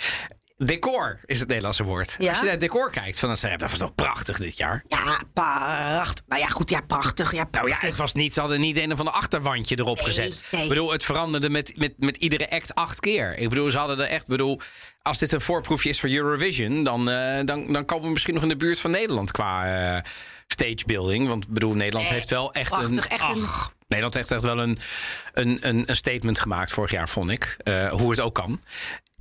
Decor 0.67 1.21
is 1.25 1.39
het 1.39 1.49
Nederlandse 1.49 1.85
woord. 1.85 2.17
Ja? 2.19 2.29
Als 2.29 2.37
je 2.39 2.43
naar 2.43 2.53
het 2.53 2.61
decor 2.61 2.91
kijkt, 2.91 3.19
van, 3.19 3.37
je, 3.41 3.57
dat 3.57 3.71
was 3.71 3.79
toch 3.79 3.95
prachtig 3.95 4.39
dit 4.39 4.57
jaar. 4.57 4.85
Ja, 4.89 5.21
prachtig. 5.35 6.25
Nou 6.27 6.41
ja, 6.41 6.49
goed, 6.49 6.71
ja, 6.71 6.81
prachtig. 6.81 7.33
Ja, 7.33 7.49
Nou 7.51 7.69
ja, 7.69 7.77
het 7.81 7.97
was 7.97 8.15
niet, 8.15 8.33
ze 8.33 8.41
hadden 8.41 8.61
niet 8.61 8.77
een 8.77 8.93
of 8.93 8.99
ander 8.99 9.15
achterwandje 9.15 9.79
erop 9.79 9.97
Nee, 9.97 10.05
gezet. 10.05 10.43
nee. 10.51 10.63
Ik 10.63 10.69
bedoel, 10.69 10.93
het 10.93 11.05
veranderde 11.05 11.51
met, 11.51 11.73
met, 11.77 11.93
met 11.99 12.17
iedere 12.17 12.51
act 12.51 12.75
acht 12.75 13.01
keer. 13.01 13.37
Ik 13.39 13.49
bedoel, 13.49 13.71
ze 13.71 13.79
hadden 13.79 13.99
er 14.01 14.07
echt, 14.07 14.23
ik 14.23 14.29
bedoel, 14.29 14.61
als 15.03 15.19
dit 15.19 15.33
een 15.33 15.41
voorproefje 15.41 15.89
is 15.89 16.01
voor 16.01 16.09
Eurovision, 16.09 16.85
dan, 16.85 17.11
eh, 17.11 17.45
dan, 17.45 17.73
dan 17.73 17.85
komen 17.85 18.05
we 18.07 18.11
misschien 18.13 18.35
nog 18.35 18.43
in 18.43 18.49
de 18.49 18.57
buurt 18.57 18.79
van 18.81 18.91
Nederland 18.91 19.31
qua 19.31 19.67
eh 19.97 20.01
stagebuilding. 20.47 21.29
Want 21.29 21.45
ik 21.45 21.51
bedoel, 21.53 21.75
Nederland 21.75 22.05
Nee, 22.09 22.15
heeft 22.15 22.31
wel 22.31 22.53
echt 22.53 22.69
prachtig, 22.71 23.05
een. 23.05 23.11
echt 23.11 23.29
een- 23.29 23.47
Nederland 23.89 24.15
heeft 24.15 24.31
echt 24.31 24.43
wel 24.43 24.59
een, 24.59 24.79
een, 25.33 25.59
een, 25.69 25.83
een 25.87 25.97
statement 25.97 26.39
gemaakt 26.41 26.73
vorig 26.73 26.91
jaar, 26.91 27.09
vond 27.09 27.31
ik. 27.31 27.57
eh, 27.63 27.89
hoe 27.91 28.11
het 28.11 28.21
ook 28.21 28.35
kan. 28.35 28.61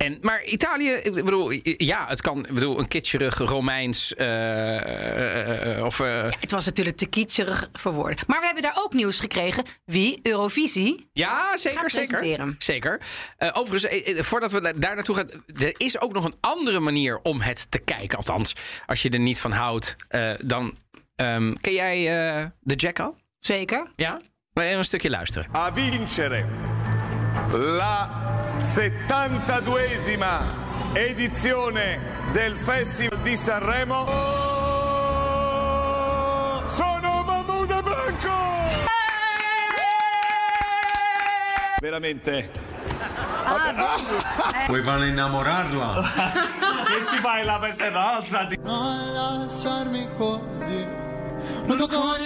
En, 0.02 0.18
maar 0.20 0.44
Italië, 0.44 0.90
ik 0.90 1.12
bedoel, 1.12 1.50
ja, 1.76 2.06
het 2.08 2.20
kan. 2.20 2.46
Ik 2.46 2.54
bedoel, 2.54 2.78
een 2.78 2.88
kitscherig 2.88 3.38
Romeins. 3.38 4.14
eh, 4.14 5.76
eh, 5.78 5.84
of, 5.84 6.00
eh, 6.00 6.30
Het 6.40 6.50
was 6.50 6.64
natuurlijk 6.64 6.96
te 6.96 7.06
kietserig 7.06 7.68
voor 7.72 7.92
woorden. 7.92 8.18
Maar 8.26 8.38
we 8.40 8.44
hebben 8.44 8.62
daar 8.62 8.76
ook 8.78 8.92
nieuws 8.92 9.20
gekregen. 9.20 9.64
Wie 9.84 10.18
Eurovisie 10.22 11.08
Ja, 11.12 11.56
zeker, 11.56 11.80
Gaat 11.80 11.90
zeker. 11.90 12.08
presenteren. 12.08 12.54
Zeker. 12.58 13.00
Eh, 13.36 13.50
overigens, 13.52 14.26
voordat 14.28 14.50
we 14.52 14.60
da- 14.60 14.72
daar 14.72 14.94
naartoe 14.94 15.14
gaan, 15.16 15.28
er 15.60 15.74
is 15.76 16.00
ook 16.00 16.12
nog 16.12 16.24
een 16.24 16.36
andere 16.40 16.80
manier 16.80 17.18
om 17.22 17.40
het 17.40 17.70
te 17.70 17.78
kijken. 17.78 18.16
Althans, 18.16 18.54
als 18.86 19.02
je 19.02 19.10
er 19.10 19.18
niet 19.18 19.40
van 19.40 19.52
houdt, 19.52 19.96
eh, 20.08 20.32
dan 20.38 20.76
ehm, 21.16 21.52
ken 21.60 21.72
jij 21.72 21.96
eh, 22.38 22.46
de 22.60 22.74
Jack 22.74 23.00
al? 23.00 23.16
Zeker. 23.38 23.92
Ja? 23.96 24.20
Maar 24.52 24.64
even 24.64 24.78
een 24.78 24.84
stukje 24.84 25.10
luisteren. 25.10 25.54
a 25.56 25.72
vincere 25.74 26.44
la 27.50 28.56
72esima 28.58 30.40
edizione 30.92 32.00
del 32.32 32.54
Festival 32.56 33.18
di 33.20 33.36
Sanremo 33.36 34.06
sono 36.68 37.22
Mahmoud 37.22 37.82
Blanco! 37.82 38.30
Veramente 41.80 42.50
Vuoi 44.66 44.82
farla 44.82 45.06
innamorarla? 45.06 45.94
Che 46.86 47.06
ci 47.06 47.20
fai 47.20 47.44
la 47.44 47.58
pertenenza? 47.58 48.48
Non 48.62 49.12
lasciarmi 49.12 50.08
così. 50.16 50.86
Non 51.64 51.76
toccare 51.76 52.24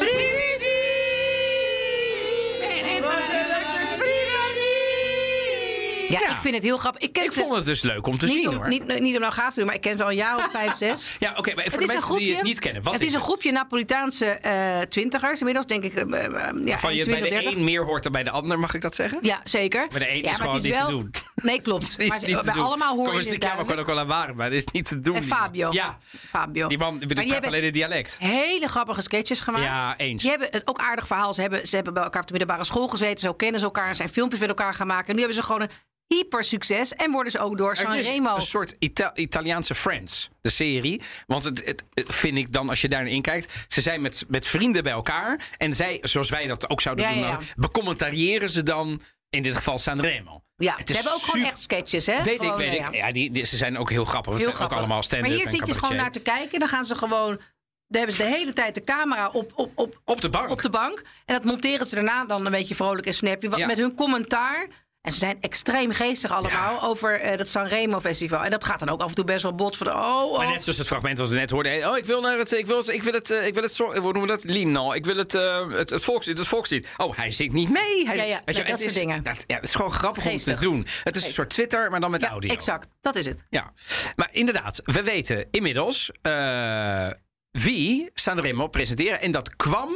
Ja, 6.08 6.30
ik 6.30 6.38
vind 6.38 6.54
het 6.54 6.62
heel 6.64 6.76
grappig. 6.78 7.02
Ik, 7.02 7.12
ken 7.12 7.24
Ik 7.24 7.32
ze 7.32 7.40
vond 7.40 7.56
het 7.56 7.64
dus 7.64 7.82
leuk 7.82 8.06
om 8.06 8.18
te 8.18 8.26
niet 8.26 8.34
zien 8.42 8.48
om, 8.48 8.54
hoor. 8.56 8.68
niet, 8.68 9.00
niet 9.00 9.14
om 9.14 9.20
nou 9.20 9.32
gaaf 9.32 9.48
te 9.52 9.54
doen, 9.58 9.66
maar 9.66 9.74
ik 9.74 9.80
ken 9.80 9.96
ze 9.96 10.02
al 10.02 10.10
een 10.10 10.16
jaar 10.16 10.36
of 10.36 10.48
vijf, 10.50 10.74
zes. 10.84 11.16
Ja, 11.18 11.34
oké, 11.36 11.54
maar 11.54 11.64
voor 11.64 11.72
Het 11.72 11.80
de 11.80 11.86
mensen 11.86 12.00
groepje, 12.02 12.24
die 12.24 12.34
het 12.34 12.42
niet 12.44 12.58
kennen, 12.58 12.82
wat 12.82 12.92
het 12.92 13.02
is 13.02 13.06
is 13.08 13.12
een 13.14 13.20
het? 13.20 13.28
groepje 13.28 13.52
Napolitaanse 13.52 14.26
eh, 14.26 14.78
twintigers, 14.80 15.38
inmiddels 15.38 15.66
denk 15.66 15.84
ik. 15.84 15.94
eh, 15.94 16.24
eh, 16.24 16.32
ja, 16.64 16.78
Van 16.78 16.94
je 16.94 17.04
bij 17.04 17.14
20, 17.14 17.22
de 17.22 17.28
30. 17.28 17.54
een 17.54 17.64
meer 17.64 17.84
hoort 17.84 18.02
dan 18.02 18.12
bij 18.12 18.22
de 18.22 18.30
ander, 18.30 18.58
mag 18.58 18.74
ik 18.74 18.80
dat 18.80 18.94
zeggen? 18.94 19.18
Ja, 19.22 19.40
zeker. 19.44 19.86
Maar 19.90 19.98
de 20.00 20.10
een 20.10 20.22
ja, 20.22 20.30
is 20.30 20.36
gewoon 20.36 20.60
niet 20.62 20.76
te 20.76 20.84
doen. 20.88 21.10
Nee, 21.42 21.60
klopt. 21.62 21.98
Maar 22.08 22.18
ze- 22.18 22.26
te 22.26 22.40
bij 22.44 22.52
doen. 22.54 22.64
allemaal 22.64 22.94
hoor 22.96 23.06
je 23.06 23.12
Komst- 23.12 23.30
het 23.30 23.42
Ja, 23.42 23.54
maar 23.54 23.64
kan 23.64 23.78
ook 23.78 23.86
wel 23.86 23.98
aan 23.98 24.06
waren, 24.06 24.36
maar 24.36 24.50
dat 24.50 24.58
is 24.58 24.64
niet 24.72 24.88
te 24.88 25.00
doen. 25.00 25.16
En 25.16 25.22
Fabio. 25.22 25.68
Ja, 25.72 25.98
Fabio. 26.28 26.68
die 26.68 26.78
man 26.78 26.98
bedoelt 26.98 27.46
alleen 27.46 27.64
het 27.64 27.74
dialect. 27.74 28.16
hele 28.18 28.68
grappige 28.68 29.00
sketches 29.00 29.40
gemaakt. 29.40 29.64
Ja, 29.64 29.94
eens. 29.96 30.20
Die 30.22 30.30
hebben 30.30 30.48
het 30.50 30.66
ook 30.68 30.78
aardig 30.78 31.06
verhaal. 31.06 31.32
Ze 31.32 31.40
hebben, 31.40 31.66
ze 31.68 31.74
hebben 31.74 31.94
bij 31.94 32.02
elkaar 32.02 32.20
op 32.20 32.26
de 32.26 32.32
middelbare 32.34 32.64
school 32.64 32.88
gezeten. 32.88 33.18
Zo 33.20 33.32
kennen 33.34 33.60
ze 33.60 33.66
elkaar. 33.66 33.94
Zijn 33.94 34.08
filmpjes 34.08 34.40
met 34.40 34.48
elkaar 34.48 34.74
gemaakt. 34.74 35.08
En 35.08 35.12
nu 35.14 35.18
hebben 35.20 35.36
ze 35.38 35.42
gewoon 35.46 35.60
een 35.62 35.70
hyper 36.08 36.44
succes. 36.44 36.92
En 36.94 37.10
worden 37.10 37.32
ze 37.32 37.38
ook 37.38 37.58
door 37.58 37.70
Het 37.70 37.92
is 37.94 38.04
Sanremo. 38.06 38.34
een 38.34 38.40
soort 38.40 38.76
Ita- 38.78 39.14
Italiaanse 39.14 39.74
Friends, 39.74 40.28
de 40.40 40.50
serie. 40.50 41.02
Want 41.26 41.44
het, 41.44 41.64
het, 41.64 41.84
het 41.94 42.14
vind 42.14 42.36
ik 42.38 42.52
dan, 42.52 42.68
als 42.68 42.80
je 42.80 42.88
daarin 42.88 43.22
kijkt... 43.22 43.64
ze 43.68 43.80
zijn 43.80 44.00
met, 44.00 44.24
met 44.28 44.46
vrienden 44.46 44.82
bij 44.82 44.92
elkaar. 44.92 45.46
En 45.56 45.72
zij, 45.72 45.98
zoals 46.02 46.30
wij 46.30 46.46
dat 46.46 46.70
ook 46.70 46.80
zouden 46.80 47.04
Ja, 47.04 47.10
doen... 47.12 47.20
ja, 47.20 47.28
ja. 47.28 47.36
dan 47.36 47.44
becommentariëren 47.56 48.50
ze 48.50 48.62
dan, 48.62 49.00
in 49.30 49.42
dit 49.42 49.56
geval 49.56 49.78
Sanremo. 49.78 50.42
Ja, 50.56 50.74
Het 50.76 50.88
ze 50.88 50.94
hebben 50.94 51.12
ook 51.12 51.22
gewoon 51.22 51.46
echt 51.46 51.58
sketches, 51.60 52.06
hè? 52.06 52.22
Weet 52.22 52.42
ik, 52.42 52.52
weet 52.54 52.76
ja, 52.76 52.88
ik. 52.88 52.94
ja. 52.94 53.12
Die, 53.12 53.30
die- 53.30 53.44
ze 53.44 53.56
zijn 53.56 53.78
ook 53.78 53.90
heel 53.90 54.04
grappig. 54.04 54.32
Het 54.32 54.42
Heel 54.42 54.52
zijn 54.52 54.64
ook 54.64 54.72
allemaal 54.76 55.02
stand-up 55.02 55.28
Maar 55.28 55.38
hier 55.38 55.50
zit 55.50 55.66
je 55.66 55.78
gewoon 55.78 55.96
naar 55.96 56.12
te 56.12 56.20
kijken. 56.20 56.58
Dan 56.58 56.68
gaan 56.68 56.84
ze 56.84 56.94
gewoon... 56.94 57.40
Dan 57.88 57.98
hebben 57.98 58.16
ze 58.16 58.22
de 58.22 58.28
hele 58.28 58.52
tijd 58.52 58.74
de 58.74 58.84
camera 58.84 59.28
op, 59.28 59.52
op, 59.54 59.72
op, 59.74 60.00
Op 60.04 60.20
de 60.20 60.28
bank. 60.28 60.50
op 60.50 60.62
de 60.62 60.70
bank. 60.70 61.02
En 61.24 61.34
dat 61.34 61.44
monteren 61.44 61.86
ze 61.86 61.94
daarna 61.94 62.24
dan 62.24 62.46
een 62.46 62.52
beetje 62.52 62.74
vrolijk 62.74 63.06
en 63.06 63.14
snappy. 63.14 63.48
Wat 63.48 63.58
Ja. 63.58 63.66
met 63.66 63.78
hun 63.78 63.94
commentaar. 63.94 64.68
En 65.06 65.12
ze 65.12 65.18
zijn 65.18 65.36
extreem 65.40 65.92
geestig 65.92 66.30
allemaal 66.30 66.82
over 66.82 67.20
eh, 67.20 67.38
dat 67.38 67.48
Sanremo 67.48 68.00
festival. 68.00 68.44
En 68.44 68.50
dat 68.50 68.64
gaat 68.64 68.78
dan 68.78 68.88
ook 68.88 69.00
af 69.00 69.08
en 69.08 69.14
toe 69.14 69.24
best 69.24 69.42
wel 69.42 69.54
bot. 69.54 69.76
Van, 69.76 69.88
oh, 69.88 69.94
oh. 70.32 70.38
Maar 70.38 70.46
net 70.46 70.62
zoals 70.62 70.78
het 70.78 70.86
fragment 70.86 71.18
wat 71.18 71.28
we 71.28 71.34
net 71.36 71.50
hoorden. 71.50 71.90
Oh, 71.90 71.96
ik 71.96 72.04
wil 72.04 72.20
naar 72.20 72.38
het. 72.38 72.52
Ik 72.52 72.66
wil 72.66 72.76
het. 72.76 72.88
Ik 72.88 73.02
wil 73.02 73.12
het. 73.12 73.30
eh, 73.30 73.46
Ik 73.46 73.54
wil 73.54 73.62
het. 73.62 73.74
zo- 73.74 73.84
Hoe 73.92 74.00
noemen 74.12 74.20
we 74.20 74.26
dat? 74.26 74.44
Lino. 74.44 74.92
Ik 74.92 75.04
wil 75.04 75.16
het. 75.16 75.34
eh, 75.34 75.68
het, 75.70 75.90
het 75.90 76.02
volkslied. 76.04 76.38
Het 76.38 76.46
volkslied. 76.46 76.88
Oh, 76.96 77.16
hij 77.16 77.30
zingt 77.30 77.54
niet 77.54 77.70
mee. 77.70 78.06
Hij, 78.06 78.16
Ja, 78.16 78.22
ja, 78.22 78.40
je, 78.44 78.52
dat 78.54 78.54
soort 78.66 78.80
is, 78.80 78.94
dingen. 78.94 79.22
Dat, 79.22 79.44
ja, 79.46 79.54
het 79.54 79.64
is 79.64 79.74
gewoon 79.74 79.92
grappig 79.92 80.22
Geestig. 80.22 80.54
om 80.54 80.60
te 80.60 80.66
doen. 80.66 80.86
Het 81.04 81.16
is 81.16 81.24
een 81.26 81.32
soort 81.32 81.50
Twitter, 81.50 81.90
maar 81.90 82.00
dan 82.00 82.10
met 82.10 82.20
ja, 82.20 82.28
audio. 82.28 82.50
exact. 82.52 82.88
Dat 83.00 83.16
is 83.16 83.26
het. 83.26 83.42
Ja, 83.50 83.72
maar 84.16 84.28
inderdaad, 84.32 84.80
we 84.84 85.02
weten 85.02 85.46
inmiddels 85.50 86.10
eh, 86.22 87.06
wie 87.50 88.10
Sanremo 88.14 88.66
presenteren. 88.68 89.20
En 89.20 89.30
dat 89.30 89.56
kwam. 89.56 89.88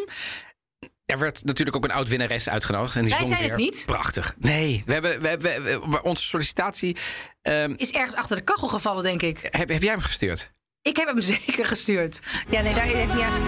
Er 1.11 1.19
werd 1.19 1.45
natuurlijk 1.45 1.77
ook 1.77 1.85
een 1.85 1.93
oud 1.93 2.09
winnares 2.09 2.49
uitgenodigd. 2.49 2.97
En 2.97 3.01
die 3.05 3.11
Wij 3.11 3.19
zong 3.19 3.31
zijn 3.31 3.43
het 3.51 3.57
weer 3.57 3.67
niet. 3.67 3.83
Prachtig. 3.87 4.35
Nee, 4.39 4.83
we 4.87 4.93
hebben, 4.93 5.21
we 5.21 5.29
hebben, 5.29 5.63
we- 5.63 5.81
we- 5.91 6.03
onze 6.03 6.23
sollicitatie. 6.27 6.97
ehm, 7.43 7.75
Is 7.77 7.91
ergens 7.91 8.15
achter 8.17 8.37
de 8.37 8.43
kachel 8.43 8.69
gevallen, 8.69 9.03
denk 9.03 9.23
ik. 9.23 9.39
heb, 9.51 9.69
heb 9.69 9.83
jij 9.83 9.93
hem 9.93 10.01
gestuurd? 10.01 10.53
Ik 10.83 10.97
heb 10.97 11.07
hem 11.07 11.21
zeker 11.37 11.67
gestuurd. 11.67 12.21
Ja, 12.51 12.61
nee, 12.63 12.75
daar 12.75 12.85
heeft 12.85 13.21
aan. 13.21 13.43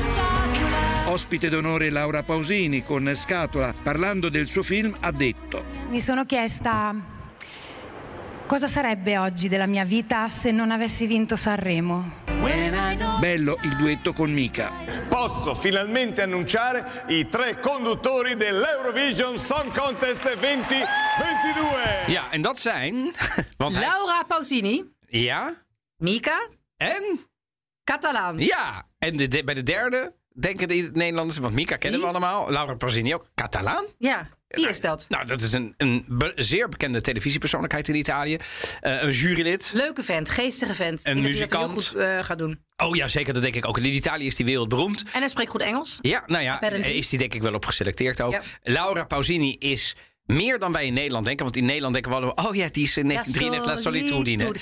Scatola 0.00 1.12
Ospite 1.12 1.48
d'onore 1.48 1.90
Laura 1.90 2.22
Pausini 2.22 2.82
con 2.84 3.16
Scatola, 3.16 3.72
parlando 3.82 4.30
del 4.30 4.46
suo 4.48 4.62
film, 4.62 4.94
ha 5.00 5.10
detto 5.12 5.64
Mi 5.90 6.00
sono 6.00 6.24
chiesta 6.24 6.94
cosa 8.46 8.66
sarebbe 8.68 9.18
oggi 9.18 9.48
della 9.48 9.66
mia 9.66 9.84
vita 9.84 10.28
se 10.28 10.50
non 10.50 10.70
avessi 10.70 11.06
vinto 11.06 11.36
Sanremo. 11.36 12.22
bello 13.20 13.58
il 13.62 13.76
duetto 13.76 14.12
con 14.12 14.30
Mika. 14.32 14.70
Posso 15.08 15.54
finalmente 15.54 16.22
annunciare 16.22 17.04
i 17.08 17.28
tre 17.28 17.58
conduttori 17.60 18.34
dell'Eurovision 18.36 19.38
Song 19.38 19.72
Contest 19.76 20.20
2022. 20.20 20.86
Ja, 22.06 22.30
en 22.30 22.40
dat 22.42 22.58
zijn. 22.58 23.12
Want 23.56 23.74
hij- 23.74 23.84
Laura 23.86 24.22
Pausini, 24.26 24.84
ja. 25.08 25.54
Mika, 25.96 26.48
En. 26.76 27.26
Catalaan. 27.84 28.38
Ja. 28.38 28.88
En 28.98 29.16
de, 29.16 29.28
de- 29.28 29.44
bij 29.44 29.54
de 29.54 29.62
derde. 29.62 30.14
Denken 30.36 30.68
de 30.68 30.90
Nederlanders, 30.92 31.38
want 31.38 31.54
Mika 31.54 31.76
kennen 31.76 32.00
we 32.00 32.06
allemaal. 32.06 32.50
Laura 32.50 32.74
Pausini 32.74 33.14
ook. 33.14 33.30
Catalaan? 33.34 33.84
Ja, 33.98 34.28
wie 34.54 34.68
is 34.68 34.80
dat? 34.80 35.06
Nou, 35.08 35.24
dat 35.26 35.40
is 35.40 35.52
een, 35.52 35.74
een 35.76 36.04
be- 36.08 36.32
zeer 36.36 36.68
bekende 36.68 37.00
televisiepersoonlijkheid 37.00 37.88
in 37.88 37.94
Italië. 37.94 38.36
Eh, 38.80 39.02
een 39.02 39.10
jurylid. 39.10 39.70
Leuke 39.74 40.02
vent, 40.02 40.30
geestige 40.30 40.74
vent. 40.74 41.00
Een 41.06 41.14
dat 41.14 41.22
heel 41.22 41.22
muzikant. 41.32 41.72
goed 41.72 41.94
eh, 42.00 42.24
gaat 42.24 42.38
doen. 42.38 42.60
Oh 42.76 42.96
ja, 42.96 43.08
zeker, 43.08 43.32
dat 43.32 43.42
denk 43.42 43.54
ik 43.54 43.68
ook. 43.68 43.78
In 43.78 43.84
Italië 43.84 44.26
is 44.26 44.36
die 44.36 44.46
wereldberoemd. 44.46 45.02
En 45.12 45.20
hij 45.20 45.28
spreekt 45.28 45.50
goed 45.50 45.60
Engels. 45.62 45.98
Ja, 46.00 46.22
nou 46.26 46.42
ja, 46.44 46.54
Apparently. 46.54 46.92
is 46.92 47.08
die 47.08 47.18
denk 47.18 47.34
ik 47.34 47.42
wel 47.42 47.54
op 47.54 47.66
geselecteerd 47.66 48.20
ook. 48.20 48.32
Ja. 48.32 48.40
Laura 48.62 49.04
Pausini 49.04 49.56
is 49.58 49.96
meer 50.24 50.58
dan 50.58 50.72
wij 50.72 50.86
in 50.86 50.92
Nederland 50.92 51.24
denken. 51.26 51.44
Want 51.44 51.56
in 51.56 51.64
Nederland 51.64 51.92
denken 51.94 52.10
we 52.12 52.16
allemaal... 52.18 52.44
oh 52.46 52.54
ja, 52.54 52.68
die 52.72 52.84
is 52.84 52.96
in 52.96 53.08
1933 53.08 53.66
La 53.66 53.76
Solitudine. 53.76 54.54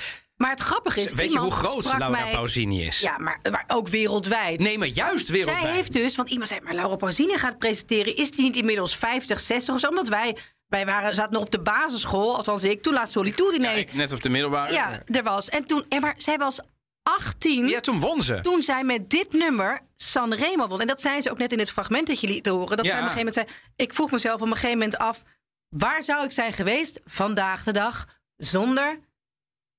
Maar 0.42 0.50
het 0.50 0.60
grappige 0.60 1.00
is, 1.00 1.12
Weet 1.12 1.32
je 1.32 1.38
hoe 1.38 1.50
groot 1.50 1.84
Laura 1.84 2.08
mij- 2.08 2.30
Pausini 2.32 2.84
is? 2.86 3.00
Ja, 3.00 3.18
maar, 3.18 3.38
maar 3.50 3.64
ook 3.66 3.88
wereldwijd. 3.88 4.60
Nee, 4.60 4.78
maar 4.78 4.88
juist 4.88 5.28
wereldwijd. 5.28 5.60
Zij 5.60 5.72
heeft 5.72 5.92
dus, 5.92 6.16
want 6.16 6.28
iemand 6.30 6.48
zei, 6.48 6.60
maar 6.60 6.74
Laura 6.74 6.96
Pausini 6.96 7.38
gaat 7.38 7.58
presenteren. 7.58 8.16
Is 8.16 8.30
die 8.30 8.42
niet 8.44 8.56
inmiddels 8.56 8.96
50, 8.96 9.40
60 9.40 9.74
of 9.74 9.80
zo? 9.80 9.88
Omdat 9.88 10.08
wij, 10.08 10.36
wij 10.68 10.86
waren, 10.86 11.14
zaten 11.14 11.32
nog 11.32 11.42
op 11.42 11.50
de 11.50 11.60
basisschool, 11.60 12.36
althans 12.36 12.64
ik, 12.64 12.82
toen 12.82 12.92
La 12.92 13.06
Solitude. 13.06 13.60
Ja, 13.60 13.70
Nee, 13.70 13.78
ik 13.80 13.92
net 13.92 14.12
op 14.12 14.22
de 14.22 14.28
middelbare. 14.28 14.72
ja, 14.72 15.02
er 15.06 15.22
was. 15.22 15.48
En 15.48 15.64
toen, 15.66 15.84
en 15.88 16.00
maar 16.00 16.14
zij 16.16 16.36
was 16.38 16.60
18 17.02 17.68
Ja, 17.68 17.80
toen 17.80 18.00
won 18.00 18.22
ze. 18.22 18.40
toen 18.40 18.62
zij 18.62 18.84
met 18.84 19.10
dit 19.10 19.32
nummer 19.32 19.80
Sanremo 19.96 20.66
won. 20.68 20.80
En 20.80 20.86
dat 20.86 21.00
zei 21.00 21.20
ze 21.20 21.30
ook 21.30 21.38
net 21.38 21.52
in 21.52 21.58
het 21.58 21.70
fragment 21.70 22.06
dat 22.06 22.20
je 22.20 22.26
liet 22.26 22.46
horen. 22.46 22.76
Dat 22.76 22.84
Ja. 22.84 22.90
zij 22.90 23.00
op 23.00 23.06
een 23.06 23.12
gegeven 23.12 23.32
moment 23.34 23.54
zei... 23.56 23.72
Ik 23.76 23.94
vroeg 23.94 24.10
mezelf 24.10 24.40
op 24.40 24.46
een 24.46 24.52
gegeven 24.54 24.78
moment 24.78 24.96
af... 24.98 25.22
waar 25.68 26.02
zou 26.02 26.24
ik 26.24 26.32
zijn 26.32 26.52
geweest 26.52 27.00
vandaag 27.04 27.62
de 27.62 27.72
dag 27.72 28.06
zonder 28.36 28.98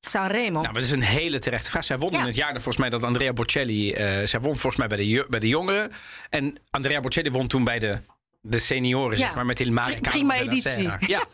Sanremo? 0.09 0.61
Nou, 0.61 0.73
dat 0.73 0.83
is 0.83 0.89
een 0.89 1.01
hele 1.01 1.39
terechte 1.39 1.69
vraag. 1.69 1.83
Zij 1.83 1.97
won 1.97 2.11
Ja. 2.11 2.19
in 2.19 2.25
het 2.25 2.35
jaar 2.35 2.51
volgens 2.53 2.77
mij 2.77 2.89
dat 2.89 3.03
Andrea 3.03 3.33
Bocelli... 3.33 3.91
eh 3.91 4.05
zij 4.27 4.39
won 4.39 4.57
volgens 4.57 4.75
mij 4.75 4.87
bij 4.87 4.97
de, 4.97 5.25
bij 5.29 5.39
de 5.39 5.47
jongeren. 5.47 5.91
En 6.29 6.57
Andrea 6.69 6.99
Bocelli 6.99 7.29
won 7.31 7.47
toen 7.47 7.63
bij 7.63 7.79
de 7.79 7.97
De 8.45 8.59
senioren, 8.59 9.17
zeg 9.17 9.35
maar, 9.35 9.45
met 9.45 9.59
Il 9.59 9.73
Pri- 9.73 9.99
prima 10.01 10.35
editie. 10.35 10.89
Ja. 11.07 11.23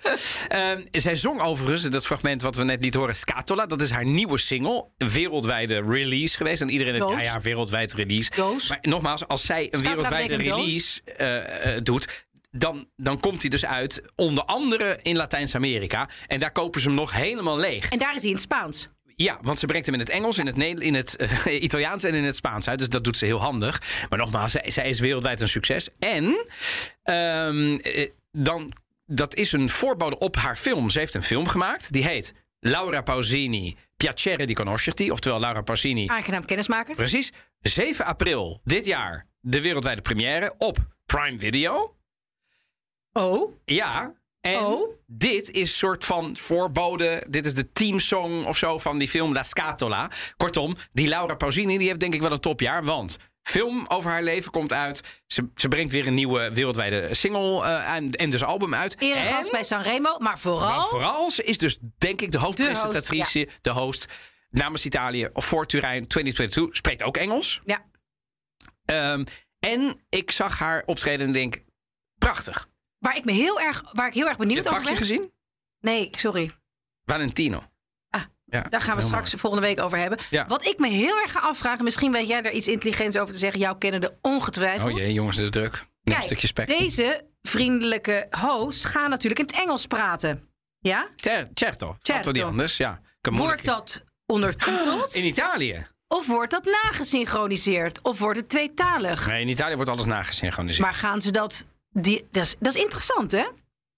Ehm, 0.48 0.86
zij 0.92 1.16
zong 1.16 1.42
overigens, 1.42 1.82
dat 1.84 2.06
fragment 2.06 2.42
wat 2.42 2.56
we 2.56 2.64
net 2.64 2.82
lieten 2.82 3.00
horen, 3.00 3.16
Scatola. 3.16 3.66
Dat 3.66 3.82
is 3.82 3.90
haar 3.90 4.06
nieuwe 4.06 4.38
single. 4.38 4.86
Een 4.98 5.10
wereldwijde 5.10 5.82
release 5.82 6.38
geweest. 6.38 6.62
En 6.62 6.70
iedereen 6.70 6.94
heeft, 6.94 7.08
ja, 7.08 7.34
ja, 7.34 7.40
wereldwijd 7.42 7.94
release. 7.94 8.30
Doos. 8.36 8.70
Maar 8.70 8.78
nogmaals, 8.82 9.28
als 9.28 9.46
zij 9.46 9.62
een 9.72 9.80
Scatola 9.80 10.10
wereldwijde 10.10 10.36
release 10.36 11.02
eh, 11.18 11.76
eh, 11.76 11.82
doet... 11.84 12.26
Dan, 12.52 12.90
dan 12.96 13.20
komt 13.20 13.42
hij 13.42 13.50
dus 13.50 13.66
uit, 13.66 14.02
onder 14.16 14.44
andere 14.44 15.00
in 15.02 15.16
Latijns-Amerika. 15.16 16.10
En 16.28 16.40
daar 16.40 16.52
kopen 16.52 16.82
ze 16.82 16.88
hem 16.88 16.96
nog 16.96 17.12
helemaal 17.12 17.58
leeg. 17.58 17.90
En 17.90 18.00
daar 18.00 18.16
is 18.16 18.22
hij 18.22 18.30
in 18.30 18.36
het 18.36 18.44
Spaans. 18.44 18.90
Ja, 19.16 19.38
want 19.42 19.60
ze 19.60 19.66
brengt 19.66 19.86
hem 19.86 19.96
in 19.96 20.02
het 20.02 20.10
Engels, 20.10 20.38
in 20.38 20.46
het, 20.46 20.58
in 20.82 20.94
het 20.94 21.16
eh, 21.16 21.62
Italiaans 21.68 22.04
en 22.04 22.14
in 22.14 22.24
het 22.24 22.36
Spaans 22.36 22.68
uit. 22.68 22.80
Dus 22.80 22.90
dat 22.90 23.04
doet 23.04 23.18
ze 23.18 23.26
heel 23.26 23.42
handig. 23.42 24.06
Maar 24.10 24.20
nogmaals, 24.20 24.52
zij, 24.52 24.72
zij 24.72 24.90
is 24.90 25.00
wereldwijd 25.00 25.42
een 25.42 25.48
succes. 25.48 25.90
En 26.00 26.46
ehm, 27.04 27.74
eh, 27.74 28.10
dan, 28.32 28.74
dat 29.06 29.36
is 29.36 29.52
een 29.52 29.70
voorbode 29.70 30.18
op 30.18 30.36
haar 30.36 30.56
film. 30.56 30.90
Ze 30.90 31.00
heeft 31.00 31.14
een 31.14 31.24
film 31.24 31.48
gemaakt. 31.48 31.92
Die 31.92 32.04
heet 32.04 32.34
Laura 32.60 33.02
Pausini, 33.02 33.78
Piacere 33.98 34.46
di 34.46 34.54
conoscerti. 34.54 35.12
Oftewel 35.12 35.40
Laura 35.40 35.62
Pausini. 35.62 36.08
Aangenaam 36.08 36.46
kennismaken. 36.46 36.96
Precies. 36.96 37.32
7 37.62 38.06
april 38.06 38.62
dit 38.64 38.86
jaar 38.86 39.26
de 39.40 39.62
wereldwijde 39.62 40.02
première 40.02 40.54
op 40.58 40.78
Prime 41.06 41.38
Video. 41.38 41.99
Oh. 43.14 43.54
Ja. 43.66 44.14
En 44.42 44.60
Oh. 44.66 44.98
dit 45.08 45.52
is 45.52 45.78
soort 45.78 46.06
van 46.06 46.38
voorbode. 46.38 47.24
Dit 47.30 47.46
is 47.46 47.54
de 47.54 47.72
teamsong 47.72 48.46
of 48.46 48.58
zo 48.58 48.78
van 48.78 48.98
die 48.98 49.08
film 49.10 49.34
La 49.34 49.44
Scatola. 49.44 50.10
Kortom, 50.38 50.76
die 50.92 51.08
Laura 51.08 51.36
Pausini 51.36 51.78
die 51.78 51.88
heeft 51.88 52.00
denk 52.00 52.14
ik 52.14 52.22
wel 52.22 52.32
een 52.32 52.40
topjaar. 52.40 52.84
Want 52.84 53.18
film 53.44 53.86
over 53.88 54.12
haar 54.12 54.24
leven 54.24 54.52
komt 54.52 54.74
uit. 54.74 55.22
Ze, 55.28 55.48
ze 55.56 55.68
brengt 55.68 55.92
weer 55.92 56.08
een 56.08 56.14
nieuwe 56.14 56.54
wereldwijde 56.54 57.14
single 57.16 57.64
eh, 57.64 57.96
en, 57.96 58.12
en 58.12 58.30
dus 58.30 58.44
album 58.44 58.74
uit. 58.76 58.96
Eregast 59.02 59.46
En- 59.46 59.52
bij 59.52 59.64
Sanremo. 59.64 60.18
Maar 60.20 60.40
vooral... 60.40 60.78
maar 60.78 60.88
vooral, 60.88 61.32
ze 61.32 61.44
is 61.44 61.58
dus 61.58 61.78
denk 61.98 62.22
ik 62.22 62.32
de 62.32 62.38
hoofdpresentatrice, 62.40 63.48
de 63.62 63.72
host, 63.72 64.06
namens 64.50 64.86
Italië 64.86 65.30
voor 65.34 65.66
Turijn 65.66 66.08
2022. 66.08 66.76
Spreekt 66.76 67.04
ook 67.04 67.18
Engels. 67.18 67.62
Ja. 67.66 67.86
Ehm, 68.86 69.24
en 69.60 70.06
ik 70.10 70.32
zag 70.32 70.60
haar 70.60 70.84
optreden 70.86 71.28
en 71.28 71.34
denk, 71.34 71.64
prachtig. 72.18 72.68
Waar 73.00 73.16
ik, 73.18 73.26
me 73.26 73.32
heel 73.32 73.60
erg, 73.60 73.84
waar 73.92 74.08
ik 74.08 74.14
heel 74.14 74.28
erg 74.28 74.38
Heb 74.38 74.48
benieuwd 74.48 74.64
je 74.64 74.70
het 74.70 74.78
over 74.80 74.90
ben... 74.92 74.98
gezien? 75.02 75.32
Nee, 75.82 76.10
sorry. 76.12 76.52
Valentino. 77.06 77.64
Ah, 78.10 78.22
Ja, 78.46 78.62
Daar 78.62 78.82
gaan 78.82 78.96
we 78.96 79.02
straks 79.02 79.30
mooi. 79.30 79.38
volgende 79.42 79.66
week 79.68 79.80
over 79.80 79.98
hebben. 79.98 80.20
Ja. 80.30 80.48
Wat 80.48 80.66
ik 80.66 80.80
me 80.80 80.88
heel 80.88 81.20
erg 81.20 81.32
ga 81.32 81.40
afvragen... 81.40 81.84
misschien 81.84 82.12
weet 82.12 82.28
jij 82.28 82.42
daar 82.42 82.52
iets 82.52 82.68
intelligents 82.68 83.18
over 83.18 83.34
te 83.34 83.40
zeggen. 83.40 83.60
Jouw 83.60 83.76
kennende 83.76 84.18
ongetwijfeld. 84.22 84.92
Oh 84.92 84.98
jee, 84.98 85.14
jongens, 85.14 85.38
de 85.38 85.50
druk. 85.50 85.72
Neem 85.72 85.82
een 86.04 86.12
Kijk, 86.14 86.24
stukje 86.24 86.48
spek. 86.48 86.68
deze 86.68 87.28
vriendelijke 87.42 88.28
host 88.40 88.86
gaan 88.86 89.10
natuurlijk 89.10 89.40
in 89.42 89.46
het 89.48 89.60
Engels 89.60 89.86
praten. 89.88 90.48
Ja? 90.80 91.10
Cer- 91.16 91.48
Certo. 91.54 91.96
Certo 92.02 92.32
die 92.32 92.44
anders, 92.44 92.78
ja. 92.78 93.02
Wordt 93.22 93.66
dat 93.66 94.04
ondertiteld? 94.26 95.14
In 95.20 95.26
Italië. 95.26 95.88
Of 96.08 96.28
wordt 96.28 96.52
dat 96.52 96.66
nagesynchroniseerd? 96.66 98.02
Of 98.02 98.20
wordt 98.20 98.40
het 98.40 98.50
tweetalig? 98.50 99.28
Nee, 99.32 99.42
in 99.42 99.48
Italië 99.48 99.76
wordt 99.76 99.90
alles 99.90 100.06
nagesynchroniseerd. 100.06 100.82
Maar 100.86 100.94
gaan 100.94 101.22
ze 101.22 101.32
dat... 101.32 101.66
Die, 101.90 102.28
dat, 102.32 102.44
is, 102.44 102.56
dat 102.60 102.76
is 102.76 102.82
interessant, 102.82 103.32
hè? 103.32 103.46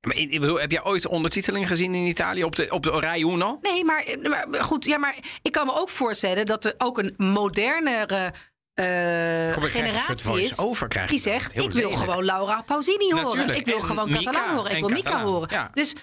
Maar 0.02 0.18
ik 0.18 0.40
bedoel, 0.40 0.60
heb 0.60 0.72
jij 0.72 0.84
ooit 0.84 1.08
ondertiteling 1.08 1.68
gezien 1.68 1.96
in 1.96 2.06
Italië 2.06 2.44
op 2.44 2.56
de, 2.56 2.68
op 2.70 2.84
de 2.84 2.90
Rai 2.90 3.24
Uno? 3.24 3.60
Nee, 3.62 3.86
maar, 3.86 4.06
maar 4.50 4.64
goed, 4.64 4.86
ja, 4.86 4.98
maar 4.98 5.16
ik 5.42 5.52
kan 5.52 5.66
me 5.66 5.74
ook 5.74 5.90
voorstellen 5.90 6.46
dat 6.46 6.66
er 6.66 6.74
ook 6.78 6.98
een 6.98 7.14
modernere 7.18 8.34
Kom, 9.54 9.64
soort 9.64 9.72
generatie 9.72 10.42
is. 10.42 10.56
Die 11.08 11.20
zegt: 11.20 11.56
Ik 11.56 11.60
wil 11.60 11.74
lelijk. 11.74 11.96
gewoon 11.96 12.26
Laura 12.26 12.62
Pausini 12.66 13.12
horen. 13.12 13.24
Natuurlijk. 13.24 13.58
Ik 13.58 13.66
wil 13.66 13.76
En 13.76 13.84
gewoon 13.84 14.10
Mika 14.10 14.24
Catalaan 14.24 14.56
horen. 14.56 14.72
Ik 14.72 14.80
wil 14.80 14.90
Mika 14.90 15.24
horen. 15.24 15.50
Ja. 15.52 15.70
Dus 15.74 15.96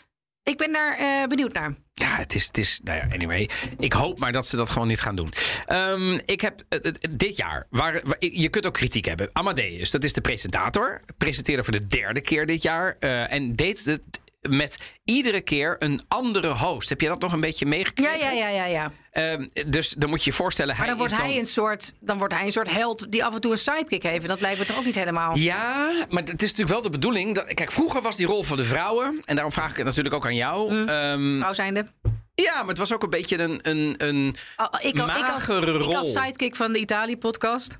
ik 0.49 0.57
ben 0.57 0.73
daar 0.73 0.97
eh, 0.97 1.29
benieuwd 1.29 1.53
naar. 1.53 1.75
Ja, 1.95 2.17
het 2.17 2.35
is, 2.35 2.47
het 2.47 2.59
is. 2.59 2.81
Nou 2.85 2.99
ja, 2.99 3.15
anyway. 3.15 3.49
Ik 3.79 3.93
hoop 3.93 4.19
maar 4.19 4.33
dat 4.33 4.47
ze 4.47 4.57
dat 4.57 4.71
gewoon 4.71 4.89
niet 4.89 5.01
gaan 5.01 5.17
doen. 5.17 5.33
Ehm, 5.67 6.19
ik 6.25 6.41
heb 6.41 6.63
eh, 6.69 6.79
eh, 6.85 6.93
dit 7.11 7.37
jaar. 7.37 7.67
Waar, 7.71 8.03
je 8.19 8.49
kunt 8.49 8.67
ook 8.67 8.75
kritiek 8.75 9.05
hebben. 9.05 9.31
Amadeus, 9.33 9.91
dat 9.91 10.05
is 10.05 10.13
de 10.13 10.21
presentator. 10.21 11.01
Presenteerde 11.19 11.65
voor 11.65 11.73
de 11.73 11.87
derde 11.87 12.21
keer 12.21 12.47
dit 12.47 12.63
jaar. 12.63 12.97
en 12.99 13.57
deed 13.57 13.85
het 13.85 14.21
met 14.41 14.79
iedere 15.05 15.41
keer 15.41 15.77
een 15.79 16.01
andere 16.09 16.49
host. 16.49 16.89
Heb 16.89 17.01
je 17.01 17.09
dat 17.09 17.21
nog 17.21 17.33
een 17.33 17.41
beetje 17.41 17.67
meegekregen? 17.67 18.19
ja, 18.19 18.31
ja, 18.31 18.49
ja, 18.49 18.65
ja. 18.65 18.93
Ehm, 19.11 19.49
dus 19.67 19.89
dan 19.91 20.09
moet 20.11 20.25
je 20.25 20.31
je 20.31 20.37
voorstellen. 20.37 20.77
Maar 20.79 20.87
dan 20.87 20.97
wordt, 20.97 21.13
is 21.13 21.19
hij 21.19 21.39
een 21.39 21.47
soort, 21.47 21.93
dan 22.01 22.19
wordt 22.19 22.35
hij 22.35 22.45
een 22.45 22.53
soort 22.53 22.71
held 22.71 23.07
die 23.13 23.25
af 23.25 23.35
en 23.35 23.41
toe 23.41 23.53
een 23.53 23.59
sidekick 23.59 24.03
heeft. 24.03 24.23
En 24.23 24.29
dat 24.29 24.41
lijkt 24.41 24.59
me 24.59 24.65
toch 24.65 24.79
ook 24.79 24.85
niet 24.85 24.95
helemaal. 24.95 25.37
Ja, 25.37 25.93
maar 26.11 26.23
het 26.23 26.43
is 26.43 26.49
natuurlijk 26.51 26.69
wel 26.69 26.83
de 26.83 26.91
bedoeling. 26.91 27.35
Dat, 27.35 27.55
kijk, 27.55 27.73
vroeger 27.73 28.03
was 28.03 28.17
die 28.17 28.27
rol 28.27 28.43
voor 28.43 28.57
de 28.57 28.65
vrouwen. 28.65 29.21
En 29.25 29.35
daarom 29.35 29.53
vraag 29.53 29.71
ik 29.71 29.77
het 29.77 29.87
natuurlijk 29.87 30.15
ook 30.15 30.25
aan 30.27 30.35
jou. 30.35 30.73
Mm. 30.73 30.89
Ehm, 30.89 31.39
Vrouw 31.39 31.53
zijnde. 31.53 31.87
ja, 32.35 32.55
maar 32.59 32.69
het 32.69 32.79
was 32.79 32.93
ook 32.93 33.03
een 33.03 33.11
beetje 33.11 33.39
een, 33.39 33.59
een, 33.63 33.95
een 33.99 34.37
Oh, 34.57 34.67
ik, 34.81 34.99
al- 34.99 35.09
ik, 35.09 35.21
magere 35.21 35.73
ik 35.75 35.81
rol. 35.83 35.97
als 35.97 36.13
sidekick 36.13 36.57
van 36.57 36.73
de 36.73 36.79
Italië-podcast. 36.79 37.79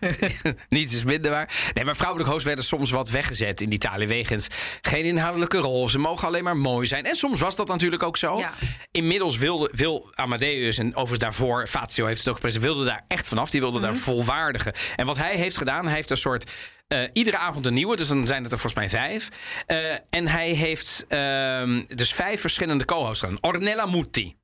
Niets 0.68 0.94
is 0.94 1.04
minder 1.04 1.30
waar. 1.30 1.70
Nee, 1.74 1.84
maar 1.84 1.96
vrouwelijke 1.96 2.32
hosts 2.32 2.46
werden 2.46 2.64
soms 2.64 2.90
wat 2.90 3.10
weggezet 3.10 3.60
in 3.60 3.72
Italië. 3.72 4.06
Wegens 4.06 4.46
geen 4.80 5.04
inhoudelijke 5.04 5.58
rol. 5.58 5.88
Ze 5.88 5.98
mogen 5.98 6.28
alleen 6.28 6.44
maar 6.44 6.56
mooi 6.56 6.86
zijn. 6.86 7.04
En 7.04 7.16
soms 7.16 7.40
was 7.40 7.56
dat 7.56 7.68
natuurlijk 7.68 8.02
ook 8.02 8.16
zo. 8.16 8.38
Ja. 8.38 8.52
Inmiddels 8.90 9.36
wilde, 9.36 9.70
wil 9.72 10.10
Amadeus, 10.14 10.78
en 10.78 10.86
overigens 10.88 11.18
daarvoor, 11.18 11.66
Fazio 11.66 12.06
heeft 12.06 12.18
het 12.18 12.28
ook 12.28 12.34
gepresenteerd, 12.34 12.72
wilde 12.74 12.88
daar 12.88 13.04
echt 13.08 13.28
vanaf. 13.28 13.50
Die 13.50 13.60
wilde 13.60 13.78
Mhm. 13.78 13.86
daar 13.86 13.96
volwaardige. 13.96 14.74
En 14.96 15.06
wat 15.06 15.16
hij 15.16 15.36
heeft 15.36 15.56
gedaan, 15.56 15.84
hij 15.86 15.94
heeft 15.94 16.10
een 16.10 16.16
soort. 16.16 16.50
eh, 16.90 17.02
iedere 17.12 17.36
avond 17.38 17.66
een 17.66 17.74
nieuwe, 17.74 17.96
dus 17.96 18.08
dan 18.08 18.26
zijn 18.26 18.42
het 18.42 18.52
er 18.52 18.58
volgens 18.58 18.80
mij 18.80 18.90
vijf. 19.00 19.28
Eh, 19.66 19.92
en 20.10 20.28
hij 20.28 20.50
heeft 20.50 21.04
ehm, 21.08 21.82
dus 21.86 22.12
vijf 22.14 22.40
verschillende 22.40 22.84
co-hosts 22.84 23.20
gedaan. 23.20 23.38
Ornella 23.40 23.86
Muti. 23.86 24.36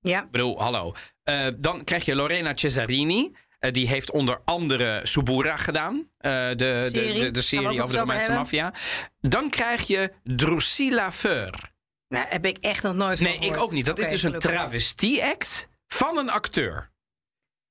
Ja. 0.00 0.22
Ik 0.22 0.30
bedoel, 0.30 0.60
hallo. 0.62 0.94
Eh, 1.22 1.46
dan 1.56 1.84
krijg 1.84 2.04
je 2.04 2.14
Lorena 2.14 2.52
Cesarini. 2.54 3.32
Eh, 3.66 3.72
die 3.72 3.88
heeft 3.88 4.10
onder 4.10 4.40
andere 4.44 5.00
Subura 5.02 5.56
gedaan. 5.56 6.10
Eh, 6.18 6.48
de, 6.48 6.56
de, 6.56 6.88
Serie. 6.92 7.18
de, 7.18 7.30
de 7.30 7.38
ook 7.38 7.44
serie 7.44 7.82
over 7.82 7.92
de 7.94 7.98
Romeinse 7.98 8.32
maffia. 8.32 8.72
Dan 9.20 9.50
krijg 9.50 9.86
je 9.86 10.12
Drusilla 10.22 11.12
Feur. 11.12 11.72
Nou, 12.08 12.26
heb 12.28 12.46
ik 12.46 12.58
echt 12.60 12.82
nog 12.82 12.94
nooit 12.94 13.18
van 13.18 13.26
Nee, 13.26 13.38
ik 13.38 13.56
ook 13.56 13.70
niet. 13.70 13.86
Dat 13.86 13.98
is 13.98 14.08
dus 14.08 14.22
een 14.22 14.38
travestie-act 14.38 15.68
van 15.86 16.18
een 16.18 16.30
acteur. 16.30 16.90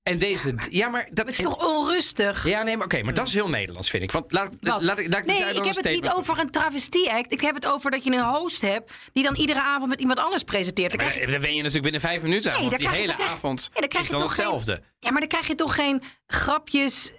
En 0.06 0.18
deze... 0.18 0.56
Ja, 0.70 0.88
maar, 0.90 1.08
dat 1.14 1.26
Het 1.26 1.40
is 1.40 1.46
toch 1.46 1.68
onrustig? 1.68 2.48
Ja, 2.48 2.64
nee, 2.64 2.78
maar 2.78 2.86
oké. 2.86 3.04
maar 3.04 3.14
dat 3.14 3.28
is 3.28 3.34
heel 3.34 3.50
Nederlands, 3.50 3.90
vind 3.90 4.04
ik. 4.04 4.12
Want 4.12 4.32
laat, 4.32 4.58
Wat? 4.62 4.84
laat, 4.84 5.00
ik- 5.00 5.08
laat 5.12 5.20
ik 5.20 5.26
nee, 5.26 5.38
ik 5.56 5.64
heb 5.66 5.76
het 5.76 5.86
niet 5.86 6.12
over 6.14 6.40
een 6.40 6.50
travestie-act. 6.52 7.34
Ik 7.34 7.42
heb 7.42 7.56
het 7.56 7.68
over 7.68 7.92
dat 7.92 8.04
je 8.04 8.12
een 8.12 8.24
host 8.26 8.62
hebt... 8.62 8.92
die 9.14 9.24
dan 9.24 9.36
iedere 9.36 9.62
avond 9.62 9.90
met 9.90 10.00
iemand 10.00 10.20
anders 10.20 10.44
presenteert. 10.44 10.90
Dan 10.92 11.00
Maar 11.02 11.10
krijg 11.12 11.26
je- 11.26 11.32
dan 11.32 11.42
ben 11.42 11.50
je 11.50 11.56
natuurlijk 11.58 11.84
binnen 11.84 12.02
vijf 12.02 12.22
minuten 12.22 12.52
aan. 12.54 12.60
Nee, 12.62 12.70
want 12.70 12.82
dan 12.82 12.92
die 12.92 13.00
je- 13.00 13.04
hele 13.04 13.08
dan 13.18 13.26
krijg- 13.26 13.38
avond 13.38 13.70
Ja, 13.74 13.80
dan 13.80 13.90
krijg 13.90 14.04
is 14.04 14.10
je 14.12 14.16
dan 14.18 14.26
toch 14.26 14.36
geen- 14.36 14.46
hetzelfde. 14.46 14.84
Ja, 15.00 15.12
maar 15.12 15.20
dan 15.20 15.30
krijg 15.30 15.48
je 15.48 15.56
toch 15.56 15.76
geen 15.76 16.02
grapjes... 16.28 17.12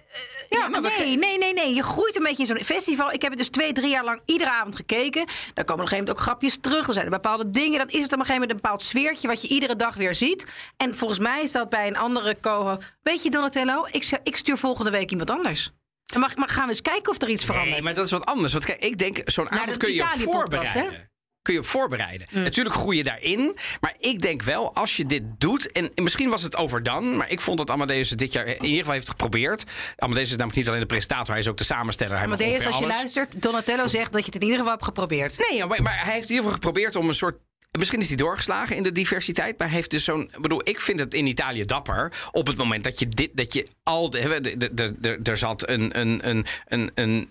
Ja, 0.49 0.67
nee, 0.67 1.17
nee, 1.17 1.37
nee, 1.37 1.53
nee. 1.53 1.73
Je 1.73 1.83
groeit 1.83 2.15
een 2.15 2.23
beetje 2.23 2.37
in 2.37 2.45
zo'n 2.45 2.63
festival. 2.63 3.11
Ik 3.11 3.21
heb 3.21 3.31
het 3.31 3.39
dus 3.39 3.49
twee, 3.49 3.73
drie 3.73 3.89
jaar 3.89 4.03
lang 4.03 4.21
iedere 4.25 4.51
avond 4.51 4.75
gekeken. 4.75 5.25
Dan 5.53 5.65
komen 5.65 5.65
op 5.65 5.69
een 5.69 5.77
gegeven 5.77 5.97
moment 5.97 6.09
ook 6.09 6.19
grapjes 6.19 6.57
terug. 6.61 6.87
Er 6.87 6.93
zijn 6.93 7.05
er 7.05 7.11
bepaalde 7.11 7.49
dingen. 7.49 7.77
Dan 7.77 7.87
is 7.87 8.03
het 8.03 8.13
op 8.13 8.19
een 8.19 8.25
gegeven 8.25 8.33
moment 8.33 8.51
een 8.51 8.55
bepaald 8.55 8.81
sfeertje... 8.81 9.27
wat 9.27 9.41
je 9.41 9.47
iedere 9.47 9.75
dag 9.75 9.95
weer 9.95 10.13
ziet. 10.13 10.45
En 10.77 10.95
volgens 10.95 11.19
mij 11.19 11.41
is 11.41 11.51
dat 11.51 11.69
bij 11.69 11.87
een 11.87 11.97
andere 11.97 12.37
co 12.41 12.77
Weet 13.01 13.23
je, 13.23 13.29
Donatello, 13.29 13.85
ik, 13.91 14.19
ik 14.23 14.35
stuur 14.35 14.57
volgende 14.57 14.91
week 14.91 15.11
iemand 15.11 15.29
anders. 15.29 15.71
Mag, 16.15 16.35
maar 16.35 16.49
gaan 16.49 16.63
we 16.63 16.69
eens 16.69 16.81
kijken 16.81 17.11
of 17.11 17.21
er 17.21 17.29
iets 17.29 17.45
verandert. 17.45 17.73
Nee, 17.73 17.81
maar 17.81 17.93
dat 17.93 18.05
is 18.05 18.11
wat 18.11 18.25
anders. 18.25 18.53
Want 18.53 18.65
kijk, 18.65 18.79
ik 18.79 18.97
denk, 18.97 19.21
zo'n 19.25 19.49
avond 19.49 19.77
kun 19.77 19.93
je 19.93 20.05
hè? 20.05 20.19
voorbereiden. 20.19 21.09
Kun 21.47 21.55
je 21.55 21.61
op 21.61 21.67
voorbereiden. 21.67 22.27
Natuurlijk 22.31 22.75
groei 22.75 22.97
je 22.97 23.03
daarin. 23.03 23.57
Maar 23.81 23.93
ik 23.99 24.21
denk 24.21 24.41
wel, 24.43 24.75
als 24.75 24.95
je 24.97 25.05
dit 25.05 25.23
doet... 25.37 25.71
En 25.71 25.91
misschien 25.95 26.29
was 26.29 26.43
het 26.43 26.55
overdan. 26.55 27.17
Maar 27.17 27.29
ik 27.29 27.41
vond 27.41 27.57
dat 27.57 27.69
Amadeus 27.69 28.09
het 28.09 28.19
dit 28.19 28.33
jaar 28.33 28.45
in 28.47 28.63
ieder 28.63 28.77
geval 28.77 28.93
heeft 28.93 29.09
geprobeerd. 29.09 29.63
Amadeus 29.97 30.23
is 30.23 30.29
namelijk 30.31 30.55
niet 30.55 30.67
alleen 30.67 30.79
de 30.79 30.85
presentator. 30.85 31.29
Hij 31.29 31.39
is 31.39 31.47
ook 31.47 31.57
de 31.57 31.63
samensteller. 31.63 32.15
Hij 32.15 32.25
Amadeus, 32.25 32.65
als 32.65 32.77
je 32.77 32.83
alles. 32.83 32.95
luistert, 32.95 33.41
Donatello 33.41 33.87
zegt 33.87 34.11
dat 34.13 34.19
je 34.21 34.25
het 34.25 34.35
in 34.35 34.41
ieder 34.41 34.57
geval 34.57 34.71
hebt 34.73 34.83
geprobeerd. 34.83 35.47
Nee, 35.49 35.65
maar, 35.65 35.81
maar 35.81 36.03
hij 36.03 36.13
heeft 36.13 36.29
in 36.29 36.35
ieder 36.35 36.37
geval 36.37 36.51
geprobeerd 36.51 36.95
om 36.95 37.07
een 37.07 37.13
soort. 37.13 37.37
Misschien 37.71 37.99
is 37.99 38.07
hij 38.07 38.15
doorgeslagen 38.17 38.75
in 38.75 38.83
de 38.83 38.91
diversiteit, 38.91 39.57
maar 39.57 39.67
hij 39.67 39.75
heeft 39.75 39.91
dus 39.91 40.03
zo'n. 40.03 40.21
Ik 40.21 40.41
bedoel, 40.41 40.61
ik 40.63 40.79
vind 40.79 40.99
het 40.99 41.13
in 41.13 41.27
Italië 41.27 41.65
dapper 41.65 42.13
op 42.31 42.47
het 42.47 42.57
moment 42.57 42.83
dat 42.83 42.99
je 42.99 43.07
dit, 43.09 43.29
dat 43.33 43.53
je 43.53 43.67
al 43.83 44.09
de- 44.09 45.19
er 45.23 45.37
zat 45.37 45.69
een, 45.69 45.99
een, 45.99 46.27
een, 46.67 46.91
een, 46.93 47.29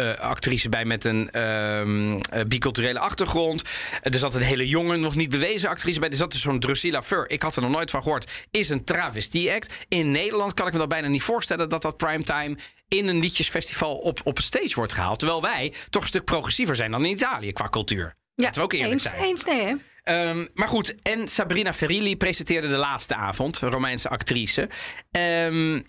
eh, 0.00 0.18
actrice 0.18 0.68
bij 0.68 0.84
met 0.84 1.04
een 1.04 1.30
ehm, 1.30 2.20
eh, 2.20 2.44
biculturele 2.46 2.98
achtergrond. 2.98 3.62
Er 4.02 4.18
zat 4.18 4.34
een 4.34 4.42
hele 4.42 4.68
jonge, 4.68 4.96
nog 4.96 5.14
niet 5.14 5.30
bewezen 5.30 5.68
actrice 5.68 6.00
bij. 6.00 6.08
Er 6.08 6.14
zat 6.14 6.32
dus 6.32 6.40
zo'n 6.40 6.60
Drusilla 6.60 7.02
Fur. 7.02 7.30
Ik 7.30 7.42
had 7.42 7.56
er 7.56 7.62
nog 7.62 7.70
nooit 7.70 7.90
van 7.90 8.02
gehoord. 8.02 8.30
Is 8.50 8.68
een 8.68 8.84
travestie-act. 8.84 9.74
In 9.88 10.10
Nederland 10.10 10.54
kan 10.54 10.66
ik 10.66 10.72
me 10.72 10.78
dat 10.78 10.88
bijna 10.88 11.08
niet 11.08 11.22
voorstellen 11.22 11.68
dat 11.68 11.82
dat 11.82 11.96
primetime 11.96 12.56
in 12.88 13.08
een 13.08 13.20
liedjesfestival 13.20 13.96
op, 13.96 14.20
op 14.24 14.38
stage 14.38 14.74
wordt 14.74 14.92
gehaald. 14.92 15.18
Terwijl 15.18 15.42
wij 15.42 15.72
toch 15.90 16.02
een 16.02 16.08
stuk 16.08 16.24
progressiever 16.24 16.76
zijn 16.76 16.90
dan 16.90 17.04
in 17.04 17.10
Italië 17.10 17.52
qua 17.52 17.68
cultuur. 17.68 18.14
Laten 18.34 18.54
we 18.54 18.66
ook 18.66 18.72
eerlijk 18.72 18.92
eens, 18.92 19.02
zijn. 19.02 19.22
Eens, 19.22 19.44
nee, 19.44 19.64
hè? 19.64 19.74
Ehm, 20.02 20.46
maar 20.54 20.68
goed, 20.68 20.94
en 21.02 21.28
Sabrina 21.28 21.74
Ferilli 21.74 22.16
presenteerde 22.16 22.68
de 22.68 22.76
laatste 22.76 23.14
avond, 23.14 23.58
Romeinse 23.58 24.08
actrice. 24.08 24.68
Ehm, 25.10 25.80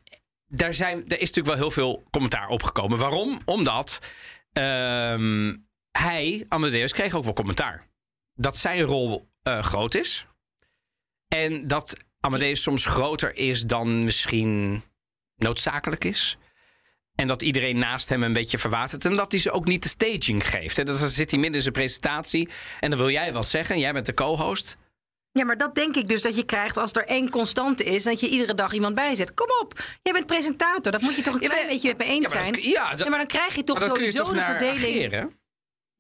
daar, 0.52 0.74
zijn, 0.74 1.04
is 1.04 1.20
natuurlijk 1.20 1.48
wel 1.48 1.56
heel 1.56 1.72
veel 1.72 2.04
commentaar 2.12 2.48
op 2.48 2.64
gekomen. 2.64 2.98
Waarom? 2.98 3.42
Omdat 3.46 4.00
ehm, 4.54 5.56
hij, 5.92 6.46
Amadeus, 6.48 6.94
kreeg 6.94 7.14
ook 7.14 7.24
wel 7.24 7.34
commentaar. 7.34 7.88
Dat 8.34 8.58
zijn 8.58 8.82
rol 8.82 9.28
eh, 9.44 9.64
groot 9.64 9.96
is. 9.96 10.26
En 11.28 11.68
dat 11.68 11.98
Amadeus 12.20 12.62
soms 12.62 12.86
groter 12.86 13.36
is 13.36 13.62
dan 13.62 14.04
misschien 14.04 14.84
noodzakelijk 15.36 16.04
is. 16.04 16.38
En 17.16 17.28
dat 17.28 17.42
iedereen 17.42 17.78
naast 17.78 18.10
hem 18.10 18.24
een 18.24 18.34
beetje 18.34 18.58
verwatert. 18.58 19.06
En 19.06 19.16
dat 19.16 19.32
hij 19.32 19.42
ze 19.42 19.52
ook 19.52 19.66
niet 19.66 19.84
de 19.84 19.90
staging 19.90 20.50
geeft. 20.50 20.78
Hè. 20.78 20.84
Dan 20.84 20.96
zit 20.96 21.32
hij 21.32 21.40
midden 21.40 21.56
in 21.58 21.62
zijn 21.62 21.74
presentatie. 21.74 22.50
En 22.80 22.90
dan 22.90 23.00
wil 23.00 23.10
jij 23.10 23.34
wat 23.34 23.48
zeggen. 23.48 23.80
Jij 23.80 23.94
bent 23.94 24.06
de 24.06 24.14
co-host. 24.14 24.78
Ja, 25.34 25.46
maar 25.46 25.58
dat 25.58 25.76
denk 25.76 25.96
ik 25.96 26.08
dus 26.10 26.22
dat 26.22 26.36
je 26.36 26.44
krijgt 26.46 26.78
als 26.78 26.92
er 26.94 27.06
één 27.06 27.30
constante 27.30 27.84
is... 27.84 28.04
dat 28.04 28.20
je 28.20 28.28
iedere 28.30 28.54
dag 28.54 28.74
iemand 28.74 28.96
bijzet. 28.96 29.34
Kom 29.34 29.48
op, 29.62 29.80
jij 30.02 30.14
bent 30.14 30.26
presentator. 30.26 30.92
Dat 30.92 31.02
moet 31.02 31.16
je 31.16 31.22
toch 31.22 31.34
een 31.34 31.40
klein 31.40 31.68
beetje 31.68 31.88
met 31.88 31.98
me 31.98 32.04
eens 32.04 32.32
Ja, 32.34 32.42
zijn. 32.42 32.52
dat- 32.52 32.64
ja, 32.64 33.10
maar 33.10 33.18
dan 33.18 33.28
krijg 33.28 33.56
je 33.56 33.64
toch 33.64 33.80
je 33.80 33.86
sowieso 33.86 34.18
toch 34.24 34.34
de 34.34 34.42
verdeling... 34.42 35.06
ageren? 35.06 35.40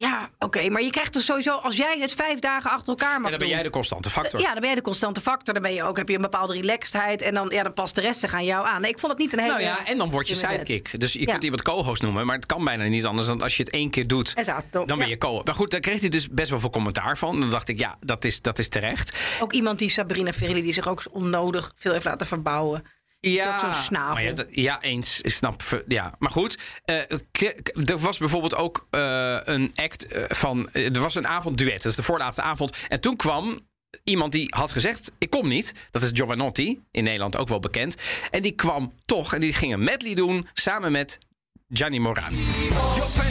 Ja, 0.01 0.29
oké, 0.39 0.69
maar 0.69 0.81
je 0.81 0.89
krijgt 0.91 1.11
toch 1.13 1.21
sowieso... 1.21 1.55
als 1.57 1.75
jij 1.75 1.97
het 1.99 2.13
vijf 2.13 2.39
dagen 2.39 2.71
achter 2.71 2.87
elkaar 2.87 3.21
mag 3.21 3.31
En 3.31 3.37
dan 3.37 3.47
ben 3.47 3.55
jij 3.57 3.63
de 3.63 3.69
constante 3.69 4.09
factor. 4.09 4.39
Ja, 4.39 4.51
dan 4.51 4.59
ben 4.59 4.69
je 4.69 4.75
de 4.75 4.81
constante 4.81 5.21
factor. 5.21 5.53
Dan 5.53 5.63
ben 5.63 5.73
je 5.73 5.83
ook, 5.83 5.97
heb 5.97 6.09
je 6.09 6.15
een 6.15 6.21
bepaalde 6.21 6.53
relaxedheid. 6.53 7.21
En 7.21 7.33
dan, 7.33 7.49
ja, 7.49 7.63
dan 7.63 7.73
past 7.73 7.95
de 7.95 8.01
rest 8.01 8.19
zich 8.19 8.33
aan 8.33 8.45
jou 8.45 8.67
aan. 8.67 8.81
Nee, 8.81 8.91
ik 8.91 8.99
vond 8.99 9.11
het 9.11 9.21
niet 9.21 9.33
een 9.33 9.39
hele... 9.39 9.51
Nou 9.51 9.63
ja, 9.63 9.85
en 9.85 9.97
dan 9.97 10.09
word 10.09 10.27
je 10.27 10.35
sidekick. 10.35 10.99
Dus 10.99 11.13
je 11.13 11.19
Ja. 11.19 11.25
kunt 11.25 11.43
iemand 11.43 11.61
co-host 11.61 12.01
noemen, 12.01 12.25
maar 12.25 12.35
het 12.35 12.45
kan 12.45 12.63
bijna 12.63 12.83
niet 12.83 13.05
anders 13.05 13.27
dan 13.27 13.41
als 13.41 13.57
je 13.57 13.63
het 13.63 13.71
één 13.71 13.89
keer 13.89 14.07
doet. 14.07 14.33
Esatto, 14.35 14.85
Dan 14.85 14.97
ben 14.97 15.07
je 15.09 15.17
co 15.17 15.41
Maar 15.43 15.55
goed, 15.55 15.71
daar 15.71 15.79
kreeg 15.79 15.99
hij 15.99 16.09
dus 16.09 16.27
best 16.29 16.49
wel 16.49 16.59
veel 16.59 16.69
commentaar 16.69 17.17
van. 17.17 17.39
Dan 17.39 17.49
dacht 17.49 17.67
ik, 17.69 17.79
ja, 17.79 17.97
dat 17.99 18.23
is, 18.23 18.41
dat 18.41 18.59
is 18.59 18.67
terecht. 18.69 19.19
Ook 19.39 19.53
iemand 19.53 19.79
die 19.79 19.89
Sabrina 19.89 20.31
Ferilli, 20.33 20.61
die 20.61 20.73
zich 20.73 20.87
ook 20.87 21.03
onnodig 21.11 21.73
veel 21.75 21.91
heeft 21.93 22.05
laten 22.05 22.27
verbouwen. 22.27 22.83
Ja, 23.21 23.59
zo'n 23.59 23.73
snavel. 23.83 24.23
Ja, 24.25 24.31
dat- 24.33 24.47
ja, 24.49 24.81
eens. 24.81 25.21
Ik 25.21 25.31
Snap. 25.31 25.83
Ja, 25.87 26.13
maar 26.19 26.31
goed. 26.31 26.57
eh, 26.85 27.11
er 27.89 27.97
was 27.99 28.17
bijvoorbeeld 28.17 28.55
ook 28.55 28.87
eh, 28.89 29.37
een 29.43 29.71
act 29.75 30.05
eh, 30.07 30.23
van. 30.27 30.71
er 30.71 30.99
was 31.01 31.15
een 31.15 31.27
avond 31.27 31.57
duet. 31.57 31.81
Dat 31.81 31.91
is 31.91 31.95
de 31.95 32.03
voorlaatste 32.03 32.41
avond. 32.41 32.77
En 32.87 32.99
toen 32.99 33.15
kwam 33.15 33.59
iemand 34.03 34.31
die 34.31 34.55
had 34.55 34.71
gezegd: 34.71 35.11
Ik 35.17 35.29
kom 35.29 35.47
niet. 35.47 35.73
Dat 35.91 36.01
is 36.01 36.09
Giovanotti, 36.13 36.81
in 36.91 37.03
Nederland 37.03 37.37
ook 37.37 37.47
wel 37.47 37.59
bekend. 37.59 37.95
En 38.31 38.41
die 38.41 38.51
kwam 38.51 38.93
toch 39.05 39.33
en 39.33 39.39
die 39.41 39.53
ging 39.53 39.73
een 39.73 39.83
medley 39.83 40.15
doen 40.15 40.47
samen 40.53 40.91
met 40.91 41.17
Gianni 41.69 41.99
Morani. 41.99 42.43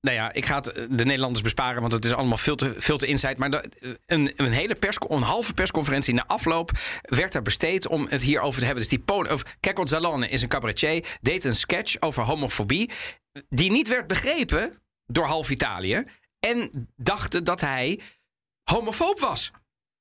nou 0.00 0.16
ja, 0.16 0.32
ik 0.32 0.46
ga 0.46 0.56
het 0.56 0.72
eh, 0.72 0.84
de 0.90 1.04
Nederlanders 1.04 1.42
besparen, 1.42 1.80
want 1.80 1.92
het 1.92 2.04
is 2.04 2.12
allemaal 2.12 2.36
veel 2.38 2.56
te, 2.56 2.74
veel 2.76 2.98
te 2.98 3.06
insight. 3.06 3.38
Maar 3.38 3.50
de- 3.50 3.98
een, 4.06 4.32
een 4.36 4.52
hele 4.52 4.74
pers, 4.74 4.96
een 5.08 5.22
halve 5.22 5.52
persconferentie 5.52 6.14
na 6.14 6.24
afloop 6.26 6.70
werd 7.02 7.34
er 7.34 7.42
besteed 7.42 7.86
om 7.86 8.06
het 8.08 8.22
hierover 8.22 8.58
te 8.58 8.64
hebben. 8.66 8.82
Dus 8.82 8.92
die 8.92 9.00
Polen, 9.04 9.32
of 9.32 9.42
Kekko 9.60 9.86
Zalone 9.86 10.28
is 10.28 10.42
een 10.42 10.48
cabaretier, 10.48 11.18
deed 11.20 11.44
een 11.44 11.54
sketch 11.54 12.00
over 12.00 12.22
homofobie, 12.22 12.90
die 13.48 13.70
niet 13.70 13.88
werd 13.88 14.06
begrepen 14.06 14.82
door 15.06 15.24
half 15.24 15.50
Italië. 15.50 16.04
En 16.38 16.88
dachten 16.96 17.44
dat 17.44 17.60
hij 17.60 18.00
homofoob 18.70 19.20
was. 19.20 19.50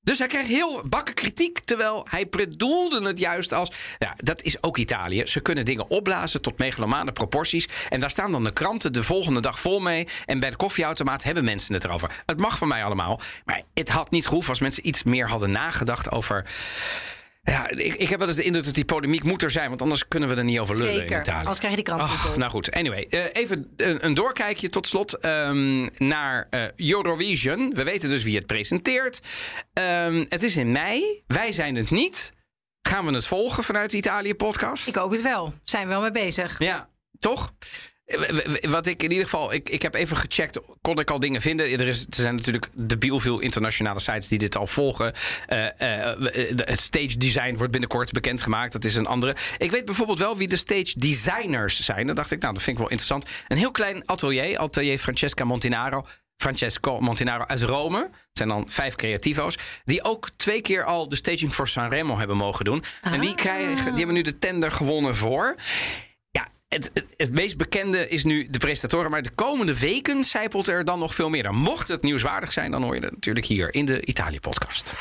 Dus 0.10 0.18
hij 0.18 0.28
kreeg 0.28 0.48
heel 0.48 0.82
bakken 0.86 1.14
kritiek, 1.14 1.60
terwijl 1.60 2.06
hij 2.10 2.30
bedoelde 2.30 3.08
het 3.08 3.20
juist 3.20 3.54
als... 3.54 3.72
Ja, 3.98 4.16
dat 4.18 4.42
is 4.42 4.64
ook 4.64 4.78
Italië. 4.78 5.22
Ze 5.26 5.40
kunnen 5.40 5.66
dingen 5.66 5.90
opblazen 5.90 6.42
tot 6.42 6.58
megalomane 6.58 7.12
proporties. 7.12 7.68
En 7.90 8.00
daar 8.00 8.12
staan 8.12 8.32
dan 8.32 8.44
de 8.44 8.54
kranten 8.54 8.94
de 8.94 9.04
volgende 9.04 9.42
dag 9.42 9.60
vol 9.60 9.80
mee. 9.80 10.08
En 10.26 10.40
bij 10.40 10.50
de 10.50 10.56
koffieautomaat 10.56 11.24
hebben 11.24 11.44
mensen 11.44 11.74
het 11.74 11.84
erover. 11.84 12.24
Het 12.26 12.40
mag 12.40 12.58
van 12.58 12.68
mij 12.68 12.84
allemaal. 12.84 13.20
Maar 13.46 13.62
het 13.74 13.90
had 13.90 14.12
niet 14.12 14.28
gehoeven 14.28 14.50
als 14.50 14.60
mensen 14.60 14.88
iets 14.88 15.04
meer 15.04 15.30
hadden 15.30 15.52
nagedacht 15.52 16.12
over... 16.12 16.46
Ja, 17.42 17.70
ik, 17.70 17.94
ik 17.94 18.10
heb 18.10 18.20
wel 18.20 18.28
eens 18.28 18.38
de 18.38 18.44
indruk 18.44 18.66
dat 18.66 18.74
die 18.74 18.86
polemiek 18.86 19.24
moet 19.24 19.42
er 19.42 19.52
zijn. 19.52 19.70
Want 19.70 19.82
anders 19.82 20.08
kunnen 20.08 20.30
we 20.30 20.36
er 20.36 20.44
niet 20.44 20.60
over 20.60 20.76
lullen 20.78 21.06
in 21.08 21.20
Italië. 21.20 21.38
anders 21.40 21.58
krijg 21.58 21.76
je 21.76 21.84
die 21.84 21.94
krant 21.94 22.02
niet 22.02 22.12
Ach, 22.12 22.38
nou 22.38 22.52
goed, 22.52 22.72
anyway. 22.72 23.06
eh, 23.10 23.26
even 23.34 23.74
een, 23.78 24.06
een 24.06 24.14
doorkijkje 24.14 24.70
tot 24.70 24.88
slot 24.88 25.14
ehm, 25.18 25.88
naar 25.98 26.48
eh, 26.50 26.64
Eurovision. 26.76 27.74
We 27.76 27.84
weten 27.84 28.10
dus 28.10 28.24
wie 28.24 28.36
het 28.36 28.46
presenteert. 28.46 29.20
Ehm, 29.74 30.26
het 30.30 30.44
is 30.44 30.56
in 30.56 30.72
mei. 30.72 31.24
Wij 31.28 31.52
zijn 31.52 31.76
het 31.76 31.90
niet. 31.90 32.34
Gaan 32.82 33.06
we 33.06 33.14
het 33.14 33.28
volgen 33.28 33.64
vanuit 33.64 33.92
de 33.92 33.98
Italië-podcast? 33.98 34.88
Ik 34.88 34.96
hoop 34.96 35.12
het 35.12 35.22
wel. 35.22 35.54
Zijn 35.64 35.84
we 35.84 35.90
wel 35.90 36.02
mee 36.02 36.12
bezig. 36.12 36.60
Ja, 36.60 36.90
toch? 37.20 37.54
Eh, 38.10 38.70
Wat 38.70 38.86
ik 38.88 39.04
in 39.04 39.10
ieder 39.12 39.24
geval, 39.26 39.54
ik, 39.54 39.70
ik 39.70 39.82
heb 39.82 39.94
even 39.96 40.18
gecheckt, 40.18 40.60
kon 40.82 41.00
ik 41.00 41.12
al 41.12 41.20
dingen 41.20 41.42
vinden. 41.42 41.72
Er, 41.72 41.88
is, 41.88 42.02
er 42.02 42.08
zijn 42.16 42.36
natuurlijk 42.36 42.70
debiel 42.74 43.20
veel 43.20 43.40
internationale 43.40 44.00
sites 44.00 44.28
die 44.28 44.38
dit 44.40 44.56
al 44.56 44.68
volgen. 44.68 45.14
Eh, 45.48 45.66
eh, 45.66 46.20
de- 46.20 46.62
het 46.66 46.80
stage 46.80 47.18
design 47.18 47.56
wordt 47.56 47.72
binnenkort 47.72 48.12
bekendgemaakt. 48.12 48.74
Dat 48.74 48.86
is 48.86 48.96
een 48.96 49.06
andere. 49.06 49.36
Ik 49.58 49.72
weet 49.72 49.86
bijvoorbeeld 49.86 50.20
wel 50.20 50.38
wie 50.38 50.48
de 50.48 50.58
stage 50.58 50.94
designers 51.00 51.80
zijn. 51.80 52.06
Dan 52.08 52.16
dacht 52.16 52.32
ik, 52.32 52.42
nou, 52.42 52.54
dat 52.54 52.64
vind 52.64 52.76
ik 52.78 52.82
wel 52.82 52.92
interessant. 52.92 53.26
Een 53.48 53.58
heel 53.58 53.72
klein 53.72 54.04
atelier, 54.06 54.58
atelier 54.58 54.98
Francesca 54.98 55.44
Montinaro. 55.44 56.06
Francesco 56.38 57.00
Montinaro 57.00 57.44
uit 57.44 57.62
Rome. 57.62 58.00
Het 58.02 58.12
zijn 58.38 58.50
dan 58.50 58.66
vijf 58.70 58.96
creativo's. 58.96 59.58
Die 59.86 60.04
ook 60.04 60.30
twee 60.36 60.62
keer 60.62 60.84
al 60.84 61.08
de 61.10 61.16
staging 61.16 61.56
voor 61.56 61.68
Sanremo 61.68 62.18
hebben 62.18 62.38
mogen 62.38 62.66
doen. 62.66 62.84
En 63.02 63.20
die, 63.20 63.36
krijgen, 63.36 63.84
die 63.86 63.96
hebben 63.98 64.16
nu 64.16 64.22
de 64.22 64.38
tender 64.38 64.72
gewonnen 64.72 65.16
voor. 65.16 65.56
Het, 66.70 67.32
meest 67.32 67.58
bekende 67.58 68.10
is 68.10 68.24
nu 68.24 68.48
de 68.50 68.58
presentatoren. 68.58 69.12
Maar 69.12 69.22
de 69.22 69.32
komende 69.36 69.80
weken 69.80 70.24
zijpelt 70.24 70.68
er 70.68 70.86
dan 70.86 71.00
nog 71.00 71.16
veel 71.16 71.30
meer. 71.30 71.44
Dan 71.44 71.56
mocht 71.56 71.88
het 71.88 72.02
nieuwswaardig 72.02 72.52
zijn, 72.52 72.72
dan 72.72 72.84
hoor 72.84 72.96
je 72.96 73.02
het 73.02 73.12
natuurlijk 73.12 73.46
hier 73.46 73.74
in 73.74 73.86
de 73.86 74.06
Italië-podcast. 74.06 74.94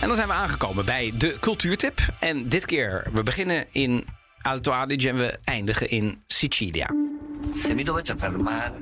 En 0.00 0.06
dan 0.06 0.16
zijn 0.16 0.28
we 0.28 0.34
aangekomen 0.34 0.84
bij 0.84 1.12
de 1.18 1.36
cultuurtip. 1.40 1.98
En 2.20 2.48
dit 2.48 2.64
keer, 2.64 3.08
we 3.12 3.22
beginnen 3.22 3.66
in 3.70 4.06
Alto 4.42 4.72
Adige 4.72 5.08
en 5.08 5.16
we 5.16 5.38
eindigen 5.44 5.90
in 5.90 6.22
Sicilia. 6.26 6.88
Se 7.54 7.74
mi 7.74 7.84
dovete 7.84 8.14
fermare, 8.18 8.74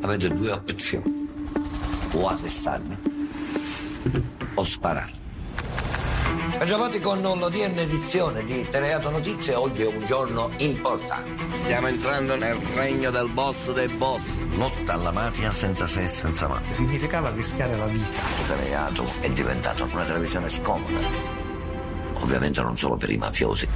avete 0.00 0.34
due 0.34 0.52
opzioni. 0.52 1.28
O 2.14 2.26
arrestarmi. 2.26 2.96
Bentrovati 6.60 7.00
con 7.00 7.22
l'odierna 7.22 7.80
edizione 7.80 8.44
di 8.44 8.68
Teleato 8.68 9.08
Notizie. 9.08 9.54
Oggi 9.54 9.80
è 9.80 9.86
un 9.86 10.04
giorno 10.04 10.50
importante. 10.58 11.42
Stiamo 11.56 11.86
entrando 11.86 12.36
nel 12.36 12.56
regno 12.74 13.10
del 13.10 13.30
boss 13.30 13.72
dei 13.72 13.88
boss. 13.88 14.44
Lotta 14.56 14.92
alla 14.92 15.10
mafia 15.10 15.52
senza 15.52 15.86
se 15.86 16.02
e 16.02 16.06
senza 16.06 16.48
ma. 16.48 16.60
Significava 16.68 17.30
rischiare 17.30 17.74
la 17.78 17.86
vita. 17.86 18.20
Teleato 18.46 19.06
è 19.20 19.30
diventato 19.30 19.88
una 19.90 20.04
televisione 20.04 20.50
scomoda. 20.50 20.98
Ovviamente 22.16 22.60
non 22.60 22.76
solo 22.76 22.98
per 22.98 23.10
i 23.10 23.16
mafiosi. 23.16 23.66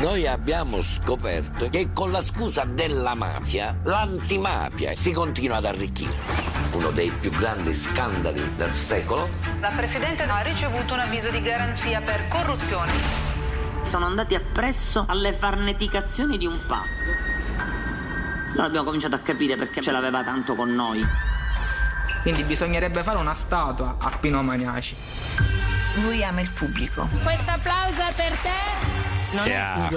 Noi 0.00 0.26
abbiamo 0.26 0.80
scoperto 0.80 1.68
che 1.68 1.90
con 1.92 2.10
la 2.10 2.22
scusa 2.22 2.64
della 2.64 3.14
mafia, 3.14 3.78
l'antimafia 3.82 4.96
si 4.96 5.12
continua 5.12 5.58
ad 5.58 5.66
arricchire. 5.66 6.14
Uno 6.72 6.90
dei 6.90 7.10
più 7.10 7.28
grandi 7.28 7.74
scandali 7.74 8.54
del 8.56 8.72
secolo. 8.72 9.28
La 9.60 9.68
Presidente 9.76 10.22
ha 10.22 10.40
ricevuto 10.40 10.94
un 10.94 11.00
avviso 11.00 11.28
di 11.28 11.42
garanzia 11.42 12.00
per 12.00 12.26
corruzione. 12.28 12.92
Sono 13.82 14.06
andati 14.06 14.34
appresso 14.34 15.04
alle 15.06 15.34
farneticazioni 15.34 16.38
di 16.38 16.46
un 16.46 16.58
pazzo. 16.66 16.88
Allora 18.52 18.64
abbiamo 18.64 18.86
cominciato 18.86 19.16
a 19.16 19.18
capire 19.18 19.56
perché 19.56 19.82
ce 19.82 19.90
l'aveva 19.90 20.24
tanto 20.24 20.54
con 20.54 20.74
noi. 20.74 21.04
Quindi 22.22 22.44
bisognerebbe 22.44 23.02
fare 23.02 23.18
una 23.18 23.34
statua 23.34 23.96
a 24.00 24.10
Pino 24.20 24.42
Maniaci. 24.42 24.94
Lui 26.02 26.22
ama 26.24 26.40
il 26.40 26.50
pubblico. 26.50 27.08
Questo 27.22 27.50
applauso 27.50 28.02
per 28.16 28.36
te. 28.42 28.98
Non 29.32 29.48
Ja. 29.48 29.90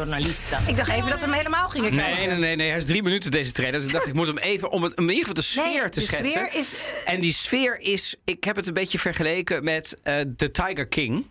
Ik 0.67 0.75
dacht 0.75 0.89
even 0.91 1.09
dat 1.09 1.19
we 1.19 1.25
hem 1.25 1.33
helemaal 1.33 1.69
gingen 1.69 1.89
kijken. 1.95 2.15
Nee, 2.15 2.27
nee, 2.27 2.37
nee, 2.37 2.55
nee. 2.55 2.69
Hij 2.69 2.77
is 2.77 2.85
drie 2.85 3.03
minuten 3.03 3.31
deze 3.31 3.51
trailer. 3.51 3.79
Dus 3.79 3.87
ik 3.87 3.93
dacht, 3.93 4.07
ik 4.07 4.13
moet 4.13 4.27
hem 4.27 4.37
even 4.37 4.69
om, 4.71 4.83
het, 4.83 4.97
om 4.97 5.03
in 5.03 5.15
ieder 5.15 5.19
geval 5.27 5.33
de 5.33 5.41
sfeer 5.41 5.63
Nee, 5.81 5.89
te 5.89 5.99
de 5.99 6.05
schetsen. 6.05 6.27
sfeer 6.27 6.53
is, 6.59 6.73
En 7.05 7.19
die 7.19 7.33
sfeer 7.33 7.79
is, 7.79 8.15
ik 8.25 8.43
heb 8.43 8.55
het 8.55 8.67
een 8.67 8.73
beetje 8.73 8.99
vergeleken 8.99 9.63
met 9.63 9.99
eh 10.03 10.19
The 10.37 10.51
Tiger 10.51 10.87
King. 10.87 11.25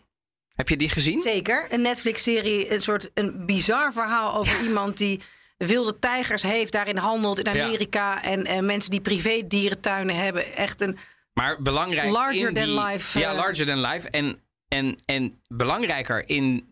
Heb 0.54 0.68
je 0.68 0.76
die 0.76 0.88
gezien? 0.88 1.20
Zeker. 1.20 1.66
Een 1.70 1.82
Netflix-serie, 1.82 2.72
een 2.72 2.82
soort 2.82 3.10
een 3.14 3.46
bizar 3.46 3.92
verhaal 3.92 4.34
over 4.34 4.60
iemand 4.66 4.98
die 4.98 5.22
wilde 5.66 5.98
tijgers 5.98 6.42
heeft, 6.42 6.72
daarin 6.72 6.96
handelt 6.96 7.38
in 7.38 7.54
Ja. 7.54 7.64
Amerika. 7.64 8.22
En, 8.22 8.46
en 8.46 8.64
mensen 8.64 8.90
die 8.90 9.00
privé 9.00 9.42
dierentuinen 9.46 10.16
hebben. 10.16 10.52
Echt 10.54 10.80
een. 10.80 10.98
Maar 11.34 11.62
belangrijk 11.62 12.10
Larger 12.10 12.48
in 12.48 12.54
than 12.54 12.64
die, 12.64 12.80
life, 12.80 13.18
Ja, 13.18 13.30
eh. 13.30 13.36
larger 13.36 13.66
than 13.66 13.80
life. 13.80 14.08
En, 14.10 14.40
en, 14.68 14.96
en 15.06 15.40
belangrijker 15.48 16.28
in, 16.28 16.68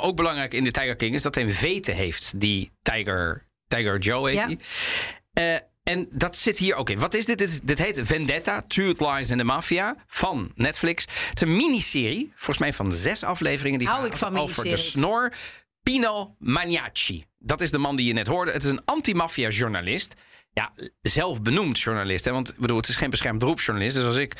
ook 0.00 0.16
belangrijk 0.16 0.54
in 0.54 0.64
de 0.64 0.70
Tiger 0.70 0.96
King 0.96 1.14
is 1.14 1.22
dat 1.22 1.34
hij 1.34 1.44
een 1.44 1.52
vete 1.52 1.90
heeft. 1.92 2.40
Die 2.40 2.72
Tiger, 2.82 3.46
Tiger 3.66 3.98
Joe 3.98 4.28
heet 4.30 4.38
Ja. 4.38 4.46
die. 4.46 4.58
Eh, 5.32 5.54
En 5.82 6.08
dat 6.12 6.36
zit 6.36 6.58
hier 6.58 6.74
ook 6.74 6.90
in. 6.90 6.98
Wat 6.98 7.14
is 7.14 7.24
dit? 7.26 7.38
Dit, 7.38 7.48
is- 7.48 7.60
dit 7.60 7.78
heet 7.78 8.00
Vendetta, 8.04 8.62
Truth, 8.66 9.00
Lies 9.00 9.30
and 9.30 9.38
the 9.38 9.44
Mafia 9.44 9.96
van 10.06 10.52
Netflix. 10.54 11.02
Het 11.04 11.34
is 11.34 11.40
een 11.40 11.56
miniserie, 11.56 12.32
volgens 12.34 12.58
mij 12.58 12.72
van 12.72 12.92
zes 12.92 13.22
afleveringen. 13.22 13.78
Die 13.78 13.88
Hou 13.88 14.06
ik 14.06 14.16
van 14.16 14.38
over 14.38 14.64
de 14.64 14.76
snor 14.76 15.32
Pino 15.82 16.34
Magnacci. 16.38 17.24
Dat 17.46 17.60
is 17.60 17.70
de 17.70 17.78
man 17.78 17.96
die 17.96 18.06
je 18.06 18.12
net 18.12 18.26
hoorde. 18.26 18.52
Het 18.52 18.62
is 18.62 18.70
een 18.70 18.84
anti-maffia-journalist. 18.84 20.14
Ja, 20.52 20.72
zelf 21.02 21.42
benoemd 21.42 21.80
journalist. 21.80 22.24
Hè? 22.24 22.32
Want 22.32 22.54
bedoel, 22.56 22.76
het 22.76 22.88
is 22.88 22.96
geen 22.96 23.10
beschermd 23.10 23.38
beroepsjournalist. 23.38 23.96
Dus 23.96 24.04
als, 24.04 24.16
ik, 24.16 24.32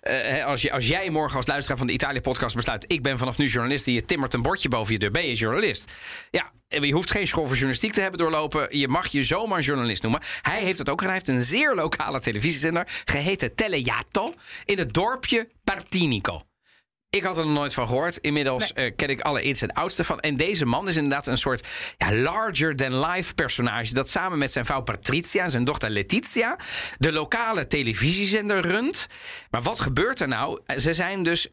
eh, 0.00 0.44
als, 0.44 0.62
je, 0.62 0.72
als 0.72 0.88
jij 0.88 1.10
morgen 1.10 1.36
als 1.36 1.46
luisteraar 1.46 1.78
van 1.78 1.86
de 1.86 1.92
Italië-podcast 1.92 2.54
besluit... 2.54 2.84
ik 2.92 3.02
ben 3.02 3.18
vanaf 3.18 3.38
nu 3.38 3.46
journalist 3.46 3.86
en 3.86 3.92
je 3.92 4.04
timmert 4.04 4.34
een 4.34 4.42
bordje 4.42 4.68
boven 4.68 4.92
je 4.92 4.98
deur... 4.98 5.10
ben 5.10 5.26
je 5.26 5.34
journalist. 5.34 5.92
Ja, 6.30 6.52
je 6.68 6.92
hoeft 6.92 7.10
geen 7.10 7.26
school 7.26 7.42
voor 7.42 7.52
journalistiek 7.52 7.92
te 7.92 8.00
hebben 8.00 8.18
doorlopen. 8.18 8.78
Je 8.78 8.88
mag 8.88 9.06
je 9.06 9.22
zomaar 9.22 9.60
journalist 9.60 10.02
noemen. 10.02 10.20
Hij 10.42 10.62
heeft 10.62 10.78
het 10.78 10.88
ook 10.88 11.00
gedaan. 11.00 11.16
Hij 11.16 11.24
heeft 11.26 11.38
een 11.38 11.46
zeer 11.46 11.74
lokale 11.74 12.20
televisiezender... 12.20 13.02
geheten 13.04 13.54
Telejato 13.54 14.34
in 14.64 14.78
het 14.78 14.94
dorpje 14.94 15.48
Partinico. 15.64 16.42
Ik 17.16 17.22
had 17.22 17.38
er 17.38 17.44
nog 17.44 17.54
nooit 17.54 17.74
van 17.74 17.86
gehoord. 17.86 18.16
Inmiddels 18.16 18.72
eh, 18.72 18.92
ken 18.96 19.10
ik 19.10 19.20
alle 19.20 19.42
ins 19.42 19.62
en 19.62 19.72
outs 19.72 19.98
ervan. 19.98 20.20
En 20.20 20.36
deze 20.36 20.64
man 20.64 20.88
is 20.88 20.96
inderdaad 20.96 21.26
een 21.26 21.38
soort 21.38 21.68
ja, 21.96 22.14
larger-than-life 22.14 23.34
personage... 23.34 23.94
dat 23.94 24.10
samen 24.10 24.38
met 24.38 24.52
zijn 24.52 24.64
vrouw 24.64 24.80
Patricia 24.80 25.44
en 25.44 25.50
zijn 25.50 25.64
dochter 25.64 25.90
Letizia... 25.90 26.58
de 26.98 27.12
lokale 27.12 27.66
televisiezender 27.66 28.60
runt. 28.60 29.06
Maar 29.50 29.62
wat 29.62 29.80
gebeurt 29.80 30.20
er 30.20 30.28
nou? 30.28 30.60
Ze 30.76 30.94
zijn 30.94 31.22
dus 31.22 31.48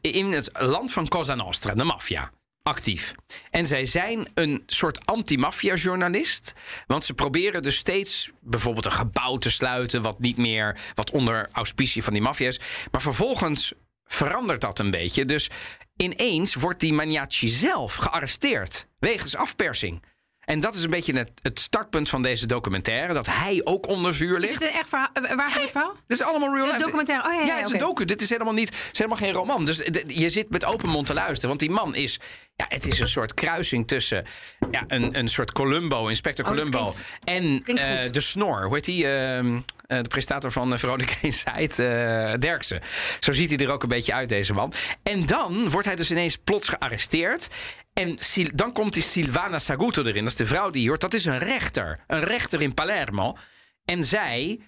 in 0.00 0.32
het 0.32 0.50
land 0.52 0.92
van 0.92 1.08
Cosa 1.08 1.34
Nostra, 1.34 1.74
de 1.74 1.84
maffia, 1.84 2.30
actief. 2.62 3.14
En 3.50 3.66
zij 3.66 3.86
zijn 3.86 4.28
een 4.34 4.62
soort 4.66 5.06
anti-maffia-journalist. 5.06 6.52
Want 6.86 7.04
ze 7.04 7.14
proberen 7.14 7.62
dus 7.62 7.76
steeds 7.76 8.30
bijvoorbeeld 8.40 8.84
een 8.84 8.92
gebouw 8.92 9.36
te 9.36 9.50
sluiten... 9.50 10.02
wat 10.02 10.18
niet 10.18 10.36
meer, 10.36 10.80
wat 10.94 11.10
onder 11.10 11.48
auspicie 11.52 12.04
van 12.04 12.12
die 12.12 12.22
maffia 12.22 12.48
is. 12.48 12.60
Maar 12.90 13.02
vervolgens 13.02 13.72
verandert 14.12 14.60
dat 14.60 14.78
een 14.78 14.90
beetje. 14.90 15.24
Dus 15.24 15.50
ineens 15.96 16.54
wordt 16.54 16.80
die 16.80 16.92
Magnacci 16.92 17.48
zelf 17.48 17.94
gearresteerd 17.94 18.86
wegens 18.98 19.36
afpersing. 19.36 20.02
En 20.42 20.60
dat 20.60 20.74
is 20.74 20.84
een 20.84 20.90
beetje 20.90 21.16
het, 21.18 21.30
het 21.42 21.60
startpunt 21.60 22.08
van 22.08 22.22
deze 22.22 22.46
documentaire. 22.46 23.14
Dat 23.14 23.26
hij 23.26 23.60
ook 23.64 23.88
onder 23.88 24.14
vuur 24.14 24.34
Is 24.36 24.40
ligt. 24.40 24.54
het 24.54 24.62
een 24.72 24.78
echt 24.78 24.88
verhaal? 24.88 25.08
eh, 25.12 25.34
Waar 25.34 25.48
gaat 25.48 25.62
het 25.62 25.70
verhaal? 25.70 25.94
Dit 26.06 26.20
is 26.20 26.26
allemaal 26.26 26.48
real 26.54 26.58
Is 26.58 26.64
het 26.64 26.72
life. 26.72 26.84
documentaire? 26.84 27.28
Oh, 27.28 27.34
ja, 27.34 27.40
ja, 27.40 27.46
ja, 27.46 27.56
het 27.56 27.66
is 27.66 27.72
een 27.72 27.78
docu. 27.78 28.04
Dit 28.04 28.20
is 28.20 28.28
helemaal 28.30 28.52
niet, 28.52 28.68
het 28.68 28.88
is 28.92 28.98
helemaal 28.98 29.18
geen 29.18 29.32
roman. 29.32 29.64
Dus 29.64 29.76
je 30.06 30.28
zit 30.28 30.50
met 30.50 30.64
open 30.64 30.88
mond 30.88 31.06
te 31.06 31.14
luisteren. 31.14 31.48
Want 31.48 31.60
die 31.60 31.70
man 31.70 31.94
is, 31.94 32.20
ja, 32.56 32.64
het 32.68 32.86
is 32.86 32.98
een 33.00 33.08
soort 33.08 33.34
kruising 33.34 33.88
tussen 33.88 34.24
ja, 34.70 34.84
een, 34.86 35.18
een 35.18 35.28
soort 35.28 35.52
Columbo, 35.52 36.06
Inspector 36.06 36.44
Oh, 36.44 36.50
Columbo, 36.50 36.78
klinkt- 36.78 37.02
en 37.24 37.62
klinkt 37.62 37.82
eh, 37.82 38.12
de 38.12 38.20
Snor. 38.20 38.64
Hoe 38.64 38.74
heet 38.74 38.84
die? 38.84 39.06
ehm, 39.06 39.54
eh, 39.56 39.60
de 40.00 40.08
presentator 40.08 40.52
van 40.52 40.72
uh, 40.72 40.78
Veronica 40.78 41.14
Inside, 41.22 41.84
eh 41.84 42.38
Derksen. 42.38 42.80
Zo 43.20 43.32
ziet 43.32 43.48
hij 43.50 43.58
er 43.58 43.70
ook 43.72 43.82
een 43.82 43.88
beetje 43.88 44.14
uit, 44.14 44.28
deze 44.28 44.52
man. 44.52 44.72
En 45.02 45.26
dan 45.26 45.70
wordt 45.70 45.86
hij 45.86 45.96
dus 45.96 46.10
ineens 46.10 46.36
plots 46.36 46.68
gearresteerd. 46.68 47.48
En 47.92 48.18
dan 48.54 48.72
komt 48.72 48.92
die 48.92 49.02
Silvana 49.02 49.58
Saguto 49.58 50.02
erin. 50.02 50.22
Dat 50.22 50.32
is 50.32 50.38
de 50.38 50.46
vrouw 50.46 50.70
die 50.70 50.88
hoort. 50.88 51.00
Dat 51.00 51.14
is 51.14 51.24
een 51.24 51.38
rechter. 51.38 51.98
Een 52.06 52.24
rechter 52.24 52.62
in 52.62 52.74
Palermo. 52.74 53.36
En 53.84 54.04
zij 54.04 54.58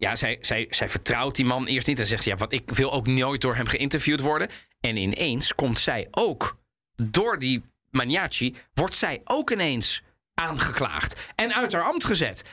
ja, 0.00 0.16
zij, 0.16 0.38
zij, 0.40 0.66
zij 0.70 0.88
vertrouwt 0.88 1.34
die 1.34 1.44
man 1.44 1.66
eerst 1.66 1.86
niet. 1.86 2.00
En 2.00 2.06
zegt 2.06 2.22
ze, 2.22 2.28
ja, 2.28 2.36
wat, 2.36 2.52
ik 2.52 2.70
wil 2.70 2.92
ook 2.92 3.06
nooit 3.06 3.40
door 3.40 3.56
hem 3.56 3.66
geïnterviewd 3.66 4.20
worden. 4.20 4.48
En 4.80 4.96
ineens 4.96 5.54
komt 5.54 5.78
zij 5.78 6.08
ook, 6.10 6.56
door 6.96 7.38
die 7.38 7.62
Magnacci, 7.90 8.56
wordt 8.74 8.94
zij 8.94 9.20
ook 9.24 9.50
ineens 9.50 10.02
aangeklaagd. 10.34 11.32
En 11.34 11.54
uit 11.54 11.72
haar 11.72 11.82
ambt 11.82 12.04
gezet. 12.04 12.44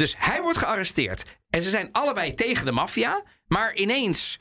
Dus 0.00 0.14
hij 0.18 0.42
wordt 0.42 0.58
gearresteerd. 0.58 1.24
En 1.50 1.62
ze 1.62 1.70
zijn 1.70 1.88
allebei 1.92 2.34
tegen 2.34 2.64
de 2.64 2.72
maffia. 2.72 3.22
Maar 3.46 3.74
ineens 3.74 4.38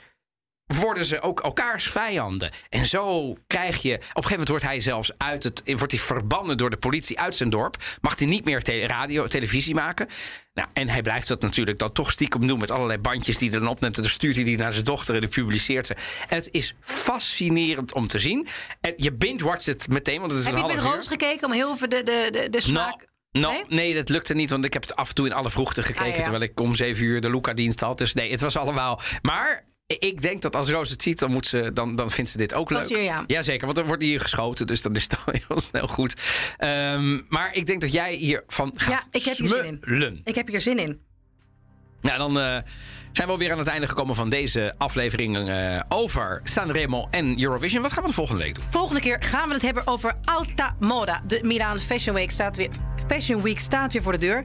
worden 0.66 1.06
ze 1.06 1.22
ook 1.22 1.40
elkaars 1.40 1.90
vijanden. 1.90 2.52
En 2.70 2.86
zo 2.86 3.36
krijg 3.48 3.82
je... 3.82 3.94
Op 3.94 4.00
een 4.00 4.08
gegeven 4.08 4.30
moment 4.30 4.50
wordt 4.50 4.64
hij 4.64 4.80
zelfs 4.80 5.12
uit 5.18 5.44
het... 5.44 5.62
wordt 5.66 5.92
hij 5.92 6.02
verbannen 6.02 6.58
door 6.58 6.70
de 6.70 6.78
politie 6.78 7.20
uit 7.20 7.36
zijn 7.36 7.50
dorp. 7.50 7.76
Mag 8.02 8.20
hij 8.20 8.28
niet 8.28 8.46
meer 8.46 8.62
te- 8.62 8.88
radio, 8.88 9.28
televisie 9.28 9.74
maken. 9.74 10.08
Nou, 10.54 10.68
en 10.74 10.90
hij 10.90 11.02
blijft 11.02 11.28
dat 11.28 11.42
natuurlijk 11.42 11.80
dan 11.80 11.92
toch 11.92 12.12
stiekem 12.12 12.48
doen... 12.48 12.60
met 12.60 12.72
allerlei 12.72 13.00
bandjes 13.00 13.38
die 13.38 13.50
hij 13.50 13.60
dan 13.60 13.68
opneemt. 13.68 13.96
En 13.96 14.02
dan 14.02 14.12
stuurt 14.12 14.36
hij 14.36 14.46
die 14.46 14.58
naar 14.58 14.74
zijn 14.74 14.86
dochter 14.86 15.14
en 15.14 15.20
die 15.20 15.30
publiceert 15.30 15.86
ze. 15.86 15.94
En 16.28 16.36
het 16.36 16.52
is 16.52 16.74
fascinerend 16.82 17.94
om 17.94 18.08
te 18.08 18.20
zien. 18.20 18.48
En 18.82 18.94
je 18.96 19.14
binge-watcht 19.14 19.66
het 19.66 19.88
meteen, 19.88 20.20
want 20.20 20.32
het 20.32 20.40
is 20.40 20.46
Heb 20.46 20.56
een 20.56 20.60
je 20.60 20.66
half 20.66 20.84
met. 20.84 20.94
Roos 20.94 21.08
gekeken 21.08 21.46
om 21.46 21.54
heel 21.54 21.76
veel 21.76 21.90
de, 21.90 22.04
de, 22.04 22.30
de, 22.32 22.50
de 22.50 22.62
smaak... 22.62 23.09
Nee? 23.32 23.64
nee? 23.68 23.94
dat 23.94 24.10
lukte 24.10 24.34
niet, 24.34 24.50
want 24.50 24.66
ik 24.66 24.74
heb 24.74 24.82
het 24.82 24.96
af 24.96 25.10
en 25.10 25.16
toe 25.16 25.26
in 25.26 25.34
alle 25.34 25.50
vroegte 25.50 25.84
gekeken. 25.84 26.12
Ah, 26.12 26.16
ja. 26.16 26.22
Terwijl 26.22 26.44
ik 26.44 26.60
om 26.60 26.76
zeven 26.76 27.04
uur 27.04 27.22
de 27.22 27.30
Luca-dienst 27.30 27.80
had. 27.80 27.98
Dus 27.98 28.14
nee, 28.14 28.32
het 28.32 28.42
was 28.42 28.58
allemaal. 28.58 29.02
Maar 29.22 29.66
ik 29.98 30.22
denk 30.22 30.42
dat 30.42 30.56
als 30.56 30.70
Roos 30.70 30.90
het 30.90 31.02
ziet, 31.02 31.20
dan, 31.20 31.32
moet 31.32 31.48
ze, 31.48 31.74
dan, 31.74 31.96
dan 31.96 32.12
vindt 32.12 32.30
ze 32.30 32.38
dit 32.38 32.54
ook 32.54 32.70
leuk. 32.70 32.88
ja. 32.88 33.24
Jazeker, 33.28 33.66
want 33.66 33.78
er 33.78 33.86
wordt 33.86 34.04
hier 34.04 34.20
geschoten, 34.20 34.68
dus 34.68 34.82
dan 34.82 34.96
is 34.96 35.04
het 35.04 35.18
al 35.26 35.34
heel 35.48 35.60
snel 35.62 35.88
goed. 35.88 36.14
Ehm, 36.58 37.20
maar 37.28 37.54
ik 37.54 37.66
denk 37.66 37.82
dat 37.82 37.92
jij 37.92 38.14
hiervan 38.14 38.74
gaat 38.78 38.90
Ja, 38.90 39.04
ik 39.12 39.24
heb 39.24 39.38
hier 39.38 39.50
zin 39.50 40.02
in. 40.02 40.22
Ik 40.24 40.36
heb 40.36 40.48
hier 40.48 40.62
zin 40.62 40.78
in. 40.78 41.02
Nou, 42.02 42.18
dan 42.18 42.40
eh, 42.40 42.58
zijn 43.12 43.28
we 43.28 43.34
alweer 43.34 43.52
aan 43.52 43.58
het 43.58 43.68
einde 43.68 43.88
gekomen 43.88 44.16
van 44.16 44.30
deze 44.30 44.74
aflevering 44.78 45.50
eh, 45.50 45.80
over 45.88 46.42
Sanremo 46.44 47.08
en 47.12 47.42
Eurovision. 47.42 47.82
Wat 47.82 47.92
gaan 47.92 48.04
we 48.04 48.10
de 48.10 48.16
volgende 48.16 48.44
week 48.44 48.56
doen? 48.56 48.64
Volgende 48.70 49.02
keer 49.02 49.18
gaan 49.20 49.48
we 49.48 49.54
het 49.54 49.64
hebben 49.64 49.88
over 49.88 50.16
Alta 50.24 50.76
Moda. 50.80 51.22
De 51.28 51.40
Milaan 51.44 51.82
Fashion 51.82 52.16
Week 52.16 52.32
staat 52.32 52.56
weer, 52.56 52.70
Fashion 53.10 53.42
Week 53.42 53.60
staat 53.60 53.94
weer 53.94 54.02
voor 54.02 54.12
de 54.12 54.18
deur. 54.18 54.44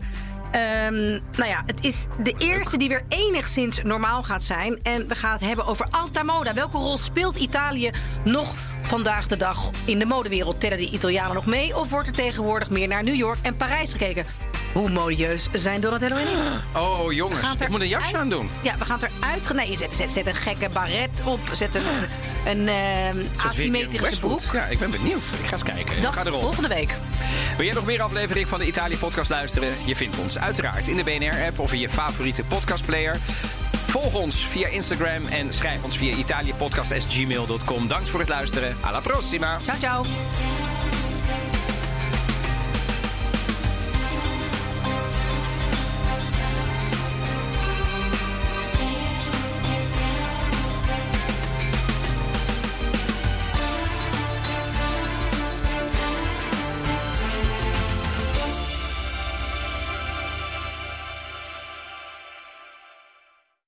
Ehm, 0.51 1.11
nou 1.37 1.49
ja, 1.49 1.62
het 1.67 1.85
is 1.85 2.07
de 2.23 2.35
eerste 2.39 2.77
die 2.77 2.89
weer 2.89 3.05
enigszins 3.09 3.83
normaal 3.83 4.23
gaat 4.23 4.43
zijn. 4.43 4.79
En 4.83 5.09
we 5.09 5.15
gaan 5.15 5.33
het 5.33 5.41
hebben 5.41 5.67
over 5.67 5.87
Alta 5.89 6.23
Moda. 6.23 6.55
Welke 6.55 6.77
rol 6.77 6.97
speelt 6.97 7.37
Italië 7.37 7.91
nog 8.25 8.55
vandaag 8.83 9.27
de 9.27 9.37
dag 9.37 9.71
in 9.85 9.99
de 9.99 10.07
modewereld? 10.07 10.61
Tellen 10.61 10.79
die 10.79 10.91
Italianen 10.91 11.35
nog 11.35 11.47
mee? 11.47 11.79
Of 11.79 11.91
wordt 11.91 12.09
er 12.09 12.15
tegenwoordig 12.15 12.71
meer 12.71 12.89
naar 12.89 13.03
New 13.03 13.15
York 13.15 13.39
en 13.43 13.57
Parijs 13.57 13.93
gekeken? 13.93 14.27
Hoe 14.75 14.91
modieus 14.91 15.49
zijn 15.53 15.81
Donatello 15.81 16.16
en 16.16 16.22
ik? 16.22 16.81
Oh 16.81 17.12
jongens, 17.12 17.41
ik 17.59 17.68
moet 17.68 17.81
een 17.81 17.89
jasje 17.89 18.16
aan 18.16 18.29
doen. 18.29 18.51
Ja, 18.62 18.79
we 18.79 18.85
gaan 18.85 18.99
het 19.01 19.11
eruit. 19.18 19.53
Nee, 19.53 19.70
je 19.70 19.77
zet, 19.77 19.97
zet, 19.97 20.12
zet 20.12 20.27
een 20.27 20.35
gekke 20.35 20.68
baret 20.68 21.22
op. 21.25 21.41
Zet 21.53 21.75
een, 21.75 21.83
een 22.47 22.66
Vivian 22.66 23.27
asymmetrische 23.47 24.20
broek. 24.20 24.41
Ja, 24.53 24.64
ik 24.64 24.79
ben 24.79 24.91
benieuwd. 24.91 25.25
Ik 25.41 25.47
ga 25.47 25.53
eens 25.53 25.62
kijken. 25.62 26.03
Dat 26.03 26.14
ga 26.14 26.25
erop. 26.25 26.41
volgende 26.41 26.68
week. 26.68 26.95
Wil 27.57 27.64
jij 27.66 27.75
nog 27.75 27.85
meer 27.85 28.03
aflevering 28.03 28.49
van 28.49 28.59
de 28.59 28.66
Italië 28.66 28.97
podcast 28.97 29.31
luisteren? 29.31 29.75
Je 29.85 29.97
vindt 29.97 30.18
ons 30.18 30.39
uiteraard 30.39 30.89
in 30.89 30.97
de 30.97 31.05
BNR-app 31.05 31.59
of 31.59 31.72
in 31.72 31.79
je 31.81 31.89
favoriete 31.89 32.43
podcastplayer. 32.43 33.16
Volg 33.87 34.14
ons 34.14 34.47
via 34.47 34.68
Instagram 34.68 35.27
en 35.27 35.53
schrijf 35.53 35.85
ons 35.85 35.97
via 35.97 36.14
italiëpodcast.gmail.com. 36.16 37.89
Dank 37.89 38.07
voor 38.07 38.20
het 38.20 38.29
luisteren. 38.29 38.77
Alla 38.81 39.01
prossima. 39.01 39.59
Ciao, 39.62 39.79
ciao. 39.79 40.05